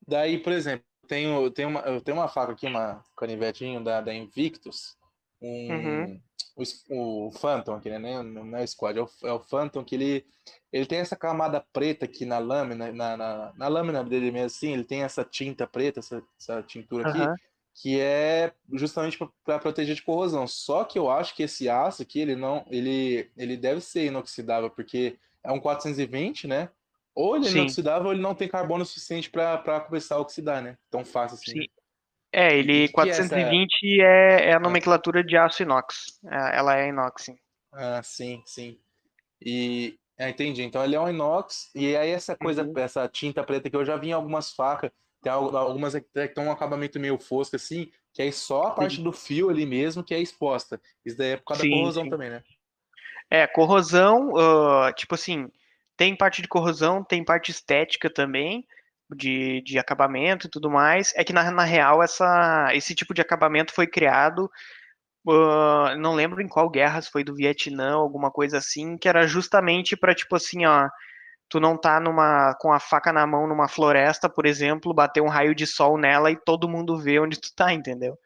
[0.07, 4.13] Daí, por exemplo, tenho, tenho uma, eu tenho uma faca aqui, uma canivetinho da, da
[4.13, 4.95] Invictus,
[5.43, 6.21] um, Uhum.
[6.55, 8.23] o, o Phantom aqui, né?
[8.23, 10.25] Não é o Squad, é o, é o Phantom que ele,
[10.71, 14.73] ele tem essa camada preta aqui na lâmina, na, na, na lâmina dele mesmo assim,
[14.73, 17.35] ele tem essa tinta preta, essa, essa tintura aqui, Aham.
[17.75, 20.47] que é justamente para proteger de corrosão.
[20.47, 24.69] Só que eu acho que esse aço aqui, ele não, ele, ele deve ser inoxidável,
[24.69, 26.69] porque é um 420, né?
[27.15, 30.77] Ou ele é inoxidável ou ele não tem carbono suficiente para começar a oxidar, né?
[30.89, 31.61] Tão fácil assim.
[31.61, 31.67] Sim.
[32.33, 36.19] É, ele E que que é essa- 420 é, é a nomenclatura de aço inox.
[36.25, 37.35] É, Ela é inox, sim.
[37.71, 38.79] Ah, sim, sim.
[39.41, 40.63] E ah, entendi.
[40.63, 42.73] Então ele é um inox e aí essa coisa, Uhum.
[42.75, 46.29] essa tinta preta que eu já vi em algumas facas, tem al- algumas que que
[46.29, 50.03] tem um acabamento meio fosco assim, que aí só a parte do fio ali mesmo
[50.03, 50.81] que é exposta.
[51.05, 52.09] Isso daí é por causa Sim, da corrosão sim.
[52.09, 52.43] também, né?
[53.29, 55.49] É, corrosão, ah, tipo assim,
[55.97, 58.65] tem parte de corrosão, tem parte estética também,
[59.15, 61.13] de, de acabamento e tudo mais.
[61.15, 64.49] É que na, na real essa, esse tipo de acabamento foi criado,
[65.29, 69.25] ah, não lembro em qual guerra, se foi do Vietnã, alguma coisa assim, que era
[69.27, 70.89] justamente para tipo assim, ó,
[71.49, 75.29] tu não tá numa com a faca na mão numa floresta, por exemplo, bater um
[75.29, 78.17] raio de sol nela e todo mundo vê onde tu tá, entendeu?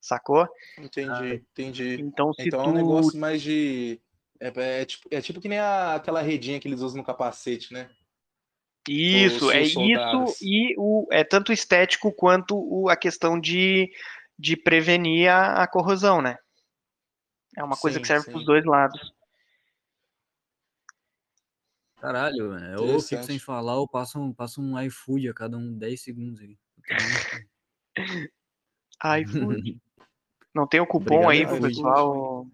[0.00, 0.48] Sacou?
[0.78, 2.00] Entendi, entendi.
[2.00, 4.00] Então se Então é tu um negócio mais de.
[4.40, 7.72] É, é tipo, é tipo que nem a- aquela redinha que eles usam no capacete,
[7.72, 7.90] né?
[8.92, 10.40] Isso, é isso soldados.
[10.40, 13.90] e o, é tanto estético quanto o- a questão de,
[14.38, 16.36] de prevenir a, a corrosão, né?
[17.56, 19.12] É uma coisa Sim, que serve para os dois lados.
[22.00, 22.54] Caralho.
[22.74, 26.40] Eu fico sem falar, eu passo um, passo um iFood a cada um 10 segundos
[26.40, 26.56] aí.
[29.02, 29.36] Ai, fui.
[30.54, 31.68] Não tem o cupom Obrigado, aí pro iFood.
[31.74, 32.46] pessoal.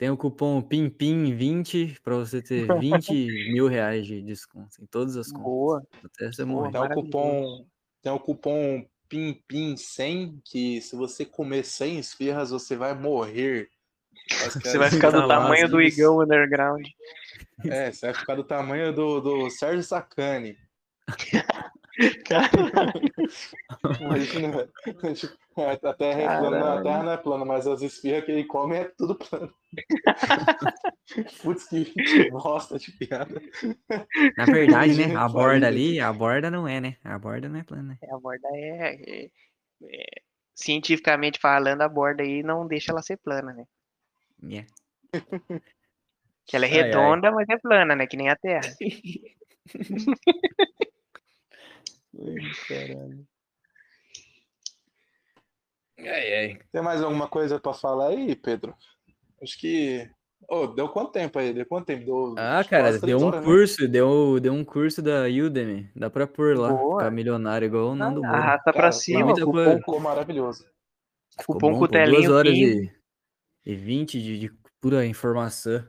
[0.00, 5.30] Tem o cupom PIMPIM20 pra você ter 20 mil reais de desconto em todas as
[5.30, 5.44] contas.
[5.44, 5.86] Boa.
[6.02, 6.72] Até você Boa, morrer.
[6.72, 7.66] Tem o cupom,
[8.00, 13.68] tem o cupom PIMPIM100, que se você comer 100 esfirras, você vai morrer.
[14.62, 16.00] Você vai ficar do tamanho do isso.
[16.00, 16.86] Igão Underground.
[17.66, 20.56] É, você vai ficar do tamanho do, do Sérgio Sacani.
[24.00, 24.68] Imagina,
[25.14, 25.36] tipo,
[25.86, 26.82] a terra é plana, a Caralho.
[26.82, 29.52] terra não é plana, mas as esfirras que ele come é tudo plano.
[31.42, 31.92] Putz, que
[32.30, 33.40] bosta de piada.
[34.36, 35.14] Na verdade, né?
[35.16, 36.96] A borda ali, a borda não é, né?
[37.04, 37.98] A borda não é plana?
[38.02, 39.30] É, a borda é, é-
[39.84, 40.20] é-
[40.54, 43.64] Cientificamente falando, a borda aí não deixa ela ser plana, né?
[44.42, 44.68] Yeah.
[46.46, 46.84] Que ela é Ai, ai.
[46.84, 48.06] redonda, mas é plana, né?
[48.06, 48.74] Que nem a Terra.
[55.98, 56.58] Ai, ai.
[56.72, 58.74] Tem mais alguma coisa pra falar aí, Pedro?
[59.42, 60.10] Acho que.
[60.48, 61.52] Ô, deu quanto tempo aí?
[61.52, 62.04] Deu quanto tempo?
[62.04, 63.46] Deu Ah, que cara, deu um horas, né?
[63.46, 65.90] curso, deu, deu um curso da Udemy.
[65.94, 66.98] Dá pra pôr lá, Boa.
[66.98, 68.38] ficar milionário igual o Nando Moura.
[68.38, 69.78] Arrasta pra Cara, cima, muita cupom, coisa.
[69.78, 70.64] Ficou maravilhoso.
[71.38, 73.00] Ficou cupom bom, pô, duas horas 15.
[73.66, 75.86] e, e 20 de, de pura informação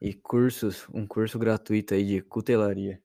[0.00, 3.00] e cursos, um curso gratuito aí de cutelaria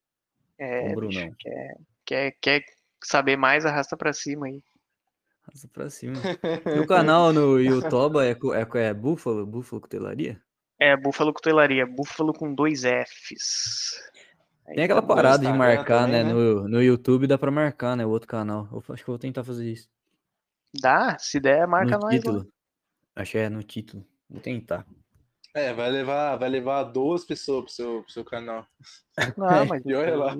[0.58, 1.34] com É, o Brunão.
[1.40, 1.78] quer,
[2.10, 2.64] quer, quer
[3.04, 4.64] saber mais, arrasta pra cima aí.
[5.48, 6.16] Arrasta pra cima.
[6.76, 9.46] E o canal no YouTube é, é, é Búfalo?
[9.46, 10.42] Búfalo Cutelaria?
[10.80, 14.02] É, Búfalo Cutelaria, Búfalo com dois Fs.
[14.74, 15.16] Tem aquela tá bom.
[15.16, 16.24] parada de marcar, também, né?
[16.24, 16.34] né?
[16.34, 18.06] No, no YouTube dá pra marcar, né?
[18.06, 18.68] O outro canal.
[18.72, 19.90] Eu acho que eu vou tentar fazer isso.
[20.80, 21.18] Dá?
[21.18, 22.18] Se der, marca no nós lá.
[22.18, 22.54] título.
[23.16, 24.06] Acho que é no título.
[24.30, 24.86] Vou tentar.
[25.56, 28.66] É, vai levar, vai levar duas pessoas pro seu, pro seu canal.
[29.36, 30.36] Não, mas E olha lá.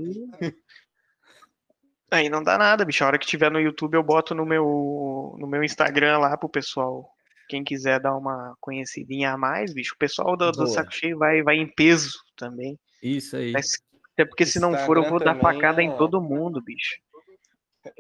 [2.12, 3.04] Aí- não dá nada, bicho.
[3.04, 6.50] A hora que tiver no YouTube, eu boto no meu, no meu Instagram lá pro
[6.50, 7.10] pessoal.
[7.48, 9.96] Quem quiser dar uma conhecidinha a mais, bicho.
[9.96, 10.68] O pessoal do, do.
[10.68, 12.78] Saco Cheio vai, vai em peso também.
[13.02, 13.52] Isso aí.
[13.52, 13.82] Mas-
[14.14, 16.62] Até porque se não for, eu vou dar Instagram facada também em é- todo mundo,
[16.62, 17.00] bicho.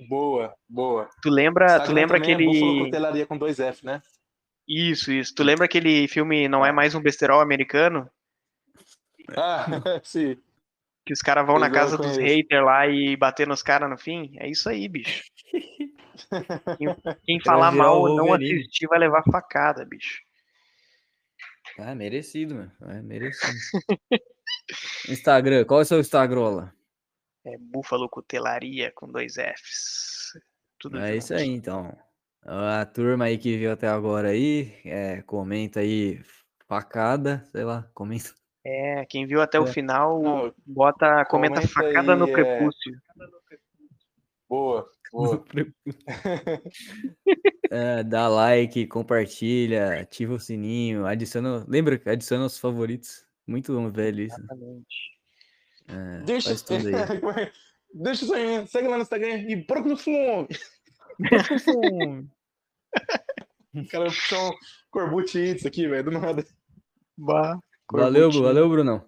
[0.09, 1.09] Boa, boa.
[1.21, 2.83] Tu lembra, tu Instagram lembra é aquele.
[2.85, 4.01] Cutelaria com dois F, né?
[4.67, 5.33] Isso, isso.
[5.33, 8.07] Tu lembra aquele filme Não é mais um besterol americano?
[9.35, 9.65] Ah,
[10.03, 10.37] sim.
[11.05, 13.97] Que os caras vão na Eu casa dos haters lá e bater nos caras no
[13.97, 14.31] fim.
[14.37, 15.23] É isso aí, bicho.
[16.77, 16.95] Quem,
[17.25, 20.21] quem falar mal ou não assistir vai levar facada, bicho.
[21.79, 22.71] Ah, merecido, mano.
[22.81, 23.53] É merecido.
[25.09, 26.73] Instagram, qual é o seu Instagram lá?
[27.45, 30.33] É Búfalo Cutelaria com dois Fs.
[30.77, 31.97] Tudo É isso aí, então.
[32.43, 36.21] A turma aí que viu até agora aí, é, comenta aí
[36.67, 38.38] facada, sei lá, comenta.
[38.63, 39.71] É, quem viu até o É.
[39.71, 43.01] final, Não, bota, comenta comenta facada no aí, é, prepúcio.
[44.49, 45.45] Boa, boa.
[47.71, 51.63] É, dá like, compartilha, ativa o sininho, adiciona.
[51.67, 53.23] Lembra que adiciona os favoritos.
[53.45, 54.35] Muito velho isso.
[54.39, 55.19] Exatamente.
[55.87, 56.93] É, Deixa, faz tudo aí.
[57.93, 60.47] Deixa isso aí, segue lá no Instagram e procura o fome.
[63.75, 64.53] O cara puxou um
[64.89, 66.43] Corbucci aqui, velho, do nada.
[67.17, 67.59] Bah,
[67.91, 68.41] Valeu, Corbucci.
[68.43, 69.05] valeu, Brunão.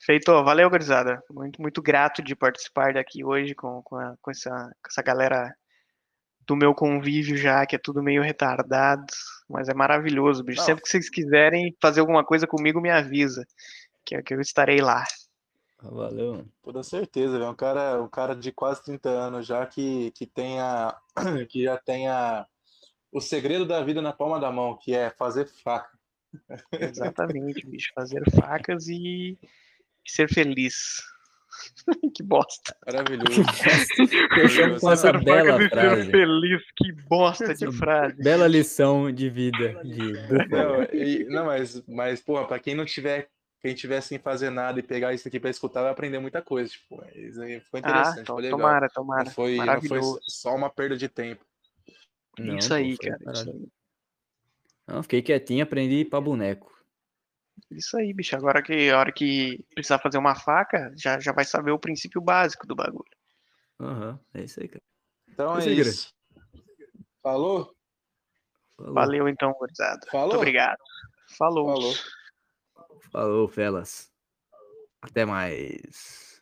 [0.00, 1.22] Feito, valeu, gurizada.
[1.30, 5.54] Muito, muito grato de participar daqui hoje com, com, a- com essa, com essa galera
[6.46, 9.06] do meu convívio já, que é tudo meio retardado,
[9.48, 10.58] mas é maravilhoso, bicho.
[10.60, 10.66] Não.
[10.66, 13.46] Sempre que vocês quiserem fazer alguma coisa comigo, me avisa,
[14.04, 15.04] que, que eu estarei lá.
[15.82, 16.52] Valeu, mano.
[16.62, 17.50] Toda certeza, velho.
[17.50, 20.94] Um cara, um cara de quase 30 anos já que, que tenha
[21.48, 22.46] que já tenha
[23.12, 25.88] o segredo da vida na palma da mão, que é fazer faca.
[26.72, 27.90] Exatamente, bicho.
[27.94, 29.38] Fazer facas e,
[30.06, 31.02] ser feliz.
[32.16, 32.76] que bosta.
[32.84, 33.42] Maravilhoso.
[34.34, 36.10] Fechamos com essa Fazer bela facas e ser frase.
[36.10, 36.62] feliz.
[36.76, 38.16] Que bosta de frase.
[38.22, 40.12] Bela lição de vida de.
[40.50, 43.28] Não, e- não, mas, mas, porra, pra quem não tiver,
[43.60, 46.70] quem tiver sem fazer nada e pegar isso aqui pra escutar, vai aprender muita coisa.
[46.70, 48.58] Tipo, foi Ah, interessante, to- foi legal.
[48.58, 49.24] tomara, tomara.
[49.24, 51.44] Não foi, não foi só uma perda de tempo.
[52.36, 53.18] Não, isso aí, cara.
[53.32, 53.68] Isso aí.
[54.86, 56.72] Não, fiquei quietinho, aprendi pra boneco.
[57.70, 58.36] Isso aí, bicho.
[58.36, 62.20] Agora que a hora que precisar fazer uma faca, já, já vai saber o princípio
[62.20, 63.04] básico do bagulho.
[63.80, 64.82] Aham, é isso aí, cara.
[65.28, 65.88] Então é Gra.
[65.88, 66.12] isso.
[67.22, 67.74] Falou?
[68.76, 70.00] Falou, Valeu então, gurizada.
[70.00, 70.36] Muito Falou?
[70.36, 70.78] obrigado.
[71.38, 71.66] Falou.
[71.66, 71.94] Falou.
[73.10, 74.12] Falou, felas.
[75.00, 76.33] Até mais.